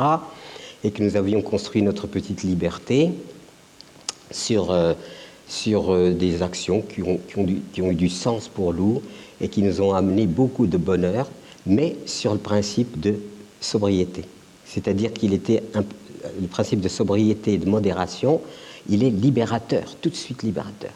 et 0.83 0.91
que 0.91 1.05
nous 1.05 1.17
avions 1.17 1.41
construit 1.41 1.83
notre 1.83 2.09
petite 2.09 2.43
liberté 2.43 3.13
sur, 4.33 4.73
euh, 4.73 4.95
sur 5.49 5.93
euh, 5.93 6.13
des 6.13 6.43
actions 6.43 6.83
qui 6.83 7.03
ont, 7.03 7.91
eu 7.91 7.95
du 7.95 8.09
sens 8.09 8.49
pour 8.49 8.75
nous 8.75 9.03
et 9.41 9.49
qui 9.49 9.63
nous 9.63 9.81
ont 9.81 9.95
amené 9.95 10.27
beaucoup 10.27 10.67
de 10.67 10.77
bonheur, 10.77 11.29
mais 11.67 11.97
sur 12.07 12.33
le 12.33 12.39
principe 12.39 13.01
de 13.01 13.17
sobriété. 13.61 14.25
C'est-à-dire 14.65 15.13
qu'il 15.13 15.33
était 15.35 15.63
le 16.41 16.47
principe 16.47 16.81
de 16.81 16.89
sobriété 16.89 17.55
et 17.55 17.59
de 17.59 17.69
modération, 17.69 18.41
il 18.89 19.05
est 19.05 19.11
libérateur, 19.11 19.95
tout 20.01 20.11
de 20.11 20.15
suite 20.15 20.43
libérateur 20.43 20.91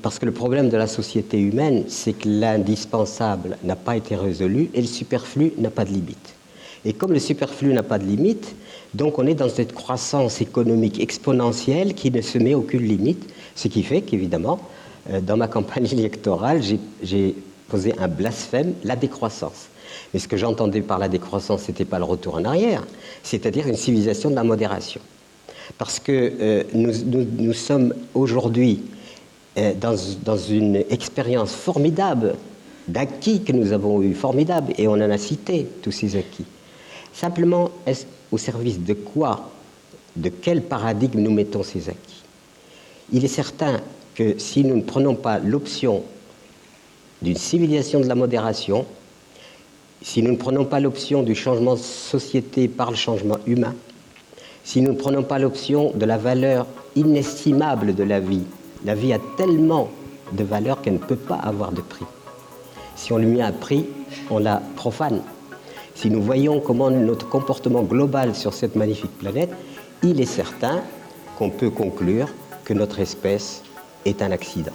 parce 0.00 0.18
que 0.18 0.26
le 0.26 0.32
problème 0.32 0.68
de 0.68 0.76
la 0.76 0.86
société 0.86 1.38
humaine, 1.38 1.84
c'est 1.88 2.12
que 2.12 2.28
l'indispensable 2.28 3.58
n'a 3.64 3.76
pas 3.76 3.96
été 3.96 4.16
résolu 4.16 4.70
et 4.74 4.80
le 4.80 4.86
superflu 4.86 5.52
n'a 5.58 5.70
pas 5.70 5.84
de 5.84 5.90
limite. 5.90 6.34
Et 6.84 6.92
comme 6.92 7.12
le 7.12 7.18
superflu 7.18 7.72
n'a 7.72 7.82
pas 7.82 7.98
de 7.98 8.04
limite, 8.04 8.54
donc 8.94 9.18
on 9.18 9.26
est 9.26 9.34
dans 9.34 9.48
cette 9.48 9.72
croissance 9.72 10.40
économique 10.40 11.00
exponentielle 11.00 11.94
qui 11.94 12.10
ne 12.10 12.20
se 12.20 12.38
met 12.38 12.54
aucune 12.54 12.82
limite, 12.82 13.28
ce 13.54 13.68
qui 13.68 13.82
fait 13.82 14.02
qu'évidemment, 14.02 14.60
euh, 15.10 15.20
dans 15.20 15.36
ma 15.36 15.48
campagne 15.48 15.86
électorale, 15.92 16.60
j'ai 17.02 17.34
posé 17.68 17.94
un 17.98 18.08
blasphème, 18.08 18.74
la 18.84 18.96
décroissance. 18.96 19.68
Mais 20.12 20.20
ce 20.20 20.28
que 20.28 20.36
j'entendais 20.36 20.82
par 20.82 20.98
la 20.98 21.08
décroissance, 21.08 21.62
ce 21.62 21.68
n'était 21.68 21.86
pas 21.86 21.98
le 21.98 22.04
retour 22.04 22.34
en 22.34 22.44
arrière, 22.44 22.86
c'est-à-dire 23.22 23.66
une 23.66 23.76
civilisation 23.76 24.30
de 24.30 24.34
la 24.34 24.44
modération. 24.44 25.00
Parce 25.78 25.98
que 25.98 26.12
euh, 26.12 26.64
nous, 26.74 27.52
sommes 27.52 27.94
aujourd'hui 28.14 28.82
euh, 29.56 29.72
dans, 29.74 30.36
une 30.36 30.76
expérience 30.90 31.52
formidable 31.52 32.34
d'acquis 32.88 33.42
que 33.42 33.52
nous 33.52 33.72
avons 33.72 34.02
eu, 34.02 34.12
formidable, 34.12 34.74
et 34.76 34.86
on 34.86 34.92
en 34.92 35.10
a 35.10 35.18
cité 35.18 35.66
tous 35.82 35.92
ces 35.92 36.16
acquis. 36.16 36.44
Simplement, 37.14 37.70
est 37.86 38.06
au 38.32 38.38
service 38.38 38.80
de 38.80 38.94
quoi, 38.94 39.50
de 40.16 40.28
quel 40.28 40.62
paradigme 40.62 41.20
nous 41.20 41.30
mettons 41.30 41.62
ces 41.62 41.88
acquis 41.88 42.22
Il 43.12 43.24
est 43.24 43.28
certain 43.28 43.80
que 44.14 44.38
si 44.38 44.64
nous 44.64 44.76
ne 44.76 44.82
prenons 44.82 45.14
pas 45.14 45.38
l'option 45.38 46.02
d'une 47.20 47.36
civilisation 47.36 48.00
de 48.00 48.06
la 48.06 48.14
modération, 48.14 48.84
si 50.02 50.22
nous 50.22 50.32
ne 50.32 50.36
prenons 50.36 50.64
pas 50.64 50.80
l'option 50.80 51.22
du 51.22 51.34
changement 51.34 51.74
de 51.74 51.80
société 51.80 52.66
par 52.66 52.90
le 52.90 52.96
changement 52.96 53.38
humain, 53.46 53.74
si 54.64 54.80
nous 54.80 54.92
ne 54.92 54.96
prenons 54.98 55.22
pas 55.22 55.38
l'option 55.38 55.92
de 55.94 56.04
la 56.04 56.18
valeur 56.18 56.66
inestimable 56.96 57.94
de 57.94 58.02
la 58.02 58.20
vie, 58.20 58.44
la 58.84 58.94
vie 58.94 59.12
a 59.12 59.18
tellement 59.36 59.90
de 60.32 60.44
valeur 60.44 60.80
qu'elle 60.82 60.94
ne 60.94 60.98
peut 60.98 61.16
pas 61.16 61.36
avoir 61.36 61.72
de 61.72 61.80
prix. 61.80 62.06
Si 62.96 63.12
on 63.12 63.18
lui 63.18 63.26
met 63.26 63.42
un 63.42 63.52
prix, 63.52 63.86
on 64.30 64.38
la 64.38 64.62
profane. 64.76 65.22
Si 66.02 66.10
nous 66.10 66.20
voyons 66.20 66.58
comment 66.58 66.90
notre 66.90 67.28
comportement 67.28 67.84
global 67.84 68.34
sur 68.34 68.54
cette 68.54 68.74
magnifique 68.74 69.16
planète, 69.18 69.50
il 70.02 70.20
est 70.20 70.26
certain 70.26 70.82
qu'on 71.38 71.48
peut 71.48 71.70
conclure 71.70 72.26
que 72.64 72.74
notre 72.74 72.98
espèce 72.98 73.62
est 74.04 74.20
un 74.20 74.32
accident. 74.32 74.72